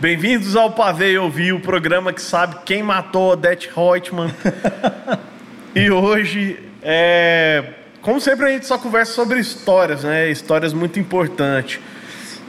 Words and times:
Bem-vindos 0.00 0.54
ao 0.54 0.70
Pavei 0.70 1.18
Ouvir, 1.18 1.52
o 1.52 1.58
programa 1.58 2.12
que 2.12 2.22
sabe 2.22 2.58
quem 2.64 2.84
matou 2.84 3.32
Odete 3.32 3.68
Reutemann. 3.74 4.32
e 5.74 5.90
hoje, 5.90 6.56
é... 6.80 7.64
como 8.00 8.20
sempre, 8.20 8.46
a 8.46 8.50
gente 8.50 8.64
só 8.64 8.78
conversa 8.78 9.12
sobre 9.12 9.40
histórias, 9.40 10.04
né? 10.04 10.30
Histórias 10.30 10.72
muito 10.72 11.00
importantes. 11.00 11.80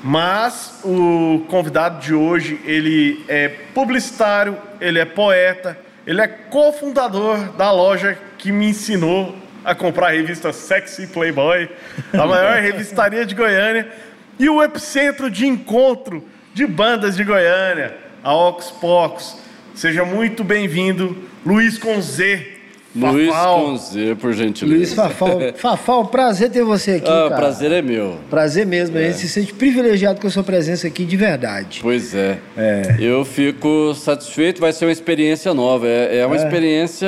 Mas 0.04 0.80
o 0.86 1.44
convidado 1.50 2.00
de 2.00 2.14
hoje, 2.14 2.62
ele 2.66 3.26
é 3.28 3.48
publicitário, 3.74 4.56
ele 4.80 5.00
é 5.00 5.06
poeta, 5.06 5.76
ele 6.06 6.22
é 6.22 6.28
cofundador 6.28 7.54
da 7.54 7.72
loja 7.72 8.16
que 8.38 8.52
me 8.52 8.68
ensinou 8.68 9.36
a 9.66 9.74
comprar 9.74 10.10
a 10.10 10.12
revista 10.12 10.54
Sexy 10.54 11.08
Playboy, 11.08 11.68
a 12.14 12.28
maior 12.28 12.62
revistaria 12.62 13.26
de 13.26 13.34
Goiânia, 13.34 13.92
e 14.38 14.48
o 14.48 14.62
epicentro 14.62 15.32
de 15.32 15.48
encontro 15.48 16.24
de 16.60 16.68
bandas 16.68 17.16
de 17.16 17.24
Goiânia, 17.24 17.96
a 18.22 18.36
Ox 18.36 18.70
Pocos. 18.70 19.38
Seja 19.74 20.04
muito 20.04 20.44
bem-vindo, 20.44 21.16
Luiz 21.46 21.78
com 21.78 22.02
Z. 22.02 22.48
Luiz 22.94 23.34
com 23.34 23.78
Z, 23.78 24.16
por 24.16 24.34
gentileza. 24.34 24.76
Luiz 24.76 24.94
Fafal. 24.94 25.40
Fafal, 25.56 26.06
prazer 26.08 26.52
ter 26.52 26.66
você 26.66 26.96
aqui, 26.96 27.08
ah, 27.10 27.30
cara. 27.30 27.36
prazer 27.38 27.72
é 27.72 27.82
meu. 27.82 28.18
Prazer 28.30 28.66
mesmo, 28.66 28.98
é. 28.98 29.04
a 29.04 29.06
gente 29.06 29.20
se 29.20 29.30
sente 29.30 29.54
privilegiado 29.54 30.20
com 30.20 30.28
a 30.28 30.30
sua 30.30 30.44
presença 30.44 30.86
aqui 30.86 31.06
de 31.06 31.16
verdade. 31.16 31.80
Pois 31.82 32.14
é. 32.14 32.40
é. 32.58 32.98
Eu 33.00 33.24
fico 33.24 33.94
satisfeito, 33.94 34.60
vai 34.60 34.74
ser 34.74 34.84
uma 34.84 34.92
experiência 34.92 35.54
nova. 35.54 35.88
É, 35.88 36.18
é 36.18 36.26
uma 36.26 36.36
é. 36.36 36.40
experiência 36.40 37.08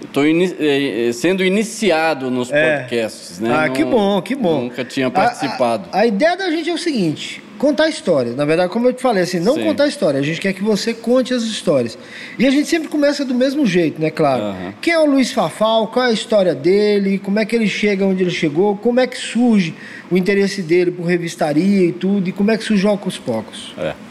Estou 0.00 0.24
ini 0.26 0.56
eh, 0.58 1.12
sendo 1.12 1.44
iniciado 1.44 2.30
nos 2.30 2.50
é. 2.50 2.78
podcasts, 2.78 3.40
né? 3.40 3.50
Ah, 3.52 3.66
Não, 3.66 3.74
que 3.74 3.84
bom, 3.84 4.22
que 4.22 4.34
bom. 4.34 4.62
Nunca 4.62 4.84
tinha 4.84 5.10
participado. 5.10 5.88
A, 5.92 5.98
a, 5.98 6.00
a, 6.02 6.06
ideia 6.06 6.36
da 6.36 6.50
gente 6.50 6.70
é 6.70 6.72
o 6.72 6.78
seguinte: 6.78 7.42
contar 7.58 7.88
histórias. 7.88 8.34
Na 8.34 8.44
verdade, 8.44 8.72
como 8.72 8.88
eu 8.88 8.92
te 8.92 9.02
falei, 9.02 9.24
assim, 9.24 9.38
não 9.40 9.54
Sim. 9.54 9.64
contar 9.64 9.86
história. 9.86 10.18
A 10.18 10.22
gente 10.22 10.40
quer 10.40 10.52
que 10.52 10.62
você 10.62 10.94
conte 10.94 11.34
as 11.34 11.42
histórias. 11.42 11.98
E 12.38 12.46
a 12.46 12.50
gente 12.50 12.68
sempre 12.68 12.88
começa 12.88 13.24
do 13.24 13.34
mesmo 13.34 13.66
jeito, 13.66 14.00
né? 14.00 14.10
Claro. 14.10 14.44
Uhum. 14.44 14.72
Quem 14.80 14.94
é 14.94 14.98
o 14.98 15.04
Luiz 15.04 15.32
Fafal? 15.32 15.88
Qual 15.88 16.06
é 16.06 16.08
a 16.08 16.12
história 16.12 16.54
dele? 16.54 17.18
Como 17.18 17.38
é 17.38 17.44
que 17.44 17.54
ele 17.54 17.68
chega 17.68 18.06
onde 18.06 18.22
ele 18.22 18.30
chegou? 18.30 18.76
Como 18.76 19.00
é 19.00 19.06
que 19.06 19.18
surge 19.18 19.74
o 20.10 20.16
interesse 20.16 20.62
dele 20.62 20.90
por 20.90 21.04
revistaria 21.04 21.86
e 21.86 21.92
tudo? 21.92 22.28
E 22.28 22.32
como 22.32 22.50
é 22.50 22.56
que 22.56 22.64
surge 22.64 22.86
o 22.86 22.92
Ocos 22.92 23.18
Pocos? 23.18 23.74
É. 23.76 24.07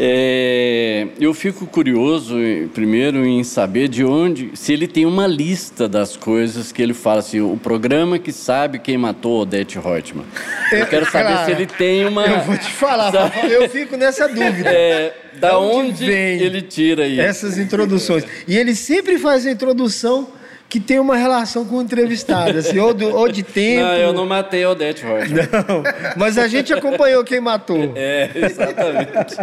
É, 0.00 1.08
eu 1.18 1.34
fico 1.34 1.66
curioso, 1.66 2.36
primeiro, 2.72 3.26
em 3.26 3.42
saber 3.42 3.88
de 3.88 4.04
onde, 4.04 4.52
se 4.54 4.72
ele 4.72 4.86
tem 4.86 5.04
uma 5.04 5.26
lista 5.26 5.88
das 5.88 6.16
coisas 6.16 6.70
que 6.70 6.80
ele 6.80 6.94
fala 6.94 7.18
assim, 7.18 7.40
o 7.40 7.56
programa 7.56 8.16
que 8.16 8.30
sabe 8.30 8.78
quem 8.78 8.96
matou 8.96 9.42
Odete 9.42 9.76
Reutemann. 9.76 10.24
Eu 10.70 10.86
quero 10.86 11.04
saber 11.10 11.34
Cara, 11.34 11.44
se 11.46 11.50
ele 11.50 11.66
tem 11.66 12.06
uma. 12.06 12.24
Eu 12.24 12.40
vou 12.42 12.56
te 12.56 12.70
falar, 12.70 13.12
eu 13.50 13.68
fico 13.68 13.96
nessa 13.96 14.28
dúvida. 14.30 14.70
É, 14.70 15.16
da 15.40 15.58
onde, 15.58 15.88
onde 15.88 16.06
vem 16.06 16.40
ele 16.42 16.62
tira 16.62 17.04
isso? 17.04 17.20
Essas 17.20 17.58
introduções. 17.58 18.24
E 18.46 18.56
ele 18.56 18.76
sempre 18.76 19.18
faz 19.18 19.44
a 19.46 19.50
introdução 19.50 20.28
que 20.68 20.78
tem 20.78 20.98
uma 20.98 21.16
relação 21.16 21.64
com 21.64 21.76
o 21.76 21.82
entrevistado, 21.82 22.58
assim, 22.58 22.78
ou, 22.78 22.92
do, 22.92 23.08
ou 23.08 23.28
de 23.28 23.42
tempo. 23.44 23.82
Não, 23.82 23.94
eu 23.94 24.12
não 24.12 24.26
matei 24.26 24.64
a 24.64 24.70
Odete 24.70 25.04
Rocha. 25.04 25.34
Não, 25.34 25.82
mas 26.16 26.36
a 26.36 26.46
gente 26.46 26.72
acompanhou 26.72 27.24
quem 27.24 27.40
matou. 27.40 27.78
É, 27.96 28.30
exatamente. 28.34 29.36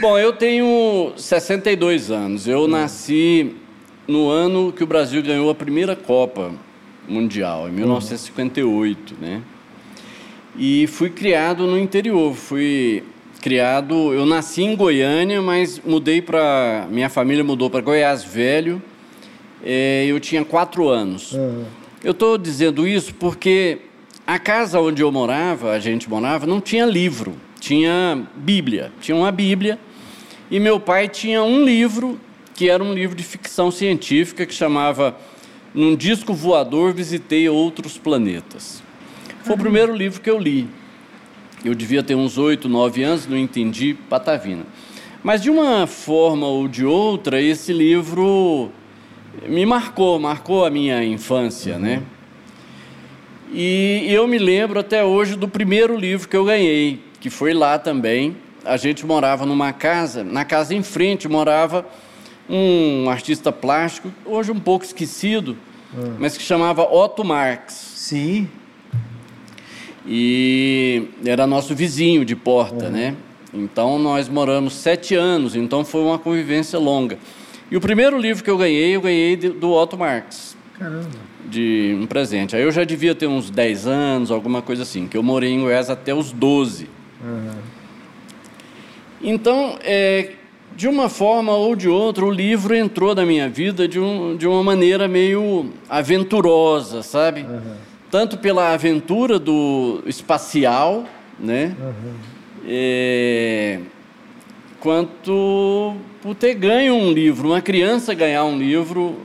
Bom, 0.00 0.18
eu 0.18 0.32
tenho 0.32 1.12
62 1.16 2.10
anos. 2.10 2.46
Eu 2.46 2.68
nasci 2.68 3.56
no 4.06 4.28
ano 4.28 4.72
que 4.72 4.84
o 4.84 4.86
Brasil 4.86 5.22
ganhou 5.22 5.50
a 5.50 5.54
primeira 5.54 5.96
Copa 5.96 6.52
Mundial, 7.08 7.68
em 7.68 7.72
1958, 7.72 9.16
né? 9.20 9.42
E 10.56 10.86
fui 10.86 11.10
criado 11.10 11.66
no 11.66 11.78
interior. 11.78 12.34
Fui 12.34 13.02
criado, 13.40 14.12
eu 14.12 14.24
nasci 14.24 14.62
em 14.62 14.76
Goiânia, 14.76 15.42
mas 15.42 15.80
mudei 15.84 16.22
para 16.22 16.86
minha 16.90 17.08
família 17.08 17.42
mudou 17.42 17.68
para 17.68 17.80
Goiás 17.80 18.22
Velho 18.22 18.80
eu 19.64 20.18
tinha 20.20 20.44
quatro 20.44 20.88
anos. 20.88 21.32
Uhum. 21.32 21.64
Eu 22.02 22.12
estou 22.12 22.36
dizendo 22.36 22.86
isso 22.86 23.14
porque 23.14 23.78
a 24.26 24.38
casa 24.38 24.80
onde 24.80 25.02
eu 25.02 25.12
morava, 25.12 25.72
a 25.72 25.78
gente 25.78 26.08
morava, 26.08 26.46
não 26.46 26.60
tinha 26.60 26.84
livro, 26.84 27.34
tinha 27.60 28.26
Bíblia. 28.34 28.92
Tinha 29.00 29.16
uma 29.16 29.30
Bíblia 29.30 29.78
e 30.50 30.58
meu 30.58 30.80
pai 30.80 31.08
tinha 31.08 31.42
um 31.42 31.64
livro 31.64 32.18
que 32.54 32.68
era 32.68 32.82
um 32.82 32.92
livro 32.92 33.16
de 33.16 33.22
ficção 33.22 33.70
científica 33.70 34.44
que 34.44 34.52
chamava 34.52 35.16
Num 35.74 35.96
Disco 35.96 36.34
Voador 36.34 36.92
Visitei 36.92 37.48
Outros 37.48 37.96
Planetas. 37.96 38.82
Foi 39.44 39.54
o 39.54 39.58
primeiro 39.58 39.94
livro 39.94 40.20
que 40.20 40.30
eu 40.30 40.38
li. 40.38 40.68
Eu 41.64 41.74
devia 41.74 42.02
ter 42.02 42.14
uns 42.14 42.36
oito, 42.38 42.68
nove 42.68 43.02
anos, 43.02 43.26
não 43.26 43.38
entendi 43.38 43.94
patavina. 44.08 44.64
Mas 45.22 45.40
de 45.40 45.50
uma 45.50 45.86
forma 45.86 46.46
ou 46.46 46.66
de 46.66 46.84
outra, 46.84 47.40
esse 47.40 47.72
livro 47.72 48.70
me 49.46 49.64
marcou, 49.66 50.18
marcou 50.18 50.64
a 50.64 50.70
minha 50.70 51.04
infância, 51.04 51.78
né? 51.78 51.94
uhum. 51.94 52.00
né? 52.00 52.02
E 53.54 54.06
eu 54.08 54.26
me 54.26 54.38
lembro 54.38 54.80
até 54.80 55.04
hoje 55.04 55.36
do 55.36 55.46
primeiro 55.46 55.94
livro 55.94 56.26
que 56.26 56.36
eu 56.36 56.44
ganhei, 56.44 57.00
que 57.20 57.28
foi 57.28 57.52
lá 57.52 57.78
também. 57.78 58.34
A 58.64 58.78
gente 58.78 59.04
morava 59.04 59.44
numa 59.44 59.72
casa, 59.74 60.24
na 60.24 60.42
casa 60.44 60.74
em 60.74 60.82
frente 60.82 61.28
morava 61.28 61.84
um 62.48 63.10
artista 63.10 63.52
plástico, 63.52 64.10
hoje 64.24 64.50
um 64.50 64.58
pouco 64.58 64.84
esquecido, 64.84 65.56
uhum. 65.92 66.16
mas 66.18 66.36
que 66.36 66.42
chamava 66.42 66.82
Otto 66.82 67.22
Marx. 67.22 67.74
Sim. 67.94 68.48
E 70.06 71.08
era 71.24 71.46
nosso 71.46 71.74
vizinho 71.74 72.24
de 72.24 72.34
porta, 72.34 72.86
uhum. 72.86 72.90
né? 72.90 73.16
Então 73.52 73.98
nós 73.98 74.30
moramos 74.30 74.72
sete 74.72 75.14
anos, 75.14 75.54
então 75.54 75.84
foi 75.84 76.00
uma 76.02 76.18
convivência 76.18 76.78
longa. 76.78 77.18
E 77.72 77.76
o 77.76 77.80
primeiro 77.80 78.18
livro 78.18 78.44
que 78.44 78.50
eu 78.50 78.58
ganhei, 78.58 78.94
eu 78.94 79.00
ganhei 79.00 79.34
do 79.34 79.72
Otto 79.72 79.96
Marx. 79.96 80.54
Caramba. 80.78 81.08
De 81.48 81.96
um 81.98 82.06
presente. 82.06 82.54
Aí 82.54 82.62
eu 82.62 82.70
já 82.70 82.84
devia 82.84 83.14
ter 83.14 83.26
uns 83.26 83.48
10 83.48 83.86
anos, 83.86 84.30
alguma 84.30 84.60
coisa 84.60 84.82
assim, 84.82 85.08
que 85.08 85.16
eu 85.16 85.22
morei 85.22 85.52
em 85.52 85.62
Goiás 85.62 85.88
até 85.88 86.14
os 86.14 86.32
12. 86.32 86.86
Uhum. 87.24 87.50
Então, 89.22 89.78
é, 89.82 90.32
de 90.76 90.86
uma 90.86 91.08
forma 91.08 91.52
ou 91.52 91.74
de 91.74 91.88
outra, 91.88 92.26
o 92.26 92.30
livro 92.30 92.74
entrou 92.74 93.14
na 93.14 93.24
minha 93.24 93.48
vida 93.48 93.88
de, 93.88 93.98
um, 93.98 94.36
de 94.36 94.46
uma 94.46 94.62
maneira 94.62 95.08
meio 95.08 95.70
aventurosa, 95.88 97.02
sabe? 97.02 97.40
Uhum. 97.40 97.76
Tanto 98.10 98.36
pela 98.36 98.74
aventura 98.74 99.38
do 99.38 100.02
espacial, 100.04 101.06
né? 101.40 101.74
Uhum. 101.80 102.14
É, 102.68 103.78
quanto 104.82 105.94
por 106.20 106.34
ter 106.34 106.54
ganho 106.54 106.96
um 106.96 107.12
livro. 107.12 107.50
Uma 107.50 107.60
criança 107.60 108.12
ganhar 108.14 108.44
um 108.44 108.58
livro, 108.58 109.16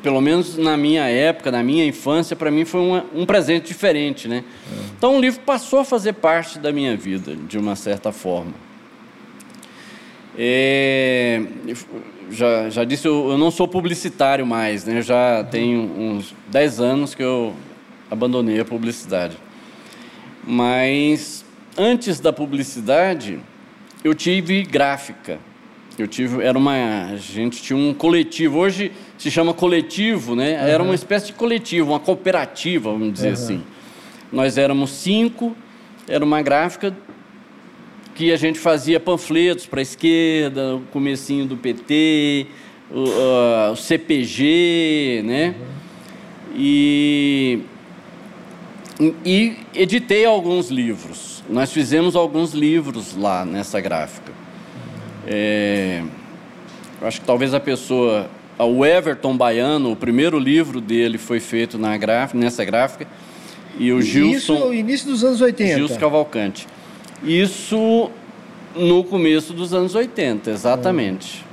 pelo 0.00 0.20
menos 0.20 0.56
na 0.56 0.76
minha 0.76 1.08
época, 1.08 1.50
na 1.50 1.60
minha 1.60 1.84
infância, 1.84 2.36
para 2.36 2.52
mim 2.52 2.64
foi 2.64 2.80
uma, 2.80 3.04
um 3.12 3.26
presente 3.26 3.66
diferente, 3.66 4.28
né? 4.28 4.44
É. 4.72 4.84
Então 4.96 5.16
o 5.16 5.20
livro 5.20 5.40
passou 5.40 5.80
a 5.80 5.84
fazer 5.84 6.12
parte 6.12 6.60
da 6.60 6.70
minha 6.70 6.96
vida, 6.96 7.34
de 7.34 7.58
uma 7.58 7.74
certa 7.74 8.12
forma. 8.12 8.52
É, 10.38 11.42
já, 12.30 12.70
já 12.70 12.84
disse, 12.84 13.08
eu, 13.08 13.30
eu, 13.30 13.36
não 13.36 13.50
sou 13.50 13.66
publicitário 13.66 14.46
mais, 14.46 14.84
né? 14.84 15.02
Já 15.02 15.40
uhum. 15.40 15.44
tenho 15.46 15.80
uns 15.98 16.32
10 16.46 16.80
anos 16.80 17.12
que 17.12 17.24
eu 17.24 17.52
abandonei 18.08 18.60
a 18.60 18.64
publicidade. 18.64 19.36
Mas 20.46 21.44
antes 21.76 22.20
da 22.20 22.32
publicidade, 22.32 23.40
eu 24.04 24.14
tive 24.14 24.62
gráfica. 24.62 25.40
Eu 25.98 26.06
tive, 26.06 26.42
era 26.42 26.58
uma, 26.58 27.06
a 27.12 27.16
gente 27.16 27.62
tinha 27.62 27.76
um 27.76 27.94
coletivo. 27.94 28.58
Hoje 28.58 28.92
se 29.16 29.30
chama 29.30 29.54
coletivo, 29.54 30.36
né? 30.36 30.60
Uhum. 30.60 30.68
Era 30.68 30.82
uma 30.82 30.94
espécie 30.94 31.28
de 31.28 31.32
coletivo, 31.32 31.92
uma 31.92 32.00
cooperativa, 32.00 32.92
vamos 32.92 33.14
dizer 33.14 33.28
uhum. 33.28 33.32
assim. 33.32 33.62
Nós 34.30 34.58
éramos 34.58 34.90
cinco, 34.90 35.56
era 36.06 36.22
uma 36.22 36.42
gráfica 36.42 36.94
que 38.14 38.30
a 38.30 38.36
gente 38.36 38.58
fazia 38.58 39.00
panfletos 39.00 39.66
para 39.66 39.80
a 39.80 39.82
esquerda, 39.82 40.76
o 40.76 40.80
comecinho 40.92 41.46
do 41.46 41.56
PT, 41.56 42.46
o, 42.90 43.00
uh, 43.00 43.72
o 43.72 43.76
CPG, 43.76 45.22
né? 45.24 45.54
E, 46.54 47.60
e 49.24 49.56
editei 49.74 50.24
alguns 50.24 50.68
livros. 50.68 51.33
Nós 51.48 51.72
fizemos 51.72 52.16
alguns 52.16 52.52
livros 52.52 53.16
lá 53.16 53.44
nessa 53.44 53.80
gráfica. 53.80 54.32
É, 55.26 56.02
eu 57.00 57.06
acho 57.06 57.20
que 57.20 57.26
talvez 57.26 57.52
a 57.52 57.60
pessoa, 57.60 58.28
o 58.58 58.84
Everton 58.84 59.36
Baiano, 59.36 59.92
o 59.92 59.96
primeiro 59.96 60.38
livro 60.38 60.80
dele 60.80 61.18
foi 61.18 61.40
feito 61.40 61.78
na 61.78 61.96
gráfica, 61.96 62.38
nessa 62.38 62.64
gráfica, 62.64 63.06
e 63.78 63.92
o 63.92 64.00
Gilson. 64.00 64.56
Isso 64.56 64.74
início 64.74 65.06
dos 65.08 65.24
anos 65.24 65.40
80. 65.40 65.74
Gilson 65.74 65.96
Cavalcante. 65.98 66.66
Isso 67.22 68.10
no 68.74 69.04
começo 69.04 69.52
dos 69.52 69.72
anos 69.72 69.94
80, 69.94 70.50
exatamente. 70.50 71.44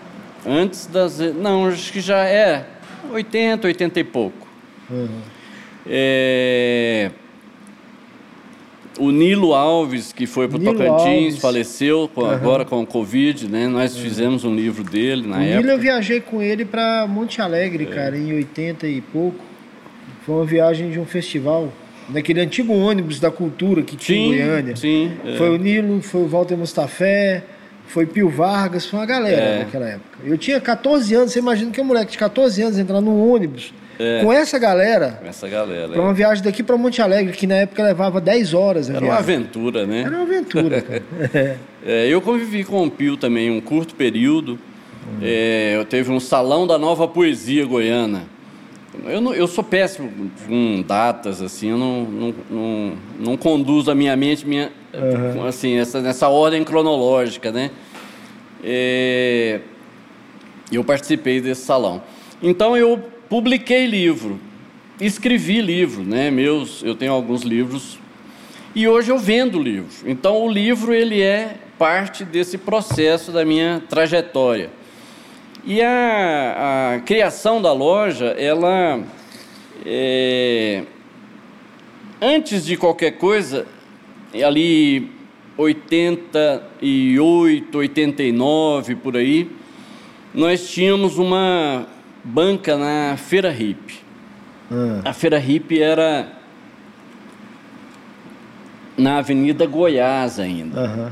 Uhum. 0.46 0.54
Antes 0.54 0.88
das. 0.88 1.20
Não, 1.20 1.68
acho 1.68 1.92
que 1.92 2.02
já 2.02 2.26
é 2.26 2.66
80, 3.12 3.68
80 3.68 4.00
e 4.00 4.04
pouco. 4.04 4.48
Uhum. 4.90 5.22
É, 5.88 7.12
o 9.01 9.12
Nilo 9.12 9.56
Alves, 9.56 10.13
que 10.13 10.27
foi 10.27 10.48
para 10.48 10.57
o 10.57 10.63
Tocantins, 10.63 11.25
Alves. 11.25 11.38
faleceu 11.39 12.09
com, 12.13 12.21
uhum. 12.21 12.30
agora 12.30 12.63
com 12.63 12.81
o 12.81 12.86
Covid, 12.86 13.48
né? 13.48 13.68
Nós 13.68 13.98
fizemos 13.98 14.45
um 14.45 14.53
livro 14.53 14.83
dele 14.83 15.27
na 15.27 15.38
o 15.38 15.42
época. 15.42 15.57
Nilo 15.57 15.71
eu 15.71 15.80
viajei 15.80 16.21
com 16.21 16.42
ele 16.42 16.63
para 16.63 17.07
Monte 17.07 17.42
Alegre, 17.42 17.86
é. 17.86 17.88
cara, 17.88 18.15
em 18.15 18.31
80 18.33 18.88
e 18.88 19.01
pouco. 19.01 19.44
Foi 20.24 20.36
uma 20.36 20.45
viagem 20.45 20.92
de 20.92 21.00
um 21.00 21.06
festival, 21.06 21.74
naquele 22.07 22.42
antigo 22.42 22.74
ônibus 22.74 23.19
da 23.19 23.31
cultura 23.31 23.81
que 23.81 23.95
tinha 23.95 24.19
sim, 24.19 24.36
em 24.36 24.38
Goiânia. 24.38 24.75
Sim, 24.75 25.12
é. 25.25 25.36
Foi 25.36 25.50
o 25.50 25.57
Nilo, 25.57 26.00
foi 26.03 26.21
o 26.21 26.27
Walter 26.27 26.56
Mustafé, 26.56 27.44
foi 27.88 28.06
Pio 28.06 28.30
Vargas, 28.30 28.86
foi 28.86 29.00
uma 29.00 29.06
galera 29.07 29.42
é. 29.42 29.59
naquela 29.59 29.89
época. 29.89 30.19
Eu 30.24 30.38
tinha 30.38 30.62
14 30.62 31.15
anos, 31.15 31.31
você 31.31 31.39
imagina 31.39 31.71
que 31.71 31.81
um 31.81 31.86
moleque 31.86 32.12
de 32.12 32.19
14 32.19 32.62
anos 32.62 32.77
entrar 32.77 33.01
num 33.01 33.33
ônibus 33.33 33.74
é. 34.01 34.24
com 34.24 34.33
essa 34.33 34.57
galera. 34.57 35.19
Com 35.21 35.27
essa 35.27 35.48
galera. 35.48 35.89
Pra 35.89 36.01
uma 36.01 36.12
é. 36.12 36.13
viagem 36.13 36.44
daqui 36.44 36.63
para 36.63 36.77
Monte 36.77 37.01
Alegre, 37.01 37.33
que 37.33 37.45
na 37.45 37.56
época 37.56 37.83
levava 37.83 38.19
10 38.19 38.53
horas. 38.53 38.89
Era 38.89 39.00
viagem. 39.00 39.13
uma 39.13 39.19
aventura, 39.19 39.86
né? 39.86 40.01
Era 40.01 40.15
uma 40.15 40.24
aventura, 40.24 40.83
é, 41.86 42.07
eu 42.07 42.21
convivi 42.21 42.63
com 42.63 42.86
o 42.86 42.92
Pio 42.92 43.18
também 43.18 43.51
um 43.51 43.62
curto 43.62 43.95
período. 43.95 44.59
Hum. 45.03 45.19
eu 45.24 45.83
teve 45.83 46.12
um 46.12 46.19
salão 46.19 46.68
da 46.68 46.77
nova 46.77 47.07
poesia 47.07 47.65
goiana. 47.65 48.24
Eu, 49.06 49.21
não, 49.21 49.33
eu 49.33 49.48
sou 49.48 49.63
péssimo 49.63 50.12
com 50.45 50.83
datas, 50.86 51.42
assim, 51.42 51.69
eu 51.69 51.77
não, 51.77 52.03
não, 52.03 52.36
não, 52.50 52.94
não 53.19 53.38
conduzo 53.38 53.89
a 53.89 53.95
minha 53.95 54.15
mente 54.18 54.45
minha, 54.45 54.71
uhum. 54.94 55.45
assim, 55.45 55.77
essa, 55.77 56.01
nessa 56.01 56.27
ordem 56.27 56.63
cronológica, 56.63 57.51
né? 57.51 57.71
É, 58.63 59.62
eu 60.71 60.83
participei 60.83 61.39
desse 61.39 61.62
salão. 61.62 62.01
Então 62.44 62.75
eu 62.75 63.01
publiquei 63.31 63.86
livro, 63.86 64.38
escrevi 65.00 65.62
livro, 65.62 66.04
né? 66.04 66.30
Meus, 66.30 66.83
eu 66.83 66.94
tenho 66.94 67.13
alguns 67.13 67.44
livros 67.44 67.98
e 68.75 68.89
hoje 68.89 69.10
eu 69.10 69.18
vendo 69.18 69.57
livro. 69.57 69.89
Então 70.06 70.45
o 70.45 70.51
livro 70.51 70.94
ele 70.94 71.22
é 71.22 71.56
parte 71.80 72.25
desse 72.25 72.57
processo 72.57 73.31
da 73.31 73.45
minha 73.45 73.81
trajetória. 73.88 74.69
E 75.66 75.81
a, 75.81 76.95
a 76.95 77.00
criação 77.00 77.62
da 77.62 77.72
loja, 77.72 78.36
ela 78.38 79.01
é, 79.86 80.84
antes 82.22 82.66
de 82.66 82.75
qualquer 82.75 83.12
coisa, 83.12 83.66
ali 84.34 85.10
88, 85.56 87.77
89 87.77 88.95
por 88.95 89.16
aí, 89.16 89.50
nós 90.34 90.69
tínhamos 90.69 91.18
uma 91.18 91.88
banca 92.24 92.78
na 92.78 93.18
Feira 93.18 93.52
Hip. 93.52 94.00
Ah. 94.72 95.10
A 95.10 95.14
Feira 95.14 95.40
Hip 95.40 95.82
era 95.82 96.28
na 98.98 99.18
Avenida 99.18 99.66
Goiás 99.66 100.40
ainda. 100.40 100.82
Uhum. 100.82 101.12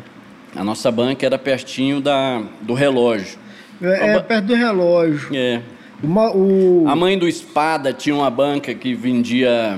A 0.56 0.64
nossa 0.64 0.92
banca 0.92 1.26
era 1.26 1.38
pertinho 1.38 2.02
da, 2.02 2.42
do 2.62 2.74
relógio. 2.74 3.38
É, 3.82 4.16
é 4.16 4.20
perto 4.20 4.46
do 4.46 4.56
relógio. 4.56 5.30
É. 5.34 5.62
Uma, 6.02 6.32
o... 6.32 6.86
A 6.88 6.96
mãe 6.96 7.18
do 7.18 7.28
Espada 7.28 7.94
tinha 7.94 8.16
uma 8.16 8.30
banca 8.30 8.74
que 8.74 8.94
vendia 8.94 9.78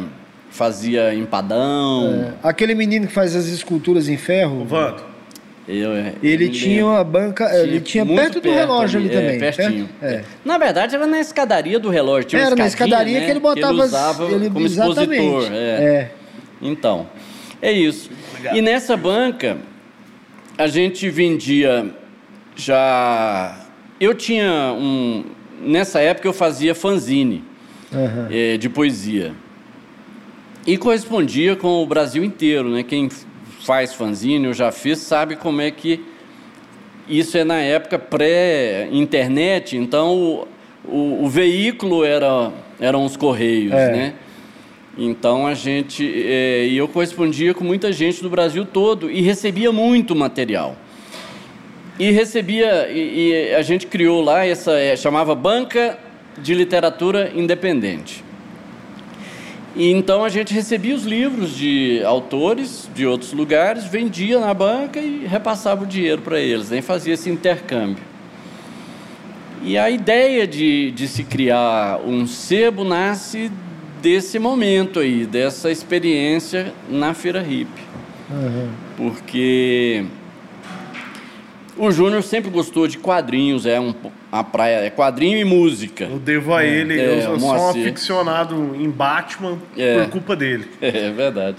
fazia 0.49 1.13
empadão. 1.15 2.33
É. 2.43 2.47
Aquele 2.47 2.75
menino 2.75 3.07
que 3.07 3.13
faz 3.13 3.35
as 3.35 3.47
esculturas 3.47 4.07
em 4.07 4.17
ferro. 4.17 4.61
O 4.61 4.65
Vando. 4.65 5.10
Eu, 5.67 5.93
é, 5.93 6.13
ele 6.23 6.49
tinha 6.49 6.85
uma 6.85 7.03
banca, 7.03 7.47
tinha 7.47 7.59
ele 7.61 7.81
tinha 7.81 8.05
perto 8.05 8.41
do 8.41 8.51
relógio 8.51 8.99
ali, 8.99 9.09
ali 9.09 9.17
também. 9.17 9.35
É, 9.35 9.39
pertinho. 9.51 9.89
Perto, 9.99 10.13
é. 10.13 10.23
Na 10.43 10.57
verdade, 10.57 10.95
era 10.95 11.05
na 11.05 11.19
escadaria 11.19 11.79
do 11.79 11.89
relógio. 11.89 12.29
Tinha 12.29 12.41
era 12.41 12.55
na 12.55 12.65
escadaria 12.65 13.19
né? 13.19 13.25
que 13.25 13.31
ele 13.31 13.39
botava. 13.39 13.73
Ele 13.73 13.81
usava 13.81 14.31
ele, 14.31 14.49
como 14.49 14.65
expositor. 14.65 15.51
É. 15.51 15.55
é. 15.55 16.11
Então, 16.61 17.07
é 17.61 17.71
isso. 17.71 18.09
Obrigado. 18.31 18.57
E 18.57 18.61
nessa 18.61 18.97
banca, 18.97 19.57
a 20.57 20.67
gente 20.67 21.09
vendia 21.09 21.91
já. 22.55 23.59
Eu 23.99 24.15
tinha 24.15 24.73
um. 24.73 25.25
Nessa 25.61 25.99
época 25.99 26.27
eu 26.27 26.33
fazia 26.33 26.73
fanzine 26.73 27.43
uhum. 27.91 28.57
de 28.57 28.67
poesia. 28.67 29.31
E 30.65 30.75
correspondia 30.75 31.55
com 31.55 31.83
o 31.83 31.85
Brasil 31.85 32.23
inteiro, 32.23 32.69
né? 32.69 32.81
Quem 32.83 33.09
faz 33.63 33.93
fanzine 33.93 34.47
ou 34.47 34.53
já 34.53 34.71
fez 34.71 34.99
sabe 34.99 35.35
como 35.35 35.61
é 35.61 35.71
que 35.71 36.03
isso 37.07 37.37
é 37.37 37.43
na 37.43 37.59
época 37.59 37.99
pré-internet, 37.99 39.75
então 39.75 40.15
o, 40.15 40.47
o, 40.85 41.25
o, 41.25 41.29
veículo 41.29 42.05
era, 42.05 42.51
eram 42.79 43.03
os 43.03 43.17
correios, 43.17 43.73
é. 43.73 43.91
né? 43.91 44.13
Então 44.97 45.47
a 45.47 45.53
gente 45.53 46.05
é, 46.25 46.65
e 46.67 46.77
eu 46.77 46.87
correspondia 46.87 47.53
com 47.53 47.63
muita 47.63 47.91
gente 47.91 48.21
do 48.21 48.29
Brasil 48.29 48.65
todo 48.65 49.09
e 49.09 49.21
recebia 49.21 49.71
muito 49.71 50.15
material. 50.15 50.75
E 51.99 52.11
recebia 52.11 52.89
e, 52.89 53.49
e 53.49 53.55
a 53.55 53.61
gente 53.61 53.87
criou 53.87 54.21
lá 54.21 54.45
essa 54.45 54.73
é, 54.77 54.95
chamava 54.95 55.33
banca 55.35 55.97
de 56.37 56.53
literatura 56.53 57.31
independente. 57.35 58.23
E 59.75 59.89
então 59.89 60.23
a 60.23 60.29
gente 60.29 60.53
recebia 60.53 60.93
os 60.93 61.05
livros 61.05 61.55
de 61.55 62.03
autores 62.03 62.89
de 62.93 63.05
outros 63.05 63.31
lugares, 63.31 63.85
vendia 63.85 64.39
na 64.39 64.53
banca 64.53 64.99
e 64.99 65.25
repassava 65.25 65.83
o 65.83 65.87
dinheiro 65.87 66.21
para 66.21 66.39
eles, 66.39 66.69
nem 66.69 66.81
fazia 66.81 67.13
esse 67.13 67.29
intercâmbio. 67.29 68.03
E 69.63 69.77
a 69.77 69.89
ideia 69.89 70.45
de, 70.45 70.91
de 70.91 71.07
se 71.07 71.23
criar 71.23 72.01
um 72.05 72.25
sebo 72.27 72.83
nasce 72.83 73.51
desse 74.01 74.39
momento 74.39 74.99
aí, 74.99 75.25
dessa 75.25 75.71
experiência 75.71 76.73
na 76.89 77.13
Feira 77.13 77.45
Hip. 77.47 77.69
Uhum. 78.29 78.69
Porque 78.97 80.03
o 81.77 81.91
Júnior 81.91 82.23
sempre 82.23 82.49
gostou 82.49 82.87
de 82.87 82.97
quadrinhos, 82.97 83.65
é 83.65 83.79
um 83.79 83.93
a 84.31 84.43
praia 84.43 84.77
é 84.85 84.89
quadrinho 84.89 85.37
e 85.37 85.43
música. 85.43 86.05
Eu 86.05 86.17
devo 86.17 86.53
a 86.53 86.63
ele, 86.63 86.99
é, 86.99 87.05
eu, 87.05 87.31
eu 87.31 87.39
sou 87.39 87.49
um 87.49 87.69
aficionado 87.69 88.75
em 88.75 88.89
Batman 88.89 89.57
é, 89.77 89.99
por 89.99 90.09
culpa 90.11 90.35
dele. 90.35 90.67
É, 90.81 91.11
verdade. 91.11 91.57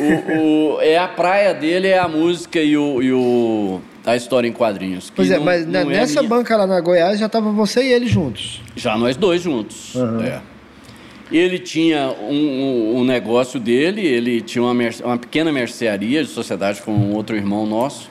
o, 0.00 0.76
o, 0.76 0.80
é 0.80 0.96
a 0.96 1.08
praia 1.08 1.52
dele, 1.52 1.88
é 1.88 1.98
a 1.98 2.08
música 2.08 2.60
e 2.60 2.76
o, 2.76 3.02
e 3.02 3.12
o 3.12 3.80
a 4.06 4.16
história 4.16 4.46
em 4.46 4.52
quadrinhos. 4.52 5.10
Pois 5.14 5.30
é, 5.30 5.36
não, 5.36 5.44
mas 5.44 5.66
não 5.66 5.80
é 5.80 5.84
nessa 5.84 6.20
é 6.20 6.22
banca 6.22 6.56
lá 6.56 6.66
na 6.66 6.80
Goiás 6.80 7.18
já 7.18 7.28
tava 7.28 7.50
você 7.50 7.82
e 7.82 7.92
ele 7.92 8.06
juntos. 8.06 8.60
Já 8.76 8.96
nós 8.96 9.16
dois 9.16 9.42
juntos. 9.42 9.94
Uhum. 9.94 10.22
É. 10.22 10.40
Ele 11.32 11.58
tinha 11.58 12.14
um, 12.20 12.34
um, 12.34 12.96
um, 12.98 13.04
negócio 13.04 13.58
dele, 13.58 14.06
ele 14.06 14.40
tinha 14.40 14.62
uma, 14.62 14.72
uma 15.04 15.18
pequena 15.18 15.50
mercearia 15.50 16.22
de 16.22 16.28
sociedade 16.28 16.82
com 16.82 16.92
um 16.92 17.14
outro 17.14 17.34
irmão 17.34 17.66
nosso. 17.66 18.10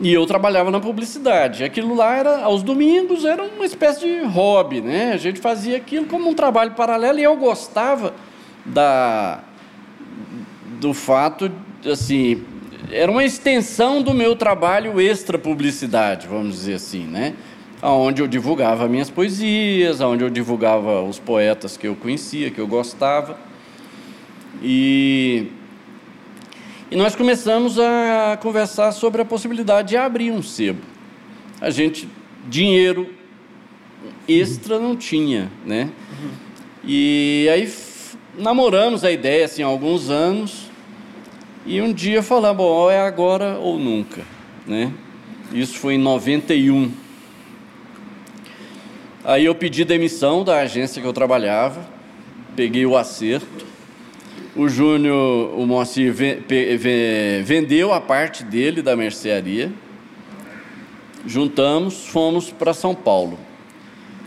E 0.00 0.12
eu 0.12 0.26
trabalhava 0.26 0.70
na 0.70 0.80
publicidade. 0.80 1.62
Aquilo 1.62 1.94
lá 1.94 2.16
era, 2.16 2.42
aos 2.42 2.62
domingos, 2.62 3.24
era 3.24 3.42
uma 3.42 3.64
espécie 3.64 4.00
de 4.00 4.24
hobby, 4.26 4.80
né? 4.80 5.12
A 5.12 5.16
gente 5.16 5.40
fazia 5.40 5.76
aquilo 5.76 6.06
como 6.06 6.28
um 6.28 6.34
trabalho 6.34 6.72
paralelo 6.72 7.18
e 7.18 7.22
eu 7.22 7.36
gostava 7.36 8.14
da, 8.64 9.40
do 10.80 10.92
fato, 10.92 11.50
assim, 11.90 12.42
era 12.90 13.10
uma 13.10 13.24
extensão 13.24 14.02
do 14.02 14.12
meu 14.12 14.34
trabalho 14.34 15.00
extra 15.00 15.38
publicidade, 15.38 16.26
vamos 16.26 16.56
dizer 16.56 16.74
assim, 16.74 17.04
né? 17.04 17.34
Onde 17.82 18.22
eu 18.22 18.28
divulgava 18.28 18.88
minhas 18.88 19.10
poesias, 19.10 20.00
onde 20.00 20.22
eu 20.22 20.30
divulgava 20.30 21.02
os 21.02 21.18
poetas 21.18 21.76
que 21.76 21.86
eu 21.86 21.96
conhecia, 21.96 22.50
que 22.50 22.60
eu 22.60 22.66
gostava. 22.66 23.36
E 24.62 25.48
e 26.92 26.96
nós 26.96 27.16
começamos 27.16 27.78
a 27.78 28.38
conversar 28.42 28.92
sobre 28.92 29.22
a 29.22 29.24
possibilidade 29.24 29.88
de 29.88 29.96
abrir 29.96 30.30
um 30.30 30.42
sebo. 30.42 30.82
A 31.58 31.70
gente, 31.70 32.06
dinheiro 32.46 33.08
extra 34.28 34.78
não 34.78 34.94
tinha, 34.94 35.50
né? 35.64 35.88
E 36.84 37.48
aí 37.50 37.72
namoramos 38.36 39.04
a 39.04 39.10
ideia 39.10 39.46
assim 39.46 39.62
há 39.62 39.66
alguns 39.66 40.10
anos 40.10 40.70
e 41.64 41.80
um 41.80 41.94
dia 41.94 42.22
falamos, 42.22 42.58
bom, 42.58 42.90
é 42.90 43.00
agora 43.00 43.56
ou 43.58 43.78
nunca, 43.78 44.20
né? 44.66 44.92
Isso 45.50 45.78
foi 45.78 45.94
em 45.94 45.98
91. 45.98 46.92
Aí 49.24 49.46
eu 49.46 49.54
pedi 49.54 49.82
demissão 49.82 50.44
da 50.44 50.58
agência 50.58 51.00
que 51.00 51.08
eu 51.08 51.12
trabalhava, 51.14 51.88
peguei 52.54 52.84
o 52.84 52.98
acerto 52.98 53.71
o 54.54 54.68
Júnior, 54.68 55.58
o 55.58 55.66
Moacir 55.66 56.14
vendeu 57.42 57.92
a 57.92 58.00
parte 58.00 58.44
dele 58.44 58.82
da 58.82 58.94
mercearia. 58.94 59.72
Juntamos, 61.26 62.06
fomos 62.06 62.50
para 62.50 62.74
São 62.74 62.94
Paulo, 62.94 63.38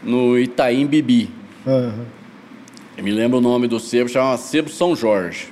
no 0.01 0.39
Itaim 0.39 0.87
Bibi. 0.87 1.29
Uhum. 1.65 2.05
Eu 2.97 3.03
me 3.03 3.11
lembro 3.11 3.37
o 3.37 3.41
nome 3.41 3.67
do 3.67 3.79
sebo, 3.79 4.09
chamava 4.09 4.37
Sebo 4.37 4.69
São 4.69 4.95
Jorge. 4.95 5.49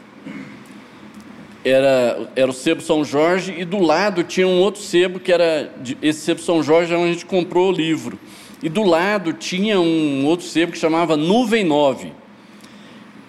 Era, 1.66 2.30
era 2.36 2.50
o 2.50 2.54
Sebo 2.54 2.82
São 2.82 3.06
Jorge 3.06 3.54
e 3.58 3.66
do 3.66 3.80
lado 3.80 4.24
tinha 4.24 4.48
um 4.48 4.60
outro 4.60 4.82
sebo 4.82 5.20
que 5.20 5.32
era. 5.32 5.72
Esse 6.02 6.22
Sebo 6.22 6.42
São 6.42 6.64
Jorge 6.64 6.94
é 6.94 6.98
onde 6.98 7.10
a 7.10 7.14
gente 7.14 7.26
comprou 7.26 7.70
o 7.70 7.72
livro. 7.72 8.18
E 8.62 8.70
do 8.70 8.84
lado 8.84 9.34
tinha 9.34 9.80
um 9.80 10.26
outro 10.26 10.46
sebo 10.46 10.72
que 10.72 10.78
chamava 10.78 11.18
Nuvem 11.18 11.66
9 11.66 12.23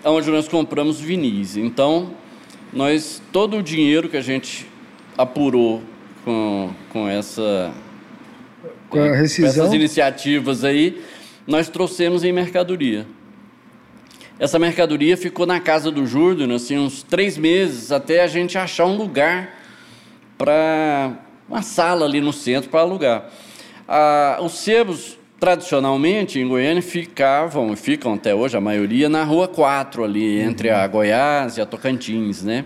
onde 0.04 0.30
nós 0.30 0.48
compramos 0.48 1.00
vinis. 1.00 1.56
Então, 1.56 2.12
nós 2.72 3.22
todo 3.32 3.58
o 3.58 3.62
dinheiro 3.62 4.08
que 4.08 4.16
a 4.16 4.22
gente 4.22 4.66
apurou 5.16 5.82
com, 6.24 6.70
com 6.90 7.08
essa 7.08 7.72
com 8.88 9.00
a 9.00 9.14
rescisão. 9.14 9.64
essas 9.64 9.72
iniciativas 9.72 10.64
aí, 10.64 11.02
nós 11.46 11.68
trouxemos 11.68 12.24
em 12.24 12.32
mercadoria. 12.32 13.06
Essa 14.38 14.58
mercadoria 14.58 15.16
ficou 15.16 15.46
na 15.46 15.60
casa 15.60 15.90
do 15.90 16.06
Júlio, 16.06 16.52
assim, 16.54 16.76
uns 16.76 17.02
três 17.02 17.38
meses, 17.38 17.92
até 17.92 18.22
a 18.22 18.26
gente 18.26 18.58
achar 18.58 18.86
um 18.86 18.96
lugar 18.96 19.58
para 20.36 21.12
uma 21.48 21.62
sala 21.62 22.04
ali 22.04 22.20
no 22.20 22.32
centro 22.32 22.68
para 22.68 22.80
alugar. 22.80 23.30
Ah, 23.86 24.38
os 24.42 24.52
sebos, 24.52 25.18
tradicionalmente, 25.44 26.40
em 26.40 26.48
Goiânia, 26.48 26.80
ficavam, 26.80 27.76
ficam 27.76 28.14
até 28.14 28.34
hoje, 28.34 28.56
a 28.56 28.62
maioria, 28.62 29.10
na 29.10 29.24
Rua 29.24 29.46
4, 29.46 30.02
ali, 30.02 30.40
entre 30.40 30.70
a 30.70 30.86
Goiás 30.86 31.58
e 31.58 31.60
a 31.60 31.66
Tocantins, 31.66 32.42
né? 32.42 32.64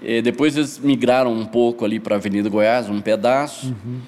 E 0.00 0.22
depois 0.22 0.56
eles 0.56 0.78
migraram 0.78 1.30
um 1.30 1.44
pouco 1.44 1.84
ali 1.84 2.00
para 2.00 2.14
a 2.14 2.18
Avenida 2.18 2.48
Goiás, 2.48 2.88
um 2.88 2.98
pedaço. 2.98 3.66
Uhum. 3.66 4.00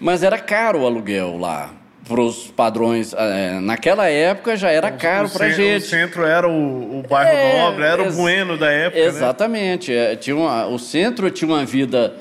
Mas 0.00 0.22
era 0.22 0.38
caro 0.38 0.80
o 0.80 0.86
aluguel 0.86 1.36
lá 1.36 1.74
para 2.08 2.18
os 2.18 2.46
padrões. 2.46 3.12
É, 3.12 3.60
naquela 3.60 4.08
época 4.08 4.56
já 4.56 4.70
era 4.70 4.90
caro 4.90 5.28
para 5.28 5.50
gente. 5.50 5.84
O 5.84 5.88
centro 5.90 6.24
era 6.24 6.48
o, 6.48 7.00
o 7.00 7.02
bairro 7.06 7.36
é, 7.36 7.60
nobre, 7.60 7.84
era 7.84 8.08
o 8.08 8.10
bueno 8.10 8.56
da 8.56 8.72
época. 8.72 8.98
Né? 8.98 9.06
Exatamente. 9.06 9.92
Né? 9.92 10.16
Tinha 10.16 10.34
uma, 10.34 10.66
o 10.66 10.78
centro 10.78 11.30
tinha 11.30 11.46
uma 11.46 11.66
vida 11.66 12.14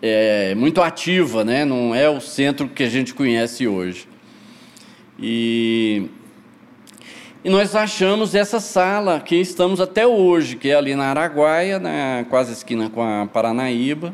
é, 0.00 0.54
muito 0.54 0.80
ativa, 0.80 1.44
né? 1.44 1.66
não 1.66 1.94
é 1.94 2.08
o 2.08 2.18
centro 2.18 2.66
que 2.66 2.82
a 2.82 2.88
gente 2.88 3.12
conhece 3.12 3.68
hoje. 3.68 4.10
E, 5.22 6.08
e 7.44 7.48
nós 7.48 7.76
achamos 7.76 8.34
essa 8.34 8.58
sala 8.58 9.20
que 9.20 9.36
estamos 9.36 9.80
até 9.80 10.06
hoje, 10.06 10.56
que 10.56 10.68
é 10.68 10.74
ali 10.74 10.96
na 10.96 11.04
Araguaia, 11.06 11.78
né? 11.78 12.26
quase 12.28 12.52
esquina 12.52 12.90
com 12.90 13.02
a 13.02 13.26
Paranaíba 13.26 14.12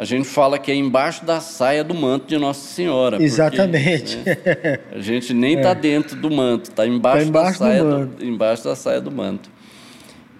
a 0.00 0.04
gente 0.06 0.26
fala 0.26 0.58
que 0.58 0.72
é 0.72 0.74
embaixo 0.74 1.26
da 1.26 1.40
saia 1.40 1.84
do 1.84 1.92
manto 1.92 2.26
de 2.26 2.38
Nossa 2.38 2.66
Senhora. 2.66 3.22
Exatamente. 3.22 4.16
Porque, 4.16 4.30
né, 4.30 4.78
a 4.92 4.98
gente 4.98 5.34
nem 5.34 5.58
está 5.58 5.72
é. 5.72 5.74
dentro 5.74 6.16
do 6.16 6.30
manto, 6.30 6.70
está 6.70 6.86
embaixo, 6.86 7.24
tá 7.24 7.28
embaixo, 7.28 7.60
da 7.60 7.66
saia 7.66 7.84
do, 7.84 8.06
do, 8.06 8.24
embaixo 8.24 8.64
da 8.64 8.74
saia 8.74 8.98
do 8.98 9.10
manto. 9.10 9.50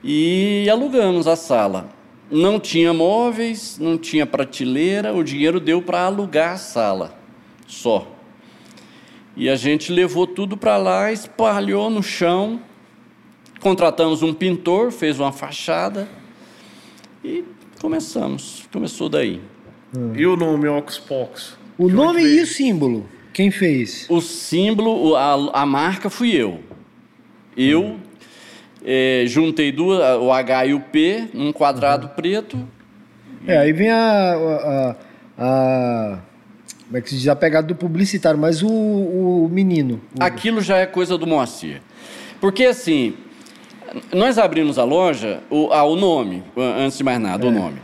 E 0.03 0.67
alugamos 0.71 1.27
a 1.27 1.37
sala. 1.37 1.91
Não 2.31 2.59
tinha 2.59 2.95
móveis, 2.95 3.77
não 3.79 3.99
tinha 3.99 4.25
prateleira, 4.25 5.13
o 5.13 5.23
dinheiro 5.23 5.61
deu 5.61 5.83
para 5.83 6.05
alugar 6.05 6.55
a 6.55 6.57
sala, 6.57 7.15
só. 7.67 8.07
E 9.37 9.49
a 9.49 9.57
gente 9.57 9.93
levou 9.93 10.27
tudo 10.27 10.57
para 10.57 10.77
lá, 10.77 11.13
espalhou 11.13 11.89
no 11.89 12.03
chão, 12.03 12.61
contratamos 13.61 14.23
um 14.23 14.35
pintor, 14.35 14.91
fez 14.91 15.19
uma 15.19 15.33
fachada 15.33 16.09
e 17.25 17.45
começamos. 17.81 18.69
Começou 18.73 19.09
daí. 19.09 19.41
E 20.15 20.27
o 20.27 20.37
nome 20.37 20.69
Ocus 20.69 20.99
Pocus? 20.99 21.57
O 21.79 21.89
nome 21.89 22.23
e 22.23 22.41
o 22.43 22.47
símbolo? 22.47 23.09
Quem 23.33 23.51
fez? 23.51 24.07
O 24.09 24.21
símbolo, 24.21 25.17
a, 25.17 25.63
a 25.63 25.67
marca 25.67 26.11
fui 26.11 26.35
eu. 26.35 26.61
Eu 27.57 27.83
hum. 27.83 28.01
é, 28.85 29.25
juntei 29.27 29.73
duas, 29.73 30.01
o 30.21 30.33
H 30.33 30.67
e 30.67 30.75
o 30.75 30.81
P 30.81 31.29
num 31.33 31.53
quadrado 31.53 32.09
uhum. 32.09 32.15
preto. 32.15 32.69
É, 33.47 33.59
aí 33.59 33.73
vem 33.73 33.91
a, 33.91 34.35
a, 34.35 34.97
a, 35.39 36.19
Como 36.91 36.99
é 36.99 37.01
que 37.01 37.09
se 37.09 37.19
diz? 37.19 37.29
A 37.29 37.37
pegada 37.37 37.69
do 37.69 37.77
publicitário, 37.77 38.37
mas 38.37 38.65
o, 38.65 38.69
o 38.69 39.49
menino. 39.49 40.01
O... 40.19 40.25
Aquilo 40.25 40.61
já 40.61 40.77
é 40.79 40.87
coisa 40.87 41.17
do 41.17 41.25
Moacir. 41.25 41.81
Porque 42.41 42.65
assim, 42.65 43.15
nós 44.13 44.39
abrimos 44.39 44.77
a 44.77 44.83
loja, 44.83 45.41
o, 45.49 45.69
ah, 45.71 45.85
o 45.85 45.95
nome, 45.95 46.43
antes 46.57 46.99
de 46.99 47.05
mais 47.05 47.21
nada, 47.21 47.47
é. 47.47 47.49
o 47.49 47.53
nome. 47.53 47.77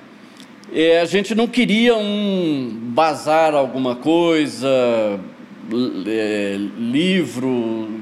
É, 0.75 1.01
a 1.01 1.05
gente 1.05 1.37
não 1.37 1.47
queria 1.47 1.97
um 1.97 2.77
bazar 2.89 3.55
alguma 3.55 3.95
coisa, 3.95 4.69
é, 6.05 6.57
livro, 6.77 8.01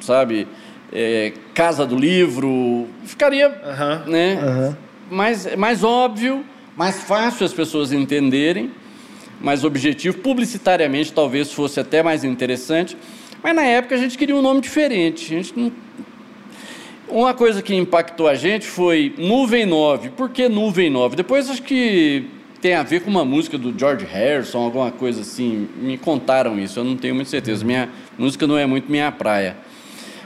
sabe? 0.00 0.46
É, 0.92 1.32
casa 1.54 1.84
do 1.84 1.96
livro, 1.96 2.86
ficaria 3.04 3.48
uhum. 3.48 4.12
Né, 4.12 4.38
uhum. 4.40 4.76
Mais, 5.10 5.56
mais 5.56 5.82
óbvio, 5.82 6.44
mais 6.76 7.02
fácil 7.02 7.44
as 7.44 7.52
pessoas 7.52 7.92
entenderem, 7.92 8.70
mais 9.40 9.64
objetivo. 9.64 10.18
Publicitariamente 10.18 11.12
talvez 11.12 11.52
fosse 11.52 11.80
até 11.80 12.02
mais 12.02 12.24
interessante, 12.24 12.96
mas 13.42 13.54
na 13.54 13.64
época 13.64 13.94
a 13.94 13.98
gente 13.98 14.16
queria 14.16 14.36
um 14.36 14.42
nome 14.42 14.60
diferente. 14.60 15.24
A 15.24 15.38
gente 15.38 15.58
não 15.58 15.72
uma 17.08 17.32
coisa 17.34 17.62
que 17.62 17.74
impactou 17.74 18.26
a 18.26 18.34
gente 18.34 18.66
foi 18.66 19.14
Nuvem 19.16 19.64
9. 19.64 20.10
Por 20.10 20.28
que 20.28 20.48
Nuvem 20.48 20.90
9? 20.90 21.16
Depois 21.16 21.48
acho 21.48 21.62
que 21.62 22.26
tem 22.60 22.74
a 22.74 22.82
ver 22.82 23.00
com 23.00 23.10
uma 23.10 23.24
música 23.24 23.56
do 23.56 23.76
George 23.78 24.04
Harrison, 24.04 24.58
alguma 24.58 24.90
coisa 24.90 25.20
assim. 25.20 25.68
Me 25.76 25.96
contaram 25.96 26.58
isso, 26.58 26.80
eu 26.80 26.84
não 26.84 26.96
tenho 26.96 27.14
muita 27.14 27.30
certeza. 27.30 27.64
Minha 27.64 27.88
música 28.18 28.46
não 28.46 28.58
é 28.58 28.66
muito 28.66 28.90
minha 28.90 29.12
praia. 29.12 29.56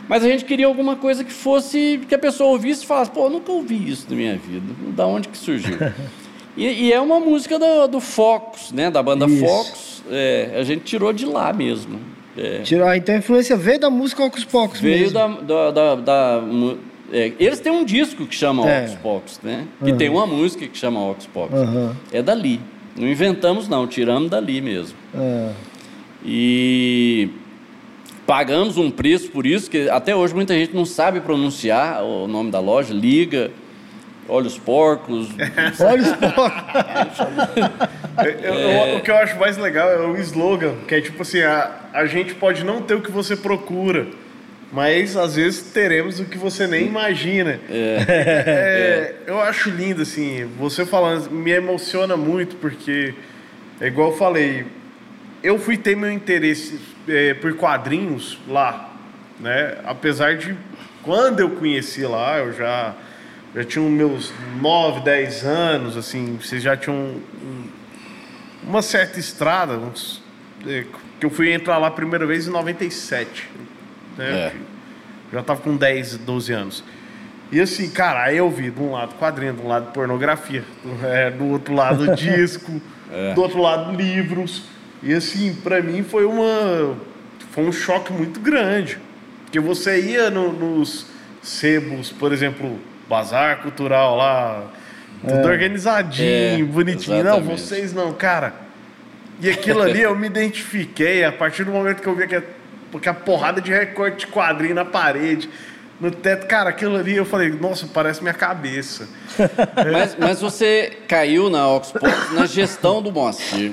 Mas 0.08 0.24
a 0.24 0.28
gente 0.28 0.44
queria 0.44 0.66
alguma 0.66 0.96
coisa 0.96 1.22
que 1.22 1.32
fosse 1.32 2.00
que 2.08 2.14
a 2.14 2.18
pessoa 2.18 2.50
ouvisse 2.50 2.82
e 2.82 2.86
falasse, 2.86 3.10
pô, 3.10 3.28
nunca 3.28 3.52
ouvi 3.52 3.90
isso 3.90 4.06
na 4.08 4.16
minha 4.16 4.36
vida. 4.36 4.66
Da 4.96 5.06
onde 5.06 5.28
que 5.28 5.36
surgiu? 5.36 5.76
e, 6.56 6.66
e, 6.66 6.92
é 6.92 7.00
uma 7.00 7.20
música 7.20 7.58
do, 7.58 7.86
do 7.86 8.00
Focus, 8.00 8.72
né? 8.72 8.90
Da 8.90 9.02
banda 9.02 9.26
isso. 9.26 9.44
Focus. 9.44 10.02
É, 10.10 10.56
a 10.58 10.62
gente 10.62 10.82
tirou 10.82 11.12
de 11.12 11.24
lá 11.24 11.52
mesmo. 11.52 12.00
É. 12.36 12.60
Tirar, 12.62 12.96
então 12.96 13.14
a 13.14 13.18
influência 13.18 13.56
veio 13.56 13.80
da 13.80 13.90
música 13.90 14.24
Ocus 14.24 14.44
Pocus 14.44 14.80
Veio 14.80 15.10
mesmo. 15.10 15.42
da... 15.42 15.70
da, 15.70 15.70
da, 15.70 15.94
da 15.96 16.42
é, 17.12 17.32
eles 17.40 17.58
têm 17.58 17.72
um 17.72 17.84
disco 17.84 18.24
que 18.24 18.34
chama 18.34 18.68
é. 18.68 18.84
Ocus 18.84 18.94
Pocus, 18.96 19.40
né? 19.42 19.66
Que 19.82 19.90
uhum. 19.90 19.96
tem 19.96 20.08
uma 20.08 20.26
música 20.26 20.66
que 20.66 20.78
chama 20.78 21.10
Ocus 21.10 21.26
Pocus. 21.26 21.58
Uhum. 21.58 21.92
É 22.12 22.22
dali. 22.22 22.60
Não 22.96 23.08
inventamos 23.08 23.68
não, 23.68 23.86
tiramos 23.86 24.30
dali 24.30 24.60
mesmo. 24.60 24.96
É. 25.14 25.50
E 26.24 27.30
pagamos 28.26 28.76
um 28.76 28.90
preço 28.90 29.30
por 29.30 29.44
isso, 29.44 29.68
que 29.68 29.88
até 29.88 30.14
hoje 30.14 30.34
muita 30.34 30.54
gente 30.54 30.74
não 30.74 30.84
sabe 30.84 31.20
pronunciar 31.20 32.02
o 32.04 32.28
nome 32.28 32.50
da 32.50 32.60
loja, 32.60 32.94
liga 32.94 33.50
Olhos 34.30 34.56
porcos. 34.56 35.28
Olhos 35.80 36.08
porcos. 36.12 37.18
eu, 38.42 38.54
eu, 38.54 38.96
o 38.96 39.00
que 39.00 39.10
eu 39.10 39.16
acho 39.16 39.36
mais 39.40 39.56
legal 39.56 39.90
é 39.90 39.98
o 40.06 40.16
slogan, 40.18 40.76
que 40.86 40.94
é 40.94 41.00
tipo 41.00 41.22
assim, 41.22 41.42
a, 41.42 41.70
a 41.92 42.06
gente 42.06 42.34
pode 42.34 42.64
não 42.64 42.80
ter 42.80 42.94
o 42.94 43.02
que 43.02 43.10
você 43.10 43.34
procura, 43.34 44.06
mas 44.72 45.16
às 45.16 45.34
vezes 45.34 45.72
teremos 45.72 46.20
o 46.20 46.24
que 46.26 46.38
você 46.38 46.68
nem 46.68 46.86
imagina. 46.86 47.58
É. 47.68 48.04
É, 48.06 49.14
eu 49.26 49.40
acho 49.40 49.68
lindo, 49.68 50.02
assim, 50.02 50.48
você 50.56 50.86
falando, 50.86 51.28
me 51.28 51.50
emociona 51.50 52.16
muito, 52.16 52.54
porque, 52.56 53.12
é 53.80 53.88
igual 53.88 54.12
eu 54.12 54.16
falei, 54.16 54.64
eu 55.42 55.58
fui 55.58 55.76
ter 55.76 55.96
meu 55.96 56.12
interesse 56.12 56.78
é, 57.08 57.34
por 57.34 57.52
quadrinhos 57.54 58.38
lá, 58.46 58.92
né? 59.40 59.78
Apesar 59.84 60.36
de, 60.36 60.56
quando 61.02 61.40
eu 61.40 61.50
conheci 61.50 62.02
lá, 62.02 62.38
eu 62.38 62.52
já 62.52 62.94
já 63.54 63.64
tinham 63.64 63.88
meus 63.88 64.32
9, 64.60 65.00
10 65.00 65.44
anos, 65.44 65.96
assim, 65.96 66.38
vocês 66.40 66.62
já 66.62 66.76
tinham 66.76 66.96
um, 66.96 67.64
uma 68.62 68.82
certa 68.82 69.18
estrada, 69.18 69.76
uns, 69.76 70.22
é, 70.66 70.84
que 71.18 71.26
eu 71.26 71.30
fui 71.30 71.52
entrar 71.52 71.78
lá 71.78 71.88
a 71.88 71.90
primeira 71.90 72.26
vez 72.26 72.46
em 72.46 72.50
97. 72.50 73.48
Né? 74.16 74.30
É. 74.30 74.52
Já 75.32 75.42
tava 75.42 75.60
com 75.60 75.76
10, 75.76 76.18
12 76.18 76.52
anos. 76.52 76.84
E 77.52 77.60
assim, 77.60 77.90
cara, 77.90 78.24
aí 78.24 78.36
eu 78.36 78.48
vi 78.48 78.70
de 78.70 78.80
um 78.80 78.92
lado 78.92 79.14
quadrinho, 79.16 79.52
de 79.54 79.62
um 79.62 79.68
lado 79.68 79.92
pornografia, 79.92 80.64
do, 80.84 80.98
é, 81.06 81.30
do 81.30 81.46
outro 81.46 81.74
lado 81.74 82.14
disco, 82.14 82.80
é. 83.12 83.34
do 83.34 83.42
outro 83.42 83.60
lado 83.60 83.94
livros. 83.94 84.62
E 85.02 85.12
assim, 85.12 85.54
para 85.54 85.82
mim 85.82 86.02
foi 86.02 86.24
uma 86.24 86.96
foi 87.50 87.64
um 87.64 87.72
choque 87.72 88.12
muito 88.12 88.38
grande. 88.38 88.98
Porque 89.44 89.58
você 89.58 90.00
ia 90.00 90.30
no, 90.30 90.52
nos 90.52 91.06
sebos, 91.42 92.12
por 92.12 92.32
exemplo, 92.32 92.78
bazar 93.10 93.60
cultural 93.60 94.16
lá, 94.16 94.70
tudo 95.20 95.48
é. 95.48 95.52
organizadinho, 95.52 96.64
é, 96.64 96.72
bonitinho. 96.72 97.18
Exatamente. 97.18 97.48
Não, 97.48 97.56
vocês 97.56 97.92
não, 97.92 98.12
cara. 98.12 98.54
E 99.42 99.50
aquilo 99.50 99.82
ali 99.82 100.02
eu 100.02 100.14
me 100.14 100.28
identifiquei 100.28 101.24
a 101.24 101.32
partir 101.32 101.64
do 101.64 101.72
momento 101.72 102.00
que 102.00 102.06
eu 102.06 102.14
vi 102.14 102.28
que 102.28 102.40
porque 102.92 103.08
a 103.08 103.14
porrada 103.14 103.60
de 103.60 103.70
recorte 103.70 104.26
de 104.26 104.32
quadrinho 104.32 104.74
na 104.74 104.84
parede, 104.84 105.48
no 106.00 106.10
teto, 106.10 106.46
cara, 106.46 106.70
aquilo 106.70 106.96
ali 106.96 107.16
eu 107.16 107.24
falei, 107.24 107.50
nossa, 107.50 107.86
parece 107.86 108.20
minha 108.20 108.34
cabeça. 108.34 109.08
mas, 109.92 110.16
mas 110.18 110.40
você 110.40 110.98
caiu 111.06 111.50
na 111.50 111.68
Oxford 111.68 112.06
na 112.32 112.46
gestão 112.46 113.02
do 113.02 113.12
Moacir. 113.12 113.72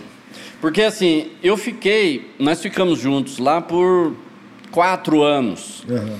Porque 0.61 0.81
assim, 0.81 1.31
eu 1.43 1.57
fiquei, 1.57 2.31
nós 2.39 2.61
ficamos 2.61 2.99
juntos 2.99 3.37
lá 3.37 3.61
por 3.61 4.15
quatro 4.71 5.23
anos. 5.23 5.83
Uhum. 5.87 6.17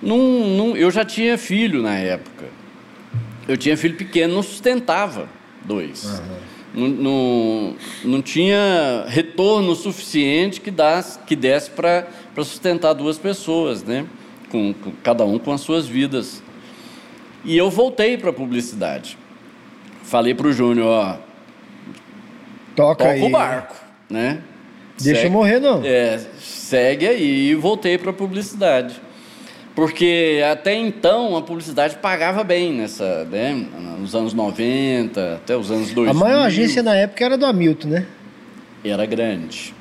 Num, 0.00 0.56
num, 0.56 0.76
eu 0.76 0.90
já 0.90 1.04
tinha 1.04 1.36
filho 1.36 1.82
na 1.82 1.96
época 1.96 2.58
eu 3.48 3.56
tinha 3.56 3.76
filho 3.76 3.96
pequeno, 3.96 4.34
não 4.34 4.42
sustentava 4.42 5.26
dois. 5.64 6.04
Uhum. 6.04 6.36
Não, 6.74 6.88
não, 6.88 7.76
não, 8.04 8.22
tinha 8.22 9.06
retorno 9.08 9.74
suficiente 9.74 10.60
que, 10.60 10.70
das, 10.70 11.18
que 11.26 11.34
desse 11.34 11.70
para 11.70 12.06
sustentar 12.36 12.92
duas 12.92 13.16
pessoas, 13.16 13.82
né? 13.82 14.04
Com, 14.50 14.74
com, 14.74 14.92
cada 15.02 15.24
um 15.24 15.38
com 15.38 15.50
as 15.50 15.62
suas 15.62 15.86
vidas. 15.86 16.42
E 17.42 17.56
eu 17.56 17.70
voltei 17.70 18.18
para 18.18 18.32
publicidade. 18.32 19.16
Falei 20.02 20.34
para 20.34 20.48
o 20.48 20.52
Júnior, 20.52 20.86
ó, 20.86 21.16
toca, 22.76 23.04
toca 23.04 23.10
aí. 23.10 23.22
o 23.22 23.30
barco, 23.30 23.76
né? 24.10 24.42
Deixa 25.00 25.22
segue, 25.22 25.26
eu 25.26 25.32
morrer 25.32 25.58
não. 25.58 25.82
É, 25.82 26.18
segue 26.38 27.08
aí 27.08 27.50
e 27.50 27.54
voltei 27.54 27.96
para 27.96 28.12
publicidade. 28.12 29.00
Porque 29.78 30.42
até 30.50 30.74
então 30.74 31.36
a 31.36 31.42
publicidade 31.42 31.98
pagava 31.98 32.42
bem 32.42 32.72
nessa, 32.72 33.24
né? 33.26 33.64
Nos 33.96 34.12
anos 34.12 34.34
90, 34.34 35.36
até 35.36 35.56
os 35.56 35.70
anos 35.70 35.92
2000. 35.92 36.10
A 36.10 36.14
maior 36.14 36.46
agência 36.46 36.82
na 36.82 36.96
época 36.96 37.24
era 37.24 37.38
do 37.38 37.46
Hamilton, 37.46 37.86
né? 37.86 38.06
Era 38.84 39.06
grande. 39.06 39.72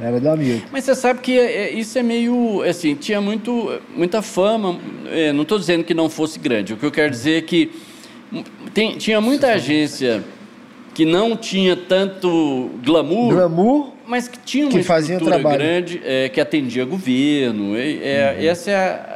Era 0.00 0.18
do 0.18 0.30
Hamilton. 0.30 0.66
Mas 0.72 0.84
você 0.84 0.94
sabe 0.94 1.20
que 1.20 1.38
é, 1.38 1.70
isso 1.74 1.98
é 1.98 2.02
meio. 2.02 2.62
Assim, 2.62 2.94
tinha 2.94 3.20
muito, 3.20 3.78
muita 3.94 4.22
fama. 4.22 4.78
É, 5.10 5.30
não 5.30 5.42
estou 5.42 5.58
dizendo 5.58 5.84
que 5.84 5.92
não 5.92 6.08
fosse 6.08 6.38
grande. 6.38 6.72
O 6.72 6.78
que 6.78 6.86
eu 6.86 6.90
quero 6.90 7.10
dizer 7.10 7.36
é 7.36 7.42
que 7.42 7.70
tem, 8.72 8.96
tinha 8.96 9.20
muita 9.20 9.48
agência 9.48 10.24
que 10.94 11.04
não 11.04 11.36
tinha 11.36 11.76
tanto 11.76 12.70
glamour. 12.82 13.34
Glamour. 13.34 13.92
Mas 14.06 14.26
que 14.26 14.38
tinha 14.38 14.64
uma 14.64 14.72
que 14.72 14.78
estrutura 14.78 15.38
grande, 15.38 16.00
é, 16.02 16.30
que 16.30 16.40
atendia 16.40 16.86
governo. 16.86 17.76
É, 17.76 17.90
é, 17.90 18.36
uhum. 18.38 18.50
Essa 18.50 18.70
é 18.70 18.76
a, 18.76 19.13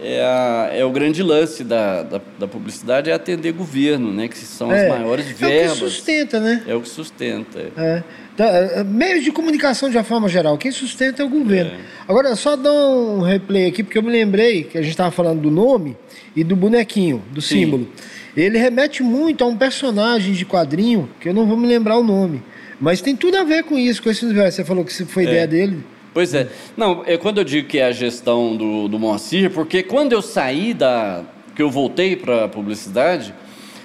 é, 0.00 0.20
a, 0.22 0.70
é, 0.72 0.84
o 0.84 0.90
grande 0.90 1.22
lance 1.22 1.64
da, 1.64 2.02
da, 2.02 2.20
da, 2.38 2.46
publicidade, 2.46 3.10
é 3.10 3.14
atender 3.14 3.52
governo, 3.52 4.12
né? 4.12 4.28
Que 4.28 4.36
são 4.38 4.70
as 4.70 4.88
maiores 4.88 5.26
verbas. 5.26 5.50
É 5.50 5.66
o 5.66 5.74
que 5.74 5.78
sustenta, 5.78 6.40
né? 6.40 6.62
É 6.66 6.74
o 6.74 6.80
que 6.80 6.88
sustenta. 6.88 7.60
É. 7.76 8.02
Então, 8.34 8.46
meios 8.84 9.24
de 9.24 9.32
comunicação 9.32 9.88
de 9.88 9.96
uma 9.96 10.04
forma 10.04 10.28
geral, 10.28 10.58
quem 10.58 10.70
sustenta 10.70 11.22
é 11.22 11.24
o 11.24 11.28
governo. 11.28 11.70
É. 11.72 11.78
Agora, 12.06 12.36
só 12.36 12.54
dar 12.56 12.72
um 12.72 13.22
replay 13.22 13.66
aqui, 13.66 13.82
porque 13.82 13.96
eu 13.96 14.02
me 14.02 14.10
lembrei 14.10 14.64
que 14.64 14.76
a 14.76 14.82
gente 14.82 14.90
estava 14.90 15.10
falando 15.10 15.40
do 15.40 15.50
nome 15.50 15.96
e 16.34 16.44
do 16.44 16.54
bonequinho, 16.54 17.22
do 17.32 17.40
Sim. 17.40 17.60
símbolo. 17.60 17.88
Ele 18.36 18.58
remete 18.58 19.02
muito 19.02 19.42
a 19.42 19.46
um 19.46 19.56
personagem 19.56 20.34
de 20.34 20.44
quadrinho, 20.44 21.08
que 21.18 21.30
eu 21.30 21.34
não 21.34 21.46
vou 21.46 21.56
me 21.56 21.66
lembrar 21.66 21.96
o 21.96 22.04
nome. 22.04 22.42
Mas 22.78 23.00
tem 23.00 23.16
tudo 23.16 23.38
a 23.38 23.44
ver 23.44 23.64
com 23.64 23.78
isso, 23.78 24.02
com 24.02 24.10
esse 24.10 24.22
universo. 24.26 24.56
Você 24.56 24.64
falou 24.64 24.84
que 24.84 24.92
foi 25.06 25.24
é. 25.24 25.28
ideia 25.28 25.46
dele. 25.46 25.82
Pois 26.16 26.32
é. 26.32 26.48
Não, 26.74 27.02
é 27.04 27.18
quando 27.18 27.36
eu 27.36 27.44
digo 27.44 27.68
que 27.68 27.76
é 27.76 27.84
a 27.84 27.92
gestão 27.92 28.56
do, 28.56 28.88
do 28.88 28.98
Moacir, 28.98 29.50
porque 29.50 29.82
quando 29.82 30.14
eu 30.14 30.22
saí 30.22 30.72
da. 30.72 31.22
que 31.54 31.60
eu 31.60 31.68
voltei 31.68 32.16
para 32.16 32.46
a 32.46 32.48
publicidade, 32.48 33.34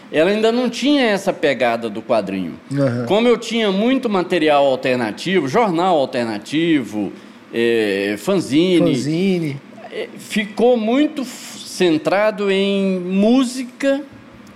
ela 0.09 0.29
ainda 0.29 0.50
não 0.50 0.69
tinha 0.69 1.07
essa 1.07 1.33
pegada 1.33 1.89
do 1.89 2.01
quadrinho. 2.01 2.57
Uhum. 2.71 3.05
Como 3.05 3.27
eu 3.27 3.38
tinha 3.38 3.69
muito 3.69 4.09
material 4.09 4.65
alternativo, 4.65 5.45
jornal 5.50 5.97
alternativo, 5.97 7.11
é, 7.53 8.15
fanzine. 8.17 8.95
Fanzine. 8.95 9.61
É, 9.91 10.07
ficou 10.17 10.77
muito 10.77 11.25
centrado 11.25 12.50
em 12.50 12.97
música 12.97 14.03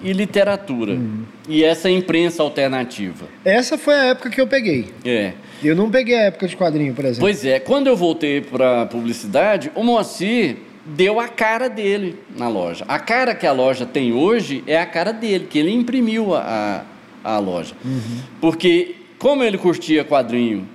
e 0.01 0.13
literatura. 0.13 0.93
Uhum. 0.93 1.25
E 1.47 1.63
essa 1.63 1.89
imprensa 1.89 2.41
alternativa. 2.41 3.27
Essa 3.43 3.77
foi 3.77 3.93
a 3.93 4.05
época 4.05 4.29
que 4.29 4.41
eu 4.41 4.47
peguei. 4.47 4.87
É. 5.03 5.33
Eu 5.63 5.75
não 5.75 5.89
peguei 5.89 6.15
a 6.15 6.23
época 6.23 6.47
de 6.47 6.57
quadrinho, 6.57 6.93
por 6.93 7.05
exemplo. 7.05 7.21
Pois 7.21 7.45
é, 7.45 7.59
quando 7.59 7.87
eu 7.87 7.95
voltei 7.95 8.41
para 8.41 8.85
publicidade, 8.87 9.71
o 9.75 9.83
Moacir 9.83 10.57
deu 10.85 11.19
a 11.19 11.27
cara 11.27 11.67
dele 11.67 12.19
na 12.37 12.47
loja. 12.47 12.85
A 12.87 12.99
cara 12.99 13.33
que 13.33 13.47
a 13.47 13.51
loja 13.51 13.85
tem 13.85 14.13
hoje 14.13 14.63
é 14.67 14.79
a 14.79 14.85
cara 14.85 15.11
dele, 15.11 15.47
que 15.49 15.57
ele 15.57 15.71
imprimiu 15.71 16.35
a, 16.35 16.85
a, 17.23 17.35
a 17.35 17.39
loja. 17.39 17.73
Uhum. 17.83 18.19
Porque, 18.39 18.95
como 19.17 19.43
ele 19.43 19.57
curtia 19.57 20.03
quadrinho, 20.03 20.67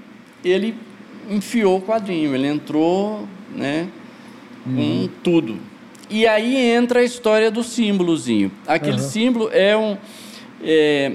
ele 0.45 0.75
enfiou 1.29 1.79
o 1.79 1.83
quadrinho, 1.83 2.35
ele 2.35 2.49
entrou 2.49 3.29
né, 3.55 3.87
uhum. 4.67 4.77
com 4.77 5.09
tudo. 5.23 5.59
E 6.09 6.27
aí 6.27 6.57
entra 6.57 7.01
a 7.01 7.05
história 7.05 7.51
do 7.51 7.63
símbolozinho. 7.63 8.51
Aquele 8.67 9.01
uhum. 9.01 9.09
símbolo 9.09 9.51
é 9.53 9.77
um. 9.77 9.97
É, 10.65 11.13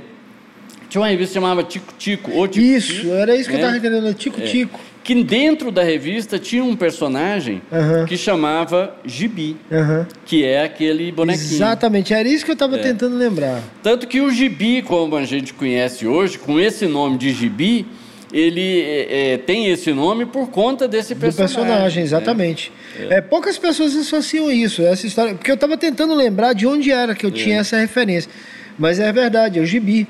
tinha 0.89 1.01
uma 1.01 1.07
revista 1.07 1.33
que 1.33 1.41
chamava 1.41 1.63
Tico 1.63 1.93
Tico. 1.97 2.31
Ou 2.31 2.47
Tico 2.47 2.65
isso, 2.65 2.93
Tico, 2.93 3.13
era 3.13 3.35
isso 3.35 3.49
que 3.49 3.55
né? 3.55 3.61
eu 3.61 3.67
estava 3.67 3.77
entendendo, 3.77 4.13
Tico 4.13 4.41
é. 4.41 4.45
Tico. 4.45 4.79
Que 5.03 5.23
dentro 5.23 5.71
da 5.71 5.83
revista 5.83 6.39
tinha 6.39 6.63
um 6.63 6.75
personagem 6.75 7.61
uhum. 7.71 8.05
que 8.05 8.17
chamava 8.17 8.95
Gibi, 9.05 9.55
uhum. 9.69 10.03
que 10.25 10.43
é 10.43 10.63
aquele 10.63 11.11
bonequinho. 11.11 11.53
Exatamente, 11.53 12.11
era 12.11 12.27
isso 12.27 12.43
que 12.43 12.49
eu 12.49 12.55
estava 12.55 12.75
é. 12.77 12.79
tentando 12.79 13.15
lembrar. 13.15 13.61
Tanto 13.83 14.07
que 14.07 14.19
o 14.19 14.31
Gibi, 14.31 14.81
como 14.81 15.15
a 15.15 15.23
gente 15.23 15.53
conhece 15.53 16.07
hoje, 16.07 16.39
com 16.39 16.59
esse 16.59 16.87
nome 16.87 17.19
de 17.19 17.31
Gibi, 17.31 17.85
ele 18.33 18.81
é, 18.81 19.33
é, 19.33 19.37
tem 19.37 19.67
esse 19.67 19.93
nome 19.93 20.25
por 20.25 20.49
conta 20.49 20.87
desse 20.87 21.13
personagem. 21.13 21.55
Do 21.55 21.61
personagem, 21.61 21.99
né? 21.99 22.03
exatamente. 22.05 22.71
É. 22.99 23.15
é. 23.15 23.21
poucas 23.21 23.57
pessoas 23.57 23.95
associam 23.95 24.51
isso, 24.51 24.81
essa 24.81 25.05
história. 25.05 25.35
Porque 25.35 25.51
eu 25.51 25.55
estava 25.55 25.77
tentando 25.77 26.15
lembrar 26.15 26.53
de 26.53 26.65
onde 26.65 26.91
era 26.91 27.13
que 27.13 27.25
eu 27.25 27.31
tinha 27.31 27.57
é. 27.57 27.59
essa 27.59 27.77
referência. 27.77 28.29
Mas 28.77 28.99
é 28.99 29.11
verdade, 29.11 29.59
é 29.59 29.61
o 29.61 29.65
gibi. 29.65 30.07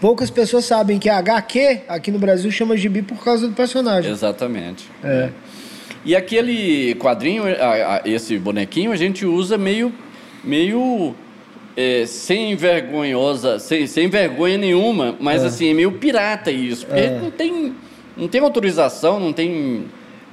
Poucas 0.00 0.30
pessoas 0.30 0.64
sabem 0.64 0.98
que 0.98 1.08
a 1.08 1.18
HQ 1.18 1.80
aqui 1.88 2.10
no 2.10 2.18
Brasil 2.18 2.50
chama 2.50 2.76
gibi 2.76 3.02
por 3.02 3.22
causa 3.22 3.48
do 3.48 3.54
personagem. 3.54 4.10
Exatamente. 4.10 4.84
É. 5.02 5.30
E 6.04 6.14
aquele 6.14 6.94
quadrinho, 6.94 7.42
esse 8.04 8.38
bonequinho, 8.38 8.92
a 8.92 8.96
gente 8.96 9.26
usa 9.26 9.58
meio, 9.58 9.92
meio 10.44 11.14
é, 11.76 12.06
sem 12.06 12.54
vergonhosa, 12.54 13.58
sem, 13.58 13.86
sem 13.86 14.08
vergonha 14.08 14.56
nenhuma, 14.56 15.16
mas 15.18 15.42
é. 15.42 15.46
assim, 15.46 15.70
é 15.70 15.74
meio 15.74 15.92
pirata 15.92 16.50
isso. 16.50 16.86
Porque 16.86 17.00
é. 17.00 17.18
não 17.20 17.30
tem, 17.30 17.74
não 18.16 18.28
tem 18.28 18.40
autorização, 18.40 19.18
não 19.18 19.32
tem. 19.32 19.84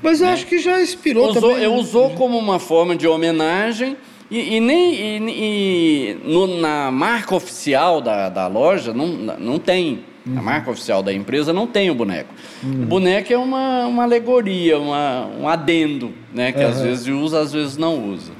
Mas 0.01 0.21
eu 0.21 0.27
né? 0.27 0.33
acho 0.33 0.45
que 0.45 0.59
já 0.59 0.81
inspirou 0.81 1.29
usou, 1.29 1.41
também. 1.41 1.63
Eu 1.63 1.73
usou 1.73 2.11
como 2.11 2.37
uma 2.37 2.59
forma 2.59 2.95
de 2.95 3.07
homenagem 3.07 3.97
e, 4.29 4.55
e 4.55 4.59
nem 4.59 4.93
e, 4.93 5.17
e 5.27 6.17
no, 6.23 6.47
na 6.59 6.91
marca 6.91 7.35
oficial 7.35 8.01
da, 8.01 8.29
da 8.29 8.47
loja 8.47 8.93
não, 8.93 9.07
não 9.07 9.59
tem. 9.59 10.03
Uhum. 10.25 10.39
A 10.39 10.41
marca 10.41 10.71
oficial 10.71 11.03
da 11.03 11.13
empresa 11.13 11.53
não 11.53 11.67
tem 11.67 11.91
o 11.91 11.95
boneco. 11.95 12.33
Uhum. 12.63 12.81
O 12.81 12.85
boneco 12.85 13.31
é 13.31 13.37
uma, 13.37 13.85
uma 13.85 14.03
alegoria, 14.03 14.79
uma, 14.79 15.27
um 15.39 15.47
adendo, 15.47 16.11
né? 16.33 16.51
Que 16.51 16.63
uhum. 16.63 16.69
às 16.69 16.81
vezes 16.81 17.07
usa, 17.07 17.41
às 17.41 17.53
vezes 17.53 17.77
não 17.77 18.11
usa. 18.11 18.31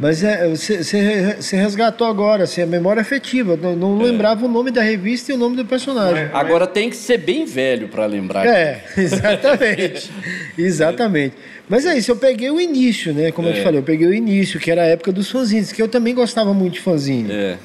Mas 0.00 0.24
é, 0.24 0.48
você, 0.48 0.82
você 0.82 1.56
resgatou 1.56 2.06
agora, 2.06 2.44
assim, 2.44 2.62
a 2.62 2.66
memória 2.66 3.02
afetiva. 3.02 3.54
Não, 3.54 3.76
não 3.76 4.00
é. 4.00 4.04
lembrava 4.04 4.46
o 4.46 4.48
nome 4.48 4.70
da 4.70 4.80
revista 4.80 5.30
e 5.30 5.34
o 5.34 5.38
nome 5.38 5.56
do 5.56 5.64
personagem. 5.66 6.30
Agora 6.32 6.66
tem 6.66 6.88
que 6.88 6.96
ser 6.96 7.18
bem 7.18 7.44
velho 7.44 7.86
para 7.86 8.06
lembrar. 8.06 8.46
É, 8.46 8.82
exatamente. 8.96 10.10
exatamente. 10.56 11.36
Mas 11.68 11.84
é 11.84 11.98
isso, 11.98 12.10
eu 12.10 12.16
peguei 12.16 12.50
o 12.50 12.58
início, 12.58 13.12
né? 13.12 13.30
Como 13.30 13.46
é. 13.48 13.50
eu 13.50 13.54
te 13.56 13.62
falei, 13.62 13.78
eu 13.78 13.84
peguei 13.84 14.06
o 14.06 14.14
início, 14.14 14.58
que 14.58 14.70
era 14.70 14.82
a 14.82 14.86
época 14.86 15.12
dos 15.12 15.30
fanzines, 15.30 15.70
que 15.70 15.82
eu 15.82 15.88
também 15.88 16.14
gostava 16.14 16.54
muito 16.54 16.74
de 16.74 16.80
fanzine. 16.80 17.30
É. 17.30 17.58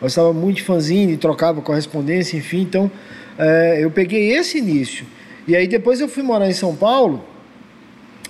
Gostava 0.00 0.32
muito 0.32 0.56
de 0.56 0.62
fanzine, 0.62 1.18
trocava 1.18 1.60
correspondência, 1.60 2.38
enfim. 2.38 2.62
Então, 2.62 2.90
é, 3.38 3.84
eu 3.84 3.90
peguei 3.90 4.32
esse 4.32 4.56
início. 4.56 5.04
E 5.46 5.54
aí 5.54 5.68
depois 5.68 6.00
eu 6.00 6.08
fui 6.08 6.22
morar 6.22 6.48
em 6.48 6.54
São 6.54 6.74
Paulo 6.74 7.22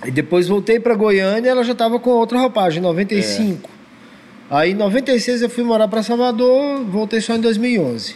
e 0.05 0.11
depois 0.11 0.47
voltei 0.47 0.79
para 0.79 0.95
Goiânia, 0.95 1.49
ela 1.49 1.63
já 1.63 1.73
estava 1.73 1.99
com 1.99 2.09
outra 2.11 2.39
roupagem, 2.39 2.81
95. 2.81 3.69
É. 3.69 4.55
Aí 4.55 4.71
em 4.71 4.75
96 4.75 5.41
eu 5.41 5.49
fui 5.49 5.63
morar 5.63 5.87
para 5.87 6.03
Salvador, 6.03 6.83
voltei 6.85 7.21
só 7.21 7.33
em 7.33 7.41
2011. 7.41 8.15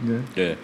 Né? 0.00 0.22
É. 0.36 0.56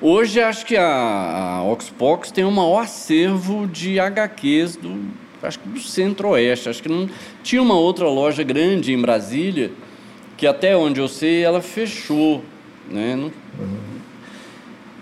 Hoje 0.00 0.40
acho 0.40 0.64
que 0.64 0.76
a, 0.76 0.86
a 0.86 1.64
Oxbox 1.64 2.30
tem 2.30 2.44
o 2.44 2.50
maior 2.50 2.82
acervo 2.82 3.66
de 3.66 4.00
HQs 4.00 4.76
do, 4.76 5.10
acho 5.42 5.58
que 5.58 5.68
do 5.68 5.80
Centro-Oeste. 5.80 6.68
Acho 6.68 6.82
que 6.82 6.88
não 6.88 7.08
tinha 7.42 7.60
uma 7.60 7.78
outra 7.78 8.08
loja 8.08 8.42
grande 8.42 8.92
em 8.92 9.00
Brasília 9.00 9.70
que 10.36 10.46
até 10.46 10.76
onde 10.76 11.00
eu 11.00 11.08
sei 11.08 11.42
ela 11.42 11.60
fechou, 11.60 12.44
né? 12.88 13.16
Não, 13.16 13.24
uhum. 13.24 13.97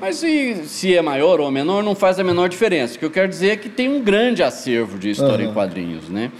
Mas 0.00 0.16
se, 0.16 0.64
se 0.66 0.94
é 0.94 1.00
maior 1.00 1.40
ou 1.40 1.50
menor, 1.50 1.82
não 1.82 1.94
faz 1.94 2.18
a 2.18 2.24
menor 2.24 2.48
diferença. 2.48 2.96
O 2.96 2.98
que 2.98 3.04
eu 3.04 3.10
quero 3.10 3.28
dizer 3.28 3.50
é 3.50 3.56
que 3.56 3.68
tem 3.68 3.88
um 3.88 4.02
grande 4.02 4.42
acervo 4.42 4.98
de 4.98 5.10
história 5.10 5.44
uhum. 5.44 5.50
em 5.50 5.54
quadrinhos, 5.54 6.08
né? 6.08 6.30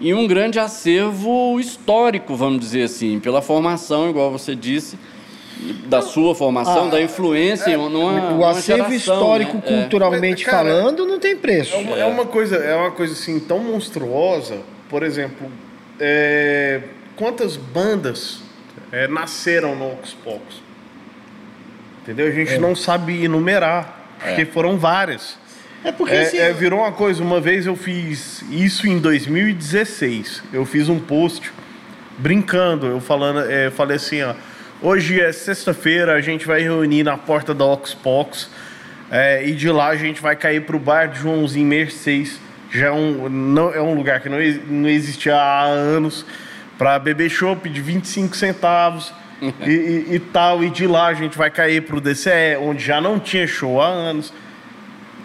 E 0.00 0.14
um 0.14 0.26
grande 0.26 0.58
acervo 0.58 1.58
histórico, 1.60 2.34
vamos 2.34 2.60
dizer 2.60 2.84
assim, 2.84 3.18
pela 3.20 3.42
formação, 3.42 4.08
igual 4.08 4.30
você 4.30 4.54
disse, 4.54 4.98
da 5.86 6.00
sua 6.00 6.34
formação, 6.34 6.86
ah, 6.86 6.90
da 6.90 7.02
influência, 7.02 7.70
é, 7.70 7.76
numa, 7.76 8.32
o 8.32 8.44
acervo 8.46 8.90
geração, 8.90 8.96
histórico, 8.96 9.56
né? 9.56 9.62
É. 9.66 9.80
culturalmente 9.80 10.48
é. 10.48 10.50
falando, 10.50 11.04
não 11.04 11.18
tem 11.18 11.36
preço. 11.36 11.74
É 11.74 11.78
uma, 11.78 11.96
é 11.98 12.04
uma, 12.06 12.24
coisa, 12.24 12.56
é 12.56 12.74
uma 12.74 12.90
coisa 12.92 13.12
assim 13.12 13.38
tão 13.38 13.58
monstruosa. 13.58 14.60
Por 14.88 15.02
exemplo, 15.02 15.50
é, 15.98 16.80
quantas 17.14 17.56
bandas 17.56 18.40
é, 18.90 19.06
nasceram 19.06 19.76
no 19.76 19.92
Ocus 19.92 20.16
Pocus? 20.24 20.69
Entendeu? 22.02 22.26
A 22.26 22.30
gente 22.30 22.54
é. 22.54 22.58
não 22.58 22.74
sabe 22.74 23.24
enumerar, 23.24 24.16
porque 24.18 24.42
é. 24.42 24.46
foram 24.46 24.78
várias. 24.78 25.38
É 25.84 25.92
porque 25.92 26.14
é, 26.14 26.22
assim, 26.22 26.38
é, 26.38 26.52
virou 26.52 26.80
uma 26.80 26.92
coisa. 26.92 27.22
Uma 27.22 27.40
vez 27.40 27.66
eu 27.66 27.76
fiz 27.76 28.42
isso 28.50 28.86
em 28.86 28.98
2016. 28.98 30.42
Eu 30.52 30.64
fiz 30.66 30.88
um 30.88 30.98
post 30.98 31.50
brincando, 32.18 32.86
eu 32.86 33.00
falando, 33.00 33.50
é, 33.50 33.70
falei 33.70 33.96
assim, 33.96 34.22
ó. 34.22 34.34
Hoje 34.82 35.20
é 35.20 35.30
sexta-feira, 35.30 36.14
a 36.14 36.20
gente 36.22 36.46
vai 36.46 36.62
reunir 36.62 37.02
na 37.02 37.16
porta 37.18 37.52
da 37.52 37.66
Oxbox 37.66 38.48
é, 39.10 39.46
e 39.46 39.52
de 39.52 39.68
lá 39.70 39.88
a 39.88 39.96
gente 39.96 40.22
vai 40.22 40.34
cair 40.36 40.64
pro 40.64 40.78
bar 40.78 41.06
de 41.06 41.18
Joãozinho 41.18 41.66
Mercedes. 41.66 42.40
Já 42.70 42.86
é 42.86 42.90
um, 42.92 43.28
não, 43.28 43.74
é 43.74 43.80
um 43.82 43.94
lugar 43.94 44.20
que 44.20 44.28
não, 44.28 44.38
não 44.68 44.88
existia 44.88 45.36
há 45.36 45.64
anos 45.64 46.24
para 46.78 46.98
beber 46.98 47.28
chopp 47.28 47.68
de 47.68 47.80
25 47.80 48.34
centavos 48.36 49.12
e, 49.40 49.70
e, 49.70 50.14
e, 50.14 50.18
tal. 50.18 50.62
E 50.62 50.70
de 50.70 50.86
lá 50.86 51.06
a 51.06 51.14
gente 51.14 51.36
vai 51.36 51.50
cair 51.50 51.82
pro 51.82 52.00
DCE, 52.00 52.56
onde 52.60 52.84
já 52.84 53.00
não 53.00 53.18
tinha 53.18 53.46
show 53.46 53.80
há 53.80 53.86
anos. 53.86 54.32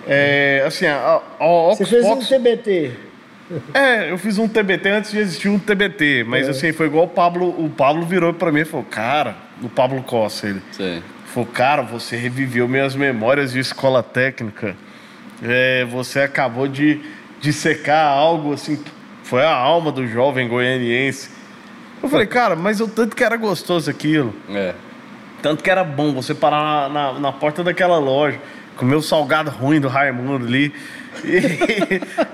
É, 0.08 0.64
assim, 0.66 0.86
a, 0.86 1.22
a 1.40 1.46
Você 1.76 1.86
fez 1.86 2.06
um 2.06 2.20
TBT. 2.20 2.92
É, 3.74 4.12
eu 4.12 4.18
fiz 4.18 4.38
um 4.38 4.48
TBT 4.48 4.90
antes 4.90 5.12
de 5.12 5.20
existir 5.20 5.50
um 5.50 5.60
TBT, 5.60 6.24
mas 6.24 6.48
é. 6.48 6.52
assim, 6.52 6.72
foi 6.72 6.88
igual 6.88 7.06
o 7.06 7.08
Pablo, 7.08 7.50
o 7.64 7.70
Pablo 7.70 8.04
virou 8.04 8.34
para 8.34 8.52
mim 8.52 8.62
e 8.62 8.66
falou, 8.66 8.86
cara, 8.86 9.36
o 9.62 9.70
Pablo 9.70 10.02
Costa, 10.02 10.48
ele 10.48 10.62
Sim. 10.72 11.04
falou, 11.28 11.48
cara, 11.52 11.84
você 11.84 12.16
reviveu 12.16 12.68
minhas 12.68 12.96
memórias 12.96 13.52
de 13.52 13.60
escola 13.60 14.02
técnica, 14.02 14.76
é, 15.44 15.86
você 15.86 16.22
acabou 16.22 16.68
de, 16.68 17.00
de 17.40 17.54
secar 17.54 18.08
algo 18.08 18.52
assim, 18.52 18.84
foi 19.24 19.44
a 19.44 19.54
alma 19.54 19.92
do 19.92 20.08
jovem 20.08 20.48
goianiense. 20.48 21.30
Eu 22.02 22.10
falei, 22.10 22.28
cara, 22.28 22.56
mas 22.56 22.80
eu 22.80 22.88
tanto 22.88 23.16
que 23.16 23.24
era 23.24 23.38
gostoso 23.38 23.90
aquilo. 23.90 24.34
É. 24.50 24.74
Tanto 25.42 25.64
que 25.64 25.70
era 25.70 25.84
bom 25.84 26.14
você 26.14 26.34
parar 26.34 26.90
na, 26.90 27.14
na, 27.14 27.20
na 27.20 27.32
porta 27.32 27.64
daquela 27.64 27.98
loja, 27.98 28.40
comer 28.78 28.96
o 28.96 29.02
salgado 29.02 29.50
ruim 29.52 29.80
do 29.80 29.88
Raimundo 29.88 30.46
ali 30.46 30.74
e, 31.24 31.38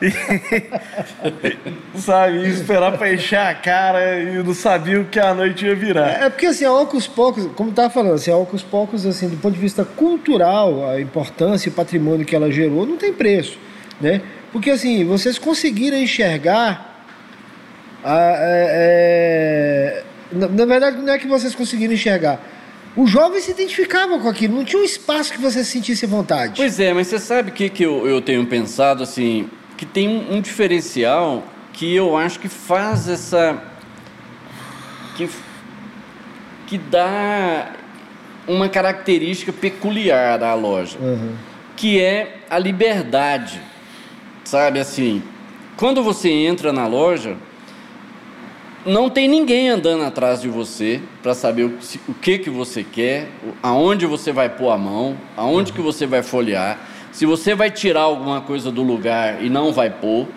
e, 1.93 1.99
sabe, 1.99 2.47
esperar 2.49 2.97
pra 2.97 3.13
encher 3.13 3.39
a 3.39 3.53
cara 3.53 4.19
e 4.21 4.41
não 4.41 4.53
sabia 4.53 4.99
o 5.01 5.05
que 5.05 5.19
a 5.19 5.33
noite 5.33 5.65
ia 5.65 5.75
virar. 5.75 6.21
É, 6.21 6.25
é 6.25 6.29
porque 6.29 6.47
assim, 6.47 6.65
a 6.65 6.73
Ocus 6.73 7.07
Pocos, 7.07 7.47
como 7.55 7.71
tava 7.71 7.89
falando, 7.89 8.15
assim, 8.15 8.31
a 8.31 8.37
Ocus 8.37 8.63
Pocos, 8.63 9.05
assim, 9.05 9.29
do 9.29 9.37
ponto 9.37 9.53
de 9.53 9.59
vista 9.59 9.85
cultural, 9.85 10.89
a 10.89 10.99
importância 10.99 11.69
e 11.69 11.71
o 11.71 11.75
patrimônio 11.75 12.25
que 12.25 12.35
ela 12.35 12.51
gerou 12.51 12.85
não 12.85 12.97
tem 12.97 13.13
preço, 13.13 13.57
né? 13.99 14.21
Porque 14.51 14.69
assim, 14.69 15.05
vocês 15.05 15.37
conseguiram 15.37 15.97
enxergar 15.97 16.90
a, 18.03 18.17
é, 18.39 20.03
é, 20.03 20.03
na, 20.31 20.47
na 20.47 20.65
verdade, 20.65 20.97
não 20.97 21.13
é 21.13 21.17
que 21.17 21.27
vocês 21.27 21.55
conseguiram 21.55 21.93
enxergar 21.93 22.39
o 22.95 23.07
jovem 23.07 23.39
se 23.39 23.51
identificava 23.51 24.19
com 24.19 24.27
aquilo, 24.27 24.55
não 24.57 24.65
tinha 24.65 24.81
um 24.81 24.85
espaço 24.85 25.31
que 25.31 25.39
você 25.39 25.63
sentisse 25.63 26.05
vontade. 26.05 26.53
Pois 26.57 26.79
é, 26.79 26.93
mas 26.93 27.07
você 27.07 27.19
sabe 27.19 27.49
o 27.49 27.53
que, 27.53 27.69
que 27.69 27.83
eu, 27.83 28.07
eu 28.07 28.21
tenho 28.21 28.45
pensado, 28.45 29.01
assim, 29.01 29.49
que 29.77 29.85
tem 29.85 30.09
um, 30.09 30.35
um 30.35 30.41
diferencial 30.41 31.43
que 31.73 31.95
eu 31.95 32.17
acho 32.17 32.39
que 32.39 32.49
faz 32.49 33.07
essa. 33.07 33.61
que, 35.15 35.29
que 36.67 36.77
dá 36.77 37.71
uma 38.47 38.67
característica 38.67 39.53
peculiar 39.53 40.43
à 40.43 40.53
loja, 40.53 40.97
uhum. 40.99 41.35
que 41.77 42.01
é 42.01 42.39
a 42.49 42.59
liberdade. 42.59 43.61
Sabe 44.43 44.79
assim, 44.79 45.23
quando 45.77 46.03
você 46.03 46.29
entra 46.29 46.73
na 46.73 46.87
loja, 46.87 47.37
não 48.85 49.09
tem 49.09 49.27
ninguém 49.27 49.69
andando 49.69 50.03
atrás 50.03 50.41
de 50.41 50.47
você 50.47 51.01
para 51.21 51.33
saber 51.33 51.63
o, 51.63 51.77
o, 52.07 52.13
que, 52.13 52.39
que 52.39 52.49
você 52.49 52.83
quer, 52.83 53.27
aonde 53.61 54.05
você 54.05 54.31
vai 54.31 54.49
pôr 54.49 54.71
a 54.71 54.77
mão, 54.77 55.17
aonde 55.35 55.73
que 55.73 55.81
você 55.81 56.05
vai 56.05 56.23
folhear, 56.23 56.77
se 57.11 57.25
você 57.25 57.53
vai 57.53 57.69
tirar 57.69 58.01
alguma 58.01 58.41
coisa 58.41 58.71
do 58.71 58.81
lugar 58.81 59.43
e 59.43 59.49
não 59.49 59.73
vai 59.73 59.89
pôr. 59.89 60.27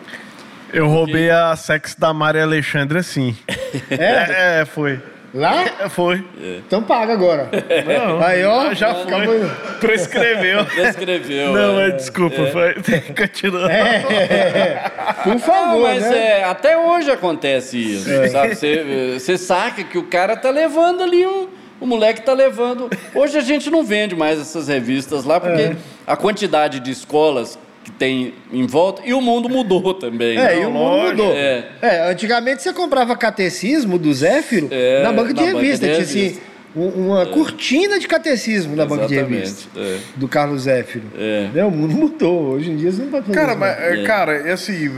Eu 0.73 0.89
roubei 0.89 1.31
a 1.31 1.55
sex 1.55 1.95
da 1.95 2.13
Maria 2.13 2.43
Alexandre 2.43 2.99
assim. 2.99 3.37
É? 3.91 4.61
É, 4.61 4.65
foi. 4.65 5.01
Lá? 5.35 5.65
É, 5.81 5.89
foi. 5.89 6.25
É. 6.41 6.59
Então 6.65 6.81
paga 6.85 7.13
agora. 7.13 7.51
Não, 7.53 8.23
Aí, 8.23 8.45
ó, 8.45 8.73
já 8.73 8.95
foi. 8.95 9.13
Acabou. 9.13 9.51
Prescreveu. 9.81 10.65
Prescreveu. 10.73 11.53
Não, 11.53 11.81
é, 11.81 11.91
desculpa, 11.91 12.41
é. 12.41 12.53
foi. 12.53 12.75
Continua. 13.19 13.73
É. 13.73 14.91
Por 15.25 15.39
favor. 15.41 15.73
Não, 15.73 15.83
mas 15.83 16.03
né? 16.05 16.41
é, 16.41 16.45
até 16.45 16.79
hoje 16.79 17.11
acontece 17.11 17.77
isso. 17.77 18.09
É. 18.09 18.29
Sabe? 18.29 18.55
Você, 18.55 19.19
você 19.19 19.37
saca 19.37 19.83
que 19.83 19.99
o 19.99 20.05
cara 20.05 20.37
tá 20.37 20.51
levando 20.51 21.03
ali 21.03 21.27
um. 21.27 21.49
O 21.81 21.87
moleque 21.87 22.23
tá 22.23 22.33
levando. 22.33 22.89
Hoje 23.13 23.37
a 23.37 23.43
gente 23.43 23.69
não 23.69 23.83
vende 23.83 24.15
mais 24.15 24.41
essas 24.41 24.69
revistas 24.69 25.25
lá, 25.25 25.41
porque 25.41 25.63
é. 25.63 25.77
a 26.07 26.17
quantidade 26.17 26.79
de 26.79 26.93
escolas 26.93 27.59
que 27.85 27.93
tem 27.93 28.35
em 28.51 28.67
volta. 28.67 29.03
E 29.05 29.13
o 29.13 29.21
mundo 29.21 29.49
mudou 29.49 29.95
também. 29.95 30.39
É, 30.39 30.63
e 30.63 30.67
o 30.67 30.71
mundo 30.71 31.11
mudou. 31.11 31.33
É. 31.33 31.69
é. 31.83 32.11
antigamente 32.11 32.63
você 32.63 32.73
comprava 32.73 33.15
catecismo 33.17 33.99
do 33.99 34.13
Zéfiro 34.13 34.69
é, 34.71 35.03
na 35.03 35.13
banca 35.13 35.35
de 35.35 35.41
na 35.41 35.53
revista. 35.53 35.87
Banca 35.87 36.03
de 36.03 36.13
tinha 36.13 36.27
assim, 36.31 36.41
uma 36.75 37.23
é. 37.23 37.27
cortina 37.27 38.01
de 38.01 38.09
catecismo 38.09 38.75
na 38.75 38.87
banca 38.87 39.07
de 39.07 39.15
revista. 39.15 39.69
É. 39.79 39.99
Do 40.17 40.27
Carlos 40.27 40.63
Zéfiro. 40.63 41.05
É. 41.17 41.51
Né, 41.53 41.65
o 41.65 41.71
mundo 41.71 41.95
mudou. 41.95 42.55
Hoje 42.55 42.71
em 42.71 42.77
dia 42.77 42.91
você 42.91 43.03
não 43.03 43.11
pode 43.11 43.27
fazer 43.27 43.39
Cara, 43.39 43.53
isso, 43.53 43.61
mas, 43.61 43.79
é, 43.79 44.03
cara, 44.05 44.53
assim, 44.53 44.91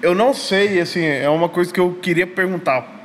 eu 0.00 0.14
não 0.14 0.32
sei, 0.32 0.80
assim, 0.80 1.04
é 1.04 1.28
uma 1.28 1.48
coisa 1.48 1.72
que 1.72 1.80
eu 1.80 1.98
queria 2.00 2.26
perguntar. 2.26 3.00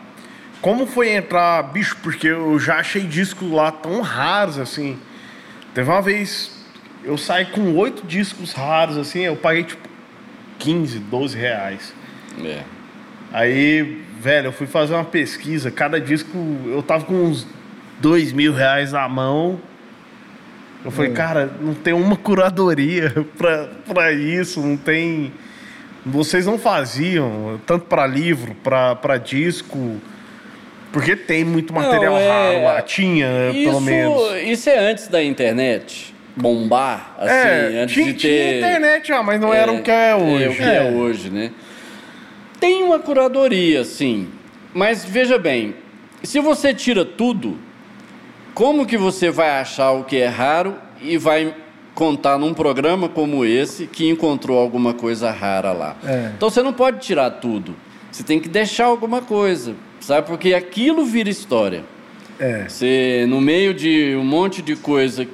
Como 0.62 0.88
foi 0.88 1.12
entrar, 1.12 1.62
bicho, 1.63 1.97
porque 2.02 2.28
eu 2.28 2.58
já 2.60 2.78
achei 2.78 3.04
discos 3.04 3.50
lá 3.52 3.71
tão 3.71 4.02
raros, 4.02 4.58
assim. 4.58 4.97
Teve 5.73 5.89
uma 5.89 6.02
vez, 6.02 6.52
eu 7.07 7.17
saí 7.17 7.45
com 7.45 7.73
oito 7.77 8.05
discos 8.05 8.51
raros, 8.51 8.97
assim, 8.97 9.21
eu 9.21 9.37
paguei 9.37 9.63
tipo 9.63 9.87
15, 10.59 10.99
12 10.99 11.37
reais. 11.37 11.93
É. 12.43 12.59
Aí, 13.31 14.03
velho, 14.19 14.47
eu 14.47 14.51
fui 14.51 14.67
fazer 14.67 14.93
uma 14.93 15.05
pesquisa, 15.05 15.71
cada 15.71 16.01
disco 16.01 16.37
eu 16.65 16.83
tava 16.83 17.05
com 17.05 17.13
uns 17.13 17.47
dois 18.01 18.33
mil 18.33 18.53
reais 18.53 18.91
na 18.91 19.07
mão. 19.07 19.57
Eu 20.83 20.91
falei, 20.91 21.11
é. 21.11 21.13
cara, 21.13 21.49
não 21.61 21.73
tem 21.73 21.93
uma 21.93 22.17
curadoria 22.17 23.09
pra, 23.37 23.69
pra 23.87 24.11
isso, 24.11 24.59
não 24.59 24.75
tem. 24.75 25.31
Vocês 26.05 26.45
não 26.45 26.59
faziam, 26.59 27.59
tanto 27.65 27.85
para 27.85 28.05
livro, 28.05 28.53
para 28.55 29.17
disco. 29.17 29.95
Porque 30.91 31.15
tem 31.15 31.43
muito 31.43 31.73
material 31.73 32.13
não, 32.13 32.19
é... 32.19 32.29
raro 32.29 32.63
lá, 32.63 32.81
tinha, 32.81 33.51
isso, 33.53 33.69
pelo 33.69 33.81
menos. 33.81 34.35
Isso 34.43 34.69
é 34.69 34.89
antes 34.89 35.07
da 35.07 35.23
internet 35.23 36.16
bombar, 36.38 37.15
assim, 37.17 37.76
é, 37.76 37.82
antes 37.82 37.95
tinha, 37.95 38.13
de 38.13 38.13
ter... 38.13 38.19
Tinha 38.19 38.58
internet, 38.58 39.12
ah, 39.12 39.23
mas 39.23 39.41
não 39.41 39.54
é, 39.54 39.58
era 39.58 39.71
o 39.71 39.82
que 39.82 39.91
é 39.91 40.15
hoje. 40.15 40.43
É 40.43 40.50
o 40.50 40.56
que 40.56 40.63
é. 40.63 40.76
é 40.76 40.91
hoje, 40.91 41.30
né? 41.30 41.52
Tem 42.60 42.84
uma 42.84 43.00
curadoria, 43.00 43.84
sim, 43.84 44.28
mas 44.73 45.04
veja 45.04 45.38
bem, 45.38 45.76
se 46.23 46.39
você 46.39 46.73
tira 46.73 47.04
tudo, 47.04 47.58
como 48.54 48.86
que 48.86 48.97
você 48.97 49.30
vai 49.30 49.50
achar 49.60 49.91
o 49.91 50.04
que 50.04 50.17
é 50.17 50.28
raro 50.28 50.76
e 51.02 51.17
vai 51.17 51.54
contar 51.93 52.38
num 52.38 52.54
programa 52.54 53.10
como 53.10 53.43
esse 53.43 53.88
que 53.88 54.08
encontrou 54.08 54.58
alguma 54.60 54.93
coisa 54.93 55.32
rara 55.32 55.71
lá? 55.71 55.95
É. 56.04 56.32
Então 56.36 56.50
você 56.50 56.62
não 56.62 56.73
pode 56.73 57.00
tirar 57.00 57.30
tudo, 57.32 57.76
você 58.12 58.23
tem 58.23 58.39
que 58.39 58.50
deixar 58.50 58.86
alguma 58.86 59.21
coisa, 59.21 59.76
sabe? 60.00 60.28
Porque 60.28 60.54
aquilo 60.54 61.06
vira 61.06 61.30
história. 61.30 61.84
É. 62.39 62.67
Você, 62.67 63.26
no 63.28 63.41
meio 63.41 63.73
de 63.73 64.15
um 64.15 64.23
monte 64.23 64.62
de 64.62 64.76
coisa 64.76 65.28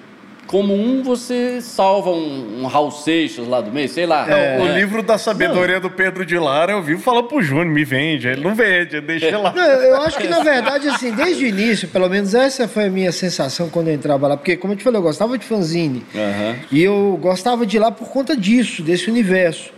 comum, 0.53 1.01
você 1.01 1.59
salva 1.61 2.11
um, 2.11 2.61
um 2.61 2.67
Raul 2.67 2.91
Seixas 2.91 3.47
lá 3.47 3.59
do 3.59 3.71
meio, 3.71 3.89
sei 3.89 4.05
lá. 4.05 4.29
É, 4.29 4.59
o 4.61 4.77
livro 4.77 5.01
da 5.01 5.17
sabedoria 5.17 5.79
não. 5.79 5.81
do 5.81 5.89
Pedro 5.89 6.23
de 6.23 6.37
Lara, 6.37 6.73
eu 6.73 6.83
vivo 6.83 7.01
falar 7.01 7.23
pro 7.23 7.41
Júnior, 7.41 7.65
me 7.65 7.83
vende. 7.83 8.27
Ele 8.27 8.43
não 8.43 8.53
vende, 8.53 9.01
deixa 9.01 9.35
lá. 9.35 9.51
Não, 9.51 9.63
eu 9.63 9.99
acho 10.03 10.19
que, 10.19 10.27
na 10.27 10.43
verdade, 10.43 10.87
assim, 10.89 11.11
desde 11.11 11.45
o 11.45 11.47
início, 11.47 11.87
pelo 11.87 12.07
menos 12.07 12.35
essa 12.35 12.67
foi 12.67 12.85
a 12.85 12.89
minha 12.91 13.11
sensação 13.11 13.67
quando 13.67 13.87
eu 13.87 13.95
entrava 13.95 14.27
lá. 14.27 14.37
Porque, 14.37 14.55
como 14.55 14.73
eu 14.73 14.77
te 14.77 14.83
falei, 14.83 14.99
eu 14.99 15.01
gostava 15.01 15.35
de 15.39 15.43
fanzine. 15.43 16.05
Uhum. 16.13 16.55
E 16.71 16.83
eu 16.83 17.17
gostava 17.19 17.65
de 17.65 17.77
ir 17.77 17.79
lá 17.79 17.89
por 17.89 18.09
conta 18.09 18.37
disso, 18.37 18.83
desse 18.83 19.09
universo. 19.09 19.73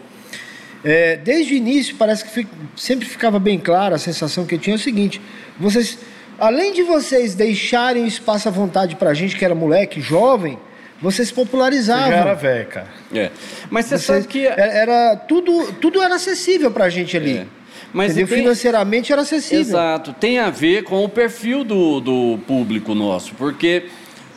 É, 0.83 1.15
desde 1.15 1.53
o 1.53 1.55
início, 1.55 1.95
parece 1.95 2.25
que 2.25 2.45
sempre 2.75 3.07
ficava 3.07 3.39
bem 3.39 3.57
claro 3.57 3.95
a 3.95 3.97
sensação 3.97 4.45
que 4.45 4.55
eu 4.55 4.59
tinha 4.59 4.75
é 4.75 4.77
o 4.77 4.79
seguinte: 4.79 5.21
vocês 5.57 5.97
além 6.39 6.73
de 6.73 6.83
vocês 6.83 7.35
deixarem 7.35 8.05
espaço 8.05 8.47
à 8.47 8.51
vontade 8.51 8.95
pra 8.95 9.13
gente 9.13 9.35
que 9.35 9.43
era 9.43 9.55
moleque, 9.55 10.01
jovem, 10.01 10.57
vocês 11.01 11.31
popularizavam. 11.31 12.09
Já 12.09 12.17
era 12.17 12.33
velho, 12.33 12.67
cara. 12.67 12.87
É. 13.13 13.31
Mas 13.69 13.85
você 13.85 13.97
sabe 13.97 14.27
que. 14.27 14.45
Era, 14.45 15.15
tudo, 15.15 15.73
tudo 15.73 16.01
era 16.01 16.15
acessível 16.15 16.71
pra 16.71 16.89
gente 16.89 17.15
ali. 17.17 17.37
É. 17.39 17.45
Mas 17.93 18.13
tem... 18.13 18.25
financeiramente 18.25 19.11
era 19.11 19.21
acessível. 19.21 19.61
Exato. 19.61 20.13
Tem 20.13 20.39
a 20.39 20.49
ver 20.49 20.83
com 20.83 21.03
o 21.03 21.09
perfil 21.09 21.63
do, 21.63 21.99
do 21.99 22.39
público 22.45 22.93
nosso. 22.93 23.33
Porque 23.35 23.85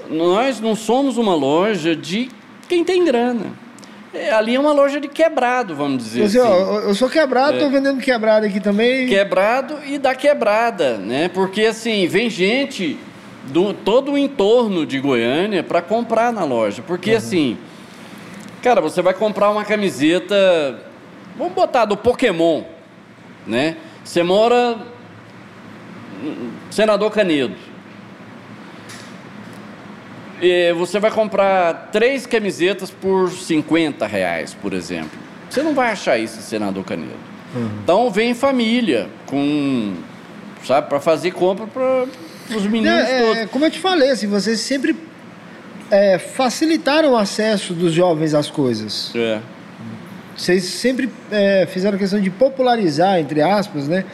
nós 0.09 0.61
não 0.61 0.75
somos 0.75 1.17
uma 1.17 1.35
loja 1.35 1.95
de 1.95 2.29
quem 2.69 2.85
tem 2.85 3.05
grana. 3.05 3.47
É, 4.19 4.33
ali 4.33 4.55
é 4.55 4.61
uma 4.61 4.73
loja 4.73 5.01
de 5.01 5.09
quebrado, 5.09 5.75
vamos 5.75 6.05
dizer 6.05 6.25
assim. 6.25 6.39
eu 6.39 6.95
sou 6.95 7.09
quebrado, 7.09 7.55
estou 7.55 7.69
é. 7.69 7.73
vendendo 7.73 8.01
quebrado 8.01 8.47
aqui 8.47 8.61
também. 8.61 9.07
Quebrado 9.07 9.79
e 9.87 9.99
da 9.99 10.15
quebrada, 10.15 10.99
né? 10.99 11.29
Porque 11.29 11.67
assim, 11.67 12.07
vem 12.07 12.29
gente 12.29 12.99
do 13.45 13.73
todo 13.73 14.13
o 14.13 14.19
entorno 14.19 14.85
de 14.85 14.99
Goiânia 15.01 15.63
para 15.63 15.81
comprar 15.81 16.33
na 16.33 16.45
loja. 16.45 16.83
Porque 16.87 17.13
uhum. 17.13 17.17
assim, 17.17 17.59
cara, 18.63 18.81
você 18.81 19.01
vai 19.01 19.15
comprar 19.15 19.51
uma 19.51 19.65
camiseta, 19.65 20.81
vamos 21.37 21.55
botar 21.55 21.85
do 21.85 21.97
Pokémon, 21.97 22.63
né? 23.47 23.77
Você 24.05 24.23
mora 24.23 24.79
Senador 26.71 27.11
Canedo 27.11 27.68
você 30.77 30.99
vai 30.99 31.11
comprar 31.11 31.91
três 31.93 32.27
camisetas 32.27 32.91
por 32.91 33.31
50 33.31 34.07
reais, 34.07 34.55
por 34.55 34.73
exemplo. 34.73 35.19
Você 35.49 35.63
não 35.63 35.75
vai 35.75 35.93
achar 35.93 36.19
isso 36.19 36.41
Senador 36.43 36.85
Canedo. 36.85 37.29
Uhum. 37.55 37.71
Então 37.83 38.11
vem 38.11 38.35
família 38.35 39.09
com, 39.27 39.95
sabe, 40.65 40.89
para 40.89 41.01
fazer 41.01 41.33
compra 41.33 41.67
para 41.67 42.07
os 42.55 42.63
meninos 42.65 43.09
é, 43.09 43.21
todos. 43.21 43.37
É, 43.39 43.47
como 43.47 43.65
eu 43.65 43.71
te 43.71 43.79
falei, 43.79 44.11
assim, 44.11 44.27
vocês 44.27 44.61
sempre 44.61 44.95
é, 45.91 46.19
facilitaram 46.19 47.13
o 47.13 47.17
acesso 47.17 47.73
dos 47.73 47.93
jovens 47.93 48.35
às 48.35 48.51
coisas. 48.51 49.13
É. 49.15 49.41
Vocês 50.37 50.65
sempre 50.65 51.11
é, 51.33 51.67
fizeram 51.67 51.99
questão 51.99 52.21
de 52.21 52.31
popularizar, 52.31 53.19
entre 53.19 53.43
aspas, 53.43 53.89
né, 53.89 54.05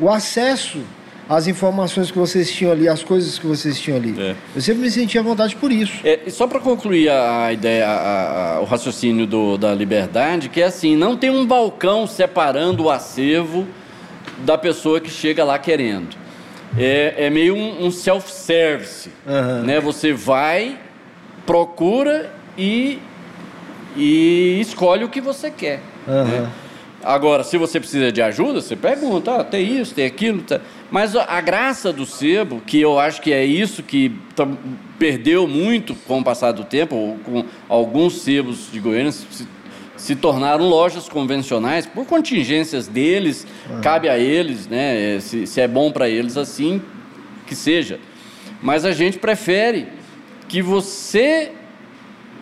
o 0.00 0.08
acesso 0.08 0.80
às 1.28 1.46
informações 1.46 2.10
que 2.10 2.18
vocês 2.18 2.50
tinham 2.50 2.72
ali, 2.72 2.88
as 2.88 3.02
coisas 3.02 3.38
que 3.38 3.46
vocês 3.46 3.78
tinham 3.80 3.96
ali. 3.96 4.14
É. 4.18 4.34
Eu 4.54 4.60
sempre 4.60 4.82
me 4.82 4.90
sentia 4.90 5.20
à 5.20 5.24
vontade 5.24 5.56
por 5.56 5.72
isso. 5.72 5.94
É, 6.04 6.20
só 6.28 6.46
para 6.46 6.60
concluir 6.60 7.08
a 7.10 7.52
ideia, 7.52 7.86
a, 7.86 8.56
a, 8.56 8.60
o 8.60 8.64
raciocínio 8.64 9.26
do, 9.26 9.56
da 9.56 9.74
liberdade, 9.74 10.48
que 10.48 10.60
é 10.60 10.64
assim, 10.64 10.96
não 10.96 11.16
tem 11.16 11.30
um 11.30 11.46
balcão 11.46 12.06
separando 12.06 12.84
o 12.84 12.90
acervo 12.90 13.66
da 14.38 14.58
pessoa 14.58 15.00
que 15.00 15.10
chega 15.10 15.44
lá 15.44 15.58
querendo. 15.58 16.16
É, 16.76 17.14
é 17.26 17.30
meio 17.30 17.54
um, 17.54 17.86
um 17.86 17.90
self-service. 17.90 19.10
Uhum. 19.26 19.62
Né? 19.62 19.80
Você 19.80 20.12
vai, 20.12 20.78
procura 21.46 22.30
e 22.58 22.98
e 23.96 24.58
escolhe 24.60 25.04
o 25.04 25.08
que 25.08 25.20
você 25.20 25.50
quer. 25.50 25.80
Uhum. 26.06 26.24
Né? 26.24 26.50
Agora, 27.02 27.44
se 27.44 27.58
você 27.58 27.78
precisa 27.78 28.10
de 28.10 28.22
ajuda, 28.22 28.60
você 28.60 28.74
pergunta, 28.74 29.36
ah, 29.36 29.44
tem 29.44 29.78
isso, 29.78 29.94
tem 29.94 30.06
aquilo. 30.06 30.42
Tá. 30.42 30.60
Mas 30.90 31.16
a 31.16 31.40
graça 31.40 31.92
do 31.92 32.06
sebo, 32.06 32.60
que 32.60 32.80
eu 32.80 32.98
acho 32.98 33.20
que 33.20 33.32
é 33.32 33.44
isso 33.44 33.82
que 33.82 34.12
perdeu 34.98 35.48
muito 35.48 35.94
com 36.06 36.20
o 36.20 36.24
passar 36.24 36.52
do 36.52 36.64
tempo, 36.64 37.18
com 37.24 37.44
alguns 37.68 38.20
sebos 38.20 38.70
de 38.70 38.78
Goiânia 38.78 39.10
se, 39.10 39.48
se 39.96 40.14
tornaram 40.14 40.68
lojas 40.68 41.08
convencionais, 41.08 41.86
por 41.86 42.06
contingências 42.06 42.86
deles, 42.86 43.46
uhum. 43.68 43.80
cabe 43.80 44.08
a 44.08 44.18
eles, 44.18 44.66
né? 44.66 45.18
Se, 45.20 45.46
se 45.46 45.60
é 45.60 45.66
bom 45.66 45.90
para 45.90 46.08
eles 46.08 46.36
assim, 46.36 46.80
que 47.46 47.54
seja. 47.54 47.98
Mas 48.62 48.84
a 48.84 48.92
gente 48.92 49.18
prefere 49.18 49.88
que 50.48 50.62
você 50.62 51.52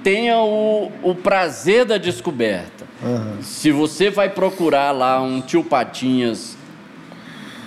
tenha 0.02 0.38
o, 0.38 0.90
o 1.02 1.14
prazer 1.14 1.84
da 1.84 1.96
descoberta. 1.96 2.84
Uhum. 3.02 3.42
Se 3.42 3.70
você 3.70 4.10
vai 4.10 4.28
procurar 4.28 4.90
lá 4.92 5.20
um 5.22 5.40
tio 5.40 5.64
Patinhas 5.64 6.56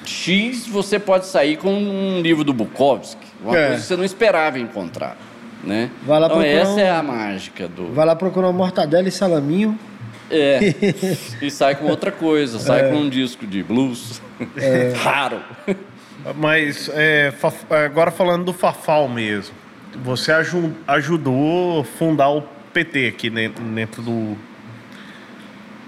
X, 0.09 0.67
você 0.67 0.99
pode 0.99 1.25
sair 1.25 1.57
com 1.57 1.73
um 1.73 2.21
livro 2.21 2.43
do 2.43 2.53
Bukowski, 2.53 3.25
uma 3.41 3.57
é. 3.57 3.67
coisa 3.67 3.81
que 3.81 3.87
você 3.87 3.95
não 3.95 4.03
esperava 4.03 4.59
encontrar. 4.59 5.17
Né? 5.63 5.89
Vai 6.05 6.19
lá 6.19 6.27
então 6.27 6.41
essa 6.41 6.71
um... 6.71 6.79
é 6.79 6.91
a 6.91 7.01
mágica 7.01 7.67
do. 7.67 7.91
Vai 7.91 8.05
lá 8.05 8.15
procurar 8.15 8.47
uma 8.47 8.53
mortadela 8.53 9.07
e 9.07 9.11
salaminho. 9.11 9.77
É. 10.29 10.59
e 11.41 11.49
sai 11.49 11.75
com 11.75 11.85
outra 11.85 12.11
coisa, 12.11 12.59
sai 12.59 12.87
é. 12.87 12.89
com 12.89 12.97
um 12.97 13.09
disco 13.09 13.47
de 13.47 13.63
blues. 13.63 14.21
É. 14.57 14.93
Raro. 15.01 15.41
Mas 16.35 16.89
é, 16.93 17.33
agora 17.85 18.11
falando 18.11 18.45
do 18.45 18.53
Fafal 18.53 19.07
mesmo 19.07 19.65
você 20.03 20.31
ajudou 20.87 21.81
a 21.81 21.83
fundar 21.83 22.29
o 22.29 22.43
PT 22.73 23.07
aqui 23.07 23.29
dentro 23.29 24.01
do, 24.01 24.37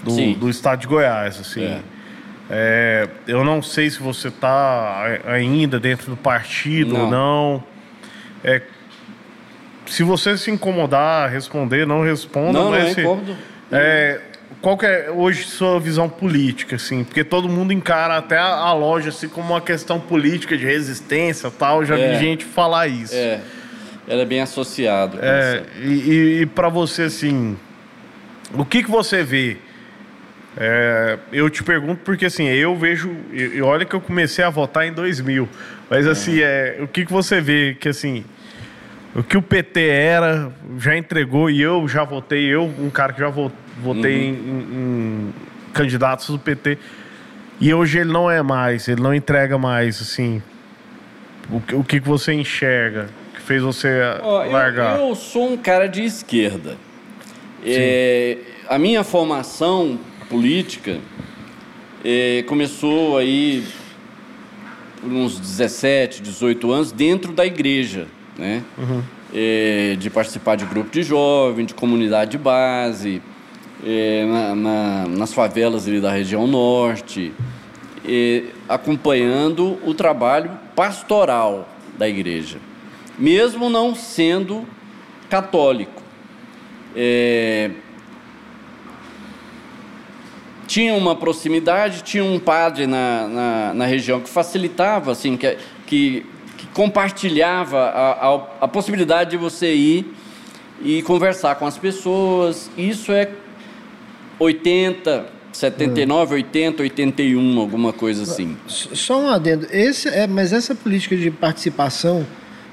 do, 0.04 0.36
do 0.36 0.50
estado 0.50 0.80
de 0.80 0.88
Goiás, 0.88 1.40
assim. 1.40 1.64
É. 1.64 1.82
É, 2.50 3.08
eu 3.28 3.44
não 3.44 3.62
sei 3.62 3.90
se 3.90 4.00
você 4.00 4.30
está 4.30 5.20
ainda 5.26 5.80
dentro 5.80 6.10
do 6.10 6.18
partido 6.18 6.94
não. 6.94 7.02
ou 7.02 7.12
não. 7.12 7.64
É, 8.44 8.62
se 9.86 10.04
você 10.04 10.38
se 10.38 10.52
incomodar, 10.52 11.30
responder, 11.30 11.86
não 11.86 12.04
responda. 12.04 12.60
Não, 12.60 12.72
mas, 12.72 12.96
não 12.96 13.20
é, 13.72 14.22
qual 14.62 14.78
é 14.82 15.12
hoje 15.12 15.44
sua 15.44 15.80
visão 15.80 16.10
política, 16.10 16.78
assim? 16.78 17.04
Porque 17.04 17.24
todo 17.24 17.50
mundo 17.50 17.74
encara 17.74 18.18
até 18.18 18.38
a, 18.38 18.46
a 18.46 18.74
loja 18.74 19.10
assim 19.10 19.28
como 19.28 19.54
uma 19.54 19.62
questão 19.62 20.00
política 20.00 20.58
de 20.58 20.66
resistência, 20.66 21.52
tal. 21.52 21.86
Já 21.86 21.98
é. 21.98 22.14
vi 22.14 22.20
gente 22.20 22.46
falar 22.46 22.88
isso. 22.88 23.16
É. 23.16 23.42
Ela 24.08 24.22
é 24.22 24.26
bem 24.26 24.40
associado. 24.40 25.20
É, 25.22 25.64
e, 25.84 26.40
e 26.42 26.46
para 26.46 26.70
você, 26.70 27.04
assim, 27.04 27.58
o 28.54 28.64
que, 28.64 28.84
que 28.84 28.90
você 28.90 29.22
vê? 29.22 29.58
É, 30.60 31.18
eu 31.32 31.50
te 31.50 31.64
pergunto 31.64 32.02
porque, 32.04 32.26
assim, 32.26 32.46
eu 32.48 32.76
vejo... 32.76 33.16
E 33.32 33.62
olha 33.62 33.86
que 33.86 33.96
eu 33.96 34.02
comecei 34.02 34.44
a 34.44 34.50
votar 34.50 34.88
em 34.88 34.92
2000. 34.92 35.48
Mas, 35.90 36.06
é. 36.06 36.10
assim, 36.10 36.40
é, 36.40 36.78
o 36.82 36.88
que, 36.88 37.06
que 37.06 37.12
você 37.12 37.40
vê 37.42 37.76
que, 37.80 37.90
assim... 37.90 38.24
O 39.16 39.24
que 39.24 39.38
o 39.38 39.42
PT 39.42 39.88
era, 39.88 40.52
já 40.78 40.96
entregou 40.96 41.50
e 41.50 41.62
eu 41.62 41.88
já 41.88 42.04
votei, 42.04 42.46
eu, 42.46 42.66
um 42.66 42.90
cara 42.90 43.14
que 43.14 43.20
já 43.20 43.30
votei 43.30 44.32
uhum. 44.32 44.36
em, 44.36 44.76
em 44.76 45.34
candidatos 45.74 46.30
do 46.30 46.38
PT, 46.38 46.78
e 47.60 47.74
hoje 47.74 47.98
ele 47.98 48.12
não 48.12 48.30
é 48.30 48.44
mais, 48.44 48.88
ele 48.88 49.02
não 49.02 49.16
entrega 49.16 49.58
mais, 49.58 50.00
assim. 50.00 50.40
O, 51.50 51.80
o 51.80 51.84
que, 51.84 52.00
que 52.00 52.08
você 52.08 52.34
enxerga? 52.34 53.08
fez 53.48 53.64
você 53.64 54.02
largar? 54.52 55.00
Eu, 55.00 55.08
eu, 55.08 55.16
sou 55.16 55.54
um 55.54 55.58
cara 55.58 55.88
de 55.88 56.04
esquerda. 56.04 56.78
É, 57.66 58.38
a 58.68 58.78
minha 58.78 59.04
formação 59.06 59.98
política 60.30 61.00
é, 62.04 62.44
começou 62.48 63.18
aí 63.18 63.64
por 65.02 65.12
uns 65.12 65.40
17, 65.40 66.22
18 66.22 66.72
anos 66.72 66.92
dentro 66.92 67.32
da 67.32 67.46
igreja, 67.46 68.08
né? 68.38 68.64
Uhum. 68.78 69.02
É, 69.34 69.96
de 70.00 70.10
participar 70.10 70.56
de 70.56 70.66
grupo 70.66 70.90
de 70.90 71.04
jovens, 71.04 71.68
de 71.68 71.74
comunidade 71.74 72.32
de 72.32 72.38
base, 72.38 73.22
é, 73.86 74.26
na, 74.26 74.56
na, 74.56 75.08
nas 75.08 75.34
favelas 75.34 75.88
ali 75.88 76.00
da 76.00 76.12
região 76.12 76.48
norte, 76.48 77.34
é, 78.08 78.44
acompanhando 78.70 79.78
o 79.86 79.94
trabalho 79.94 80.52
pastoral 80.76 81.68
da 81.98 82.08
igreja 82.08 82.58
mesmo 83.18 83.70
não 83.70 83.96
sendo 83.96 84.66
católico. 85.30 86.04
É... 86.96 87.72
Tinha 90.68 90.94
uma 90.94 91.16
proximidade, 91.16 92.04
tinha 92.04 92.24
um 92.24 92.38
padre 92.38 92.86
na, 92.86 93.28
na, 93.28 93.74
na 93.74 93.86
região 93.86 94.20
que 94.20 94.30
facilitava, 94.30 95.12
assim, 95.12 95.38
que, 95.38 95.58
que, 95.86 96.26
que 96.58 96.68
compartilhava 96.68 97.80
a, 97.80 98.28
a, 98.28 98.36
a 98.62 98.68
possibilidade 98.68 99.32
de 99.32 99.38
você 99.38 99.74
ir 99.74 100.14
e 100.82 101.02
conversar 101.02 101.56
com 101.56 101.66
as 101.66 101.78
pessoas. 101.78 102.70
Isso 102.78 103.12
é 103.12 103.30
80, 104.40 105.26
79, 105.52 106.36
80, 106.36 106.84
81, 106.84 107.60
alguma 107.60 107.92
coisa 107.92 108.24
assim. 108.24 108.56
Só 108.68 109.20
um 109.20 109.30
adendo. 109.30 109.68
Esse 109.72 110.08
é, 110.10 110.28
mas 110.28 110.54
essa 110.54 110.76
política 110.76 111.16
de 111.16 111.32
participação 111.32 112.26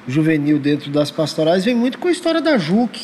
juvenil 0.06 0.58
dentro 0.58 0.90
das 0.90 1.10
pastorais 1.10 1.64
vem 1.64 1.74
muito 1.74 1.98
com 1.98 2.08
a 2.08 2.12
história 2.12 2.40
da 2.40 2.58
JUC. 2.58 3.00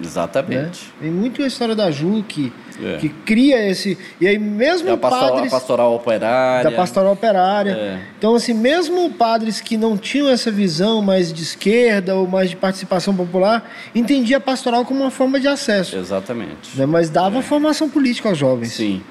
Exatamente. 0.00 0.84
Né? 0.84 0.92
Vem 1.02 1.10
muito 1.10 1.38
com 1.38 1.42
a 1.42 1.46
história 1.46 1.74
da 1.74 1.90
JUC, 1.90 2.52
é. 2.82 2.96
que 2.98 3.08
cria 3.08 3.68
esse. 3.68 3.98
E 4.20 4.26
aí, 4.26 4.38
mesmo 4.38 4.90
a 4.92 4.96
pastoral, 4.96 5.32
padres. 5.32 5.52
A 5.52 5.56
pastoral 5.56 5.94
operária. 5.94 6.70
Da 6.70 6.76
pastoral 6.76 7.12
operária. 7.12 7.72
É. 7.72 7.98
Então, 8.18 8.34
assim, 8.34 8.54
mesmo 8.54 9.10
padres 9.10 9.60
que 9.60 9.76
não 9.76 9.96
tinham 9.96 10.28
essa 10.28 10.50
visão 10.50 11.02
mais 11.02 11.32
de 11.32 11.42
esquerda 11.42 12.14
ou 12.16 12.26
mais 12.26 12.50
de 12.50 12.56
participação 12.56 13.14
popular, 13.14 13.70
entendia 13.94 14.36
a 14.38 14.40
pastoral 14.40 14.84
como 14.84 15.00
uma 15.00 15.10
forma 15.10 15.40
de 15.40 15.48
acesso. 15.48 15.96
Exatamente. 15.96 16.76
Né? 16.76 16.86
Mas 16.86 17.10
dava 17.10 17.38
é. 17.38 17.42
formação 17.42 17.88
política 17.88 18.28
aos 18.28 18.38
jovens. 18.38 18.72
Sim. 18.72 19.02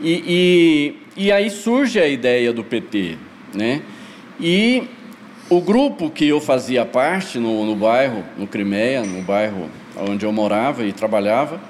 E, 0.00 0.96
e, 1.16 1.24
e 1.24 1.32
aí 1.32 1.48
surge 1.48 1.98
a 1.98 2.06
ideia 2.06 2.52
do 2.52 2.62
PT, 2.62 3.16
né? 3.54 3.80
E 4.38 4.88
o 5.48 5.60
grupo 5.60 6.10
que 6.10 6.26
eu 6.28 6.40
fazia 6.40 6.84
parte 6.84 7.38
no, 7.38 7.64
no 7.64 7.74
bairro, 7.74 8.24
no 8.36 8.46
Crimeia, 8.46 9.02
no 9.02 9.22
bairro 9.22 9.70
onde 9.96 10.26
eu 10.26 10.32
morava 10.32 10.84
e 10.84 10.92
trabalhava, 10.92 11.60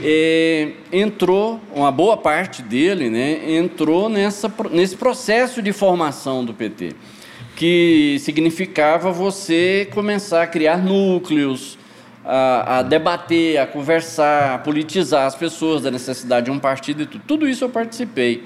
e 0.00 0.72
entrou, 0.92 1.60
uma 1.74 1.90
boa 1.90 2.16
parte 2.16 2.62
dele, 2.62 3.08
né, 3.08 3.56
entrou 3.56 4.08
nessa, 4.08 4.52
nesse 4.70 4.96
processo 4.96 5.62
de 5.62 5.72
formação 5.72 6.44
do 6.44 6.52
PT, 6.52 6.94
que 7.54 8.18
significava 8.20 9.10
você 9.10 9.88
começar 9.92 10.42
a 10.42 10.46
criar 10.46 10.78
núcleos, 10.78 11.78
a, 12.24 12.78
a, 12.78 12.82
debater, 12.82 13.58
a 13.58 13.66
conversar, 13.66 14.54
a 14.54 14.58
politizar 14.58 15.26
as 15.26 15.34
pessoas 15.34 15.82
da 15.82 15.90
necessidade 15.90 16.46
de 16.46 16.50
um 16.50 16.58
partido 16.58 17.02
e 17.02 17.06
tudo. 17.06 17.22
Tudo 17.26 17.48
isso 17.48 17.64
eu 17.64 17.68
participei, 17.68 18.44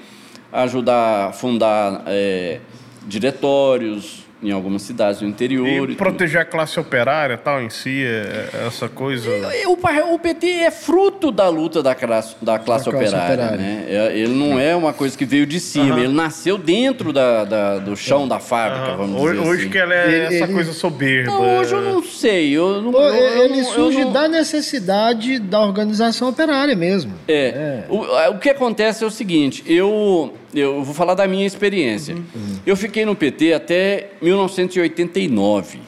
ajudar 0.53 1.29
a 1.29 1.33
fundar 1.33 2.03
é, 2.05 2.59
diretórios, 3.05 4.20
em 4.41 4.51
algumas 4.51 4.81
cidades 4.81 5.19
do 5.19 5.27
interior. 5.27 5.89
E, 5.89 5.93
e 5.93 5.95
proteger 5.95 6.41
tudo. 6.41 6.49
a 6.49 6.51
classe 6.51 6.79
operária 6.79 7.37
tal 7.37 7.61
em 7.61 7.69
si, 7.69 8.03
é, 8.03 8.49
é 8.53 8.67
essa 8.67 8.89
coisa. 8.89 9.29
E, 9.29 9.65
o, 9.65 9.77
o, 10.13 10.19
PT 10.19 10.47
é 10.47 10.71
fruto 10.71 11.31
da 11.31 11.47
luta 11.47 11.83
da 11.83 11.93
classe, 11.93 12.35
da 12.41 12.57
classe, 12.57 12.85
da 12.85 12.91
operária. 12.91 13.17
Classe 13.17 13.33
operária. 13.33 13.57
Né? 13.57 13.85
É, 13.87 14.17
ele 14.17 14.33
não 14.33 14.59
é 14.59 14.75
uma 14.75 14.93
coisa 14.93 15.17
que 15.17 15.25
veio 15.25 15.45
de 15.45 15.59
cima, 15.59 15.99
ele 15.99 16.13
nasceu 16.13 16.57
dentro 16.57 17.13
da, 17.13 17.45
da, 17.45 17.77
do 17.77 17.95
chão 17.95 18.27
da 18.27 18.39
fábrica, 18.39 18.95
vamos 18.95 19.21
hoje, 19.21 19.37
dizer 19.37 19.49
Hoje 19.49 19.61
assim. 19.61 19.71
que 19.71 19.77
ela 19.77 19.93
é 19.93 20.07
ele, 20.07 20.35
essa 20.35 20.43
ele... 20.45 20.53
coisa 20.53 20.73
soberba. 20.73 21.31
Não, 21.31 21.59
hoje 21.59 21.75
eu 21.75 21.81
não 21.81 22.03
sei. 22.03 22.51
Eu 22.51 22.81
não, 22.81 22.99
eu, 22.99 23.43
ele 23.43 23.63
surge 23.63 24.03
não... 24.03 24.11
da 24.11 24.27
necessidade 24.27 25.39
da 25.39 25.59
organização 25.61 26.29
operária 26.29 26.75
mesmo. 26.75 27.13
É. 27.27 27.33
é. 27.33 27.85
O, 27.89 28.35
o 28.35 28.39
que 28.39 28.49
acontece 28.49 29.03
é 29.03 29.07
o 29.07 29.11
seguinte, 29.11 29.63
eu 29.67 30.33
eu 30.53 30.83
vou 30.83 30.93
falar 30.93 31.13
da 31.13 31.27
minha 31.27 31.45
experiência. 31.45 32.15
Uhum. 32.15 32.59
Eu 32.65 32.75
fiquei 32.75 33.05
no 33.05 33.15
PT 33.15 33.53
até 33.53 34.09
1989. 34.21 35.79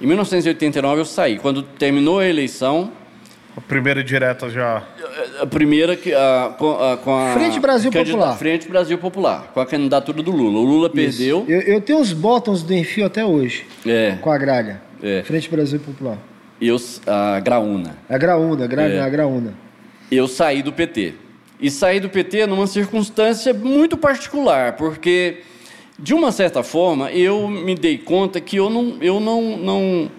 Em 0.00 0.06
1989 0.06 1.00
eu 1.00 1.04
saí. 1.04 1.38
Quando 1.38 1.62
terminou 1.62 2.18
a 2.18 2.26
eleição. 2.26 2.90
A 3.56 3.60
primeira 3.60 4.02
direta 4.02 4.50
já. 4.50 4.82
A 5.40 5.46
primeira 5.46 5.96
que 5.96 6.12
a, 6.12 6.54
com, 6.58 6.72
a, 6.72 6.96
com 6.96 7.14
a 7.14 7.32
Frente 7.34 7.60
Brasil 7.60 7.92
Popular. 7.92 8.36
Frente 8.36 8.68
Brasil 8.68 8.98
Popular, 8.98 9.50
com 9.54 9.60
a 9.60 9.66
candidatura 9.66 10.22
do 10.22 10.32
Lula. 10.32 10.58
O 10.58 10.64
Lula 10.64 10.86
Isso. 10.88 10.96
perdeu. 10.96 11.44
Eu, 11.46 11.60
eu, 11.60 11.80
tenho 11.80 12.00
os 12.00 12.12
botões 12.12 12.64
do 12.64 12.74
Enfio 12.74 13.06
até 13.06 13.24
hoje. 13.24 13.64
É. 13.86 14.16
Com 14.20 14.30
a 14.32 14.38
gralha. 14.38 14.82
É. 15.00 15.22
Frente 15.22 15.48
Brasil 15.48 15.78
Popular. 15.78 16.18
Eu, 16.60 16.76
a 17.06 17.38
Graúna. 17.38 17.96
A 18.08 18.18
Graúna, 18.18 18.64
a, 18.64 18.66
gra, 18.66 18.82
é. 18.82 19.00
a 19.00 19.08
Graúna. 19.08 19.54
Eu 20.10 20.26
saí 20.26 20.62
do 20.62 20.72
PT 20.72 21.14
e 21.64 21.70
saí 21.70 21.98
do 21.98 22.10
PT 22.10 22.46
numa 22.46 22.66
circunstância 22.66 23.54
muito 23.54 23.96
particular, 23.96 24.76
porque 24.76 25.38
de 25.98 26.12
uma 26.12 26.30
certa 26.30 26.62
forma 26.62 27.10
eu 27.10 27.48
me 27.48 27.74
dei 27.74 27.96
conta 27.96 28.38
que 28.38 28.56
eu 28.56 28.68
não, 28.68 28.98
eu 29.00 29.18
não, 29.18 29.56
não 29.56 30.10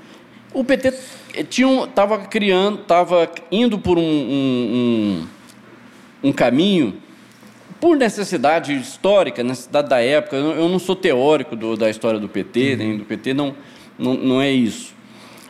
o 0.52 0.64
PT 0.64 0.92
estava 1.38 2.18
criando, 2.18 2.82
estava 2.82 3.30
indo 3.52 3.78
por 3.78 4.00
um, 4.00 4.02
um, 4.02 5.28
um, 6.24 6.30
um, 6.30 6.34
caminho 6.34 6.96
por 7.80 7.96
necessidade 7.96 8.74
histórica, 8.74 9.44
necessidade 9.44 9.88
da 9.88 10.02
época. 10.02 10.38
Eu 10.38 10.68
não 10.68 10.80
sou 10.80 10.96
teórico 10.96 11.56
do, 11.56 11.78
da 11.78 11.92
história 11.92 12.20
do 12.20 12.28
PT, 12.28 12.76
nem 12.76 12.98
do 12.98 13.06
PT, 13.06 13.36
não, 13.36 13.56
não, 14.00 14.16
não 14.16 14.42
é 14.42 14.50
isso. 14.50 14.95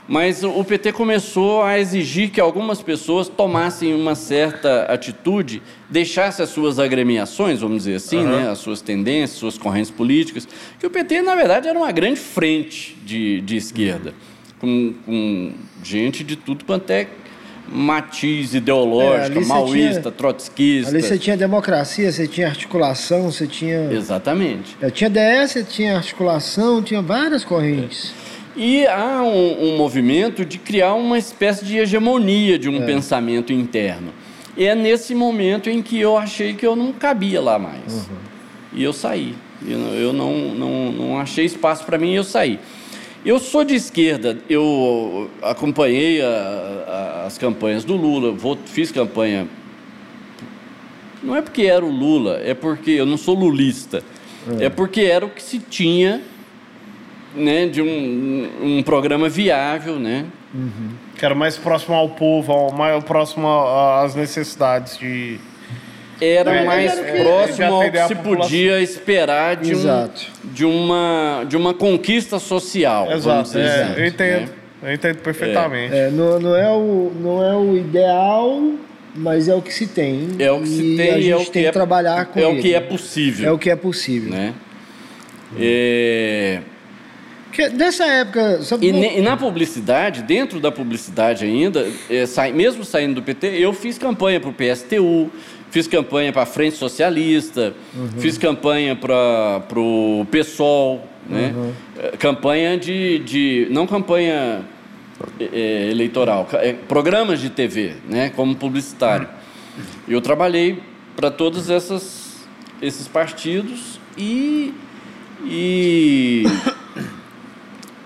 Mas 0.07 0.43
o 0.43 0.63
PT 0.63 0.91
começou 0.91 1.63
a 1.63 1.79
exigir 1.79 2.29
que 2.29 2.39
algumas 2.39 2.81
pessoas 2.81 3.27
tomassem 3.27 3.93
uma 3.93 4.13
certa 4.13 4.83
atitude, 4.83 5.63
deixassem 5.89 6.43
as 6.43 6.49
suas 6.51 6.77
agremiações, 6.77 7.59
vamos 7.59 7.77
dizer 7.77 7.95
assim, 7.95 8.19
uhum. 8.19 8.43
né, 8.43 8.49
as 8.49 8.59
suas 8.59 8.81
tendências, 8.81 9.39
suas 9.39 9.57
correntes 9.57 9.89
políticas, 9.89 10.47
que 10.79 10.85
o 10.85 10.89
PT, 10.91 11.23
na 11.23 11.33
verdade, 11.33 11.67
era 11.67 11.77
uma 11.77 11.91
grande 11.91 12.19
frente 12.19 12.95
de, 13.03 13.41
de 13.41 13.57
esquerda, 13.57 14.13
com, 14.59 14.93
com 15.05 15.53
gente 15.83 16.23
de 16.23 16.35
tudo 16.35 16.65
quanto 16.65 16.91
é 16.91 17.07
matiz 17.67 18.53
ideológico, 18.53 19.39
é, 19.39 19.45
maoísta, 19.45 20.01
tinha, 20.01 20.11
trotskista. 20.11 20.91
Ali 20.91 21.01
você 21.01 21.17
tinha 21.17 21.35
democracia, 21.35 22.11
você 22.11 22.27
tinha 22.27 22.47
articulação, 22.47 23.31
você 23.31 23.47
tinha... 23.47 23.91
Exatamente. 23.91 24.77
É, 24.79 24.91
tinha 24.91 25.09
DS, 25.09 25.65
tinha 25.67 25.97
articulação, 25.97 26.83
tinha 26.83 27.01
várias 27.01 27.43
correntes. 27.43 28.13
É. 28.21 28.24
E 28.55 28.87
há 28.87 29.21
um, 29.21 29.73
um, 29.73 29.77
movimento 29.77 30.45
de 30.45 30.57
criar 30.57 30.93
uma 30.93 31.17
espécie 31.17 31.65
de 31.65 31.77
hegemonia 31.77 32.57
de 32.57 32.69
um 32.69 32.81
é. 32.81 32.85
pensamento 32.85 33.51
interno. 33.51 34.13
E 34.55 34.63
é 34.63 34.73
nesse 34.73 35.13
momento 35.13 35.69
em 35.69 35.81
que 35.81 35.99
eu 35.99 36.17
achei 36.17 36.53
que 36.53 36.65
eu 36.65 36.75
não 36.75 36.93
cabia 36.93 37.41
lá 37.41 37.59
mais. 37.59 37.93
Uhum. 37.93 38.17
E 38.73 38.83
eu 38.83 38.93
saí. 38.93 39.35
Eu, 39.67 39.79
eu 39.95 40.13
não, 40.13 40.33
não, 40.55 40.91
não 40.91 41.19
achei 41.19 41.43
espaço 41.43 41.85
para 41.85 41.97
mim 41.97 42.11
e 42.11 42.15
eu 42.15 42.23
saí. 42.23 42.59
Eu 43.25 43.39
sou 43.39 43.63
de 43.63 43.73
esquerda, 43.73 44.37
eu 44.47 45.29
acompanhei 45.41 46.21
a, 46.21 46.27
a, 46.27 47.25
as 47.25 47.37
campanhas 47.39 47.83
do 47.83 47.95
Lula, 47.95 48.31
vou, 48.31 48.57
fiz 48.65 48.91
campanha. 48.91 49.47
Não 51.23 51.35
é 51.35 51.41
porque 51.41 51.63
era 51.63 51.83
o 51.83 51.89
Lula, 51.89 52.39
é 52.43 52.53
porque 52.53 52.91
eu 52.91 53.05
não 53.05 53.17
sou 53.17 53.33
lulista. 53.33 54.03
É, 54.59 54.65
é 54.65 54.69
porque 54.69 55.01
era 55.01 55.25
o 55.25 55.29
que 55.29 55.41
se 55.41 55.57
tinha 55.57 56.21
né, 57.35 57.67
de 57.67 57.81
um, 57.81 58.49
um 58.61 58.83
programa 58.83 59.29
viável, 59.29 59.99
né? 59.99 60.25
Uhum. 60.53 60.89
Que 61.17 61.25
era 61.25 61.35
mais 61.35 61.57
próximo 61.57 61.95
ao 61.95 62.09
povo, 62.09 62.71
mais 62.73 63.03
próximo 63.03 63.47
às 63.47 64.15
necessidades 64.15 64.97
de... 64.97 65.39
Era 66.21 66.55
é, 66.55 66.65
mais 66.65 66.97
é, 66.97 67.23
próximo 67.23 67.73
ao 67.73 67.91
que 67.91 68.07
se 68.07 68.15
podia 68.15 68.79
esperar 68.79 69.57
de, 69.57 69.75
um, 69.75 70.09
de, 70.45 70.63
uma, 70.65 71.43
de 71.47 71.57
uma 71.57 71.73
conquista 71.73 72.39
social. 72.39 73.11
Exato, 73.11 73.57
é, 73.57 73.83
assim, 73.83 74.01
eu 74.01 74.07
entendo. 74.07 74.41
Né? 74.41 74.49
Eu 74.83 74.93
entendo 74.93 75.17
perfeitamente. 75.17 75.93
É, 75.93 76.09
não, 76.09 76.39
não, 76.39 76.55
é 76.55 76.69
o, 76.71 77.11
não 77.19 77.43
é 77.43 77.55
o 77.55 77.75
ideal, 77.75 78.61
mas 79.15 79.47
é 79.47 79.55
o 79.55 79.61
que 79.61 79.73
se 79.73 79.87
tem. 79.87 80.29
É 80.39 80.51
o 80.51 80.61
que 80.61 80.67
se 80.67 80.95
tem 80.95 81.11
a 81.11 81.19
gente 81.19 81.31
é 81.31 81.35
o 81.35 81.39
tem 81.39 81.45
que, 81.45 81.51
que 81.59 81.65
é, 81.65 81.71
trabalhar 81.71 82.25
com 82.27 82.39
É 82.39 82.43
ele. 82.43 82.59
o 82.59 82.61
que 82.61 82.73
é 82.73 82.79
possível. 82.79 83.49
É 83.49 83.51
o 83.51 83.57
que 83.57 83.69
é 83.69 83.75
possível. 83.75 84.31
Né? 84.31 84.53
É... 85.59 86.59
Que 87.55 87.69
dessa 87.69 88.05
época. 88.05 88.59
E, 88.81 88.89
e, 88.89 89.21
na 89.21 89.37
publicidade, 89.37 90.21
dentro 90.23 90.59
da 90.59 90.73
publicidade 90.73 91.45
ainda, 91.45 91.87
é, 92.09 92.25
sa, 92.25 92.49
mesmo 92.49 92.83
saindo 92.83 93.15
do 93.15 93.21
PT, 93.21 93.47
eu 93.47 93.71
fiz 93.71 93.97
campanha 93.97 94.41
para 94.41 94.49
o 94.49 94.53
PSTU, 94.53 95.31
fiz 95.71 95.87
campanha 95.87 96.33
para 96.33 96.41
a 96.41 96.45
Frente 96.45 96.75
Socialista, 96.75 97.73
uhum. 97.95 98.09
fiz 98.19 98.37
campanha 98.37 98.93
para 98.93 99.79
o 99.79 100.27
PSOL, 100.29 101.07
né? 101.29 101.53
Uhum. 101.55 101.73
campanha 102.19 102.77
de, 102.77 103.19
de. 103.19 103.67
não 103.71 103.87
campanha 103.87 104.65
é, 105.39 105.87
eleitoral, 105.89 106.49
é, 106.55 106.73
programas 106.73 107.39
de 107.39 107.49
TV, 107.49 107.93
né? 108.09 108.33
como 108.35 108.53
publicitário. 108.53 109.29
Eu 110.05 110.19
trabalhei 110.19 110.83
para 111.15 111.31
todos 111.31 111.69
essas, 111.69 112.45
esses 112.81 113.07
partidos 113.07 113.97
e. 114.17 114.73
e 115.45 116.43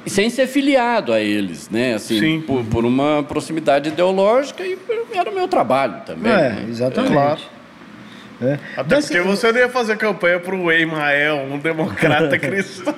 sem 0.06 0.30
ser 0.30 0.48
filiado 0.48 1.14
a 1.14 1.20
eles, 1.20 1.70
né? 1.70 1.94
Assim, 1.94 2.42
por, 2.42 2.64
por, 2.66 2.86
uma 2.86 3.24
proximidade 3.24 3.90
ideológica 3.90 4.64
e 4.64 4.78
era 5.14 5.30
o 5.30 5.36
meu 5.36 5.48
trabalho 5.48 6.02
também. 6.06 6.32
É, 6.32 6.50
né? 6.50 6.66
exatamente. 6.70 7.14
Claro. 7.14 7.42
É. 8.42 8.58
Até 8.78 8.96
Desse... 8.96 9.10
porque 9.10 9.22
você 9.22 9.52
não 9.52 9.60
ia 9.60 9.68
fazer 9.68 9.98
campanha 9.98 10.40
para 10.40 10.56
o 10.56 10.72
Emael, 10.72 11.46
um 11.52 11.60
democrata 11.60 12.40
cristão. 12.40 12.96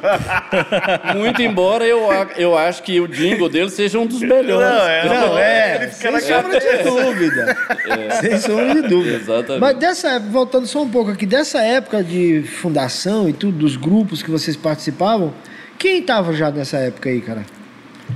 Muito 1.18 1.42
embora 1.42 1.84
eu, 1.84 2.02
eu 2.38 2.56
acho 2.56 2.84
que 2.84 3.00
o 3.00 3.08
jingle 3.08 3.50
dele 3.50 3.72
seja 3.72 3.98
um 3.98 4.06
dos 4.06 4.22
melhores. 4.22 4.70
Não, 4.70 4.88
é, 4.88 5.06
não, 5.06 5.38
é, 5.38 5.76
ele 5.76 5.88
fica 5.88 6.20
sem 6.20 6.36
sombra 6.36 6.60
de 6.60 6.84
dúvida. 6.84 7.58
É. 7.88 8.10
Sem 8.12 8.38
sombra 8.38 8.82
de 8.82 8.88
dúvida. 8.88 9.16
Exatamente. 9.16 9.60
Mas 9.60 9.78
dessa 9.78 10.10
época, 10.10 10.32
voltando 10.32 10.68
só 10.68 10.84
um 10.84 10.90
pouco 10.90 11.10
aqui, 11.10 11.26
dessa 11.26 11.60
época 11.64 12.04
de 12.04 12.44
fundação 12.44 13.28
e 13.28 13.34
tudo, 13.34 13.58
dos 13.58 13.76
grupos 13.76 14.22
que 14.22 14.30
vocês 14.30 14.56
participavam, 14.56 15.34
quem 15.82 15.98
estava 15.98 16.32
já 16.32 16.52
nessa 16.52 16.78
época 16.78 17.10
aí, 17.10 17.20
cara? 17.20 17.44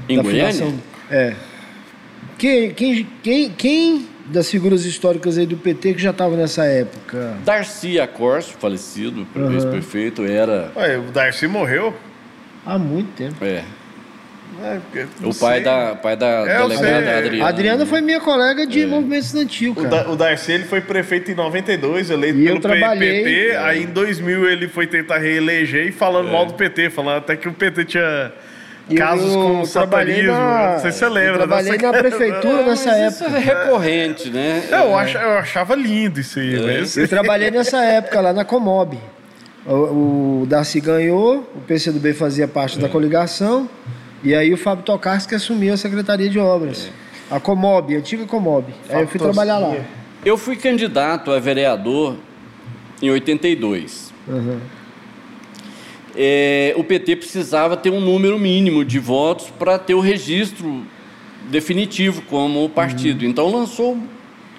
Em 0.08 0.18
da 0.18 0.22
Goiânia? 0.22 0.54
Fundação? 0.54 0.80
É. 1.10 1.34
Quem, 2.38 2.72
quem, 2.72 3.08
quem, 3.24 3.50
quem 3.50 4.08
das 4.28 4.52
figuras 4.52 4.86
históricas 4.86 5.36
aí 5.38 5.48
do 5.48 5.58
PT 5.58 5.96
que 5.96 6.02
já 6.02 6.12
estava 6.12 6.38
nessa 6.38 6.64
época? 6.66 7.38
Darcy 7.44 8.00
Acorce, 8.00 8.54
falecido, 8.54 9.26
uhum. 9.36 9.54
ex-prefeito, 9.54 10.24
era... 10.24 10.72
Ué, 10.76 11.00
o 11.00 11.12
Darcy 11.12 11.48
morreu? 11.48 11.92
Há 12.64 12.78
muito 12.78 13.12
tempo. 13.16 13.44
É. 13.44 13.64
É, 14.64 14.80
o 15.24 15.34
pai 15.34 15.62
da, 15.62 15.96
pai 15.96 16.16
da 16.16 16.28
é, 16.28 16.58
delegada 16.58 17.18
Adriana. 17.18 17.46
A 17.46 17.50
Adriana 17.50 17.86
foi 17.86 18.02
minha 18.02 18.22
colega 18.22 18.66
de 18.66 18.84
é. 18.84 18.86
movimento 18.86 19.24
estudantil, 19.24 19.76
cara. 19.76 19.88
O, 19.88 19.90
da, 19.90 20.10
o 20.12 20.16
Darcy 20.16 20.54
ele 20.54 20.64
foi 20.64 20.80
prefeito 20.80 21.30
em 21.30 21.36
92, 21.36 22.10
eleito 22.10 22.40
e 22.40 22.46
pelo 22.46 22.60
trabalhei, 22.62 23.24
PT. 23.24 23.48
É. 23.50 23.58
Aí 23.58 23.84
em 23.84 23.88
2000 23.88 24.50
ele 24.50 24.68
foi 24.68 24.88
tentar 24.88 25.18
reeleger 25.18 25.88
e 25.88 25.92
falando 25.92 26.30
é. 26.30 26.32
mal 26.32 26.46
do 26.46 26.54
PT, 26.54 26.90
falando 26.90 27.18
até 27.18 27.36
que 27.36 27.50
o 27.50 27.54
PT 27.54 27.86
tinha 27.86 28.32
casos 28.98 29.34
eu 29.34 29.42
com 29.42 29.66
satanismo. 29.66 30.32
Na, 30.32 30.74
não 30.74 30.80
sei 30.80 30.92
se 30.92 31.00
você 31.00 31.10
lembra. 31.10 31.44
Eu 31.44 31.48
trabalhei 31.48 31.78
na 31.78 31.92
prefeitura 31.92 32.64
nessa 32.66 32.92
época. 32.92 33.26
Isso 33.26 33.36
é 33.36 33.40
recorrente, 33.40 34.30
né? 34.30 34.64
Eu, 34.72 34.98
ach, 34.98 35.16
eu 35.16 35.38
achava 35.38 35.76
lindo 35.76 36.20
isso 36.20 36.40
aí. 36.40 36.56
É. 36.56 36.84
Eu 36.96 37.08
trabalhei 37.08 37.52
nessa 37.52 37.84
época 37.84 38.22
lá 38.22 38.32
na 38.32 38.46
Comob. 38.46 38.98
O, 39.66 40.44
o 40.44 40.46
Darcy 40.48 40.80
ganhou, 40.80 41.40
o 41.56 41.62
PCdoB 41.62 42.14
fazia 42.14 42.48
parte 42.48 42.80
da 42.80 42.88
coligação. 42.88 43.68
E 44.26 44.34
aí 44.34 44.52
o 44.52 44.58
Fábio 44.58 44.84
Tokarski 44.84 45.36
assumiu 45.36 45.76
a 45.76 45.78
Secretaria 45.78 46.28
de 46.28 46.40
Obras. 46.40 46.90
A 47.30 47.40
Comob, 47.40 47.96
a 47.96 48.00
antiga 48.00 48.26
Comob. 48.26 48.74
Fábio 48.74 48.98
aí 48.98 49.04
eu 49.04 49.08
fui 49.08 49.20
trabalhar 49.20 49.60
lá. 49.60 49.76
Eu 50.26 50.36
fui 50.36 50.56
candidato 50.56 51.30
a 51.30 51.40
vereador 51.40 52.18
em 53.00 53.12
82. 53.12 54.12
Uhum. 54.28 54.60
É, 56.16 56.74
o 56.76 56.84
PT 56.84 57.18
precisava 57.18 57.78
ter 57.78 57.92
um 57.92 58.02
número 58.02 58.40
mínimo 58.40 58.84
de 58.84 58.98
votos 58.98 59.52
para 59.60 59.78
ter 59.78 59.94
o 59.94 60.00
registro 60.00 60.84
definitivo 61.52 62.24
como 62.24 62.68
partido. 62.68 63.22
Uhum. 63.22 63.30
Então 63.30 63.52
lançou 63.52 63.96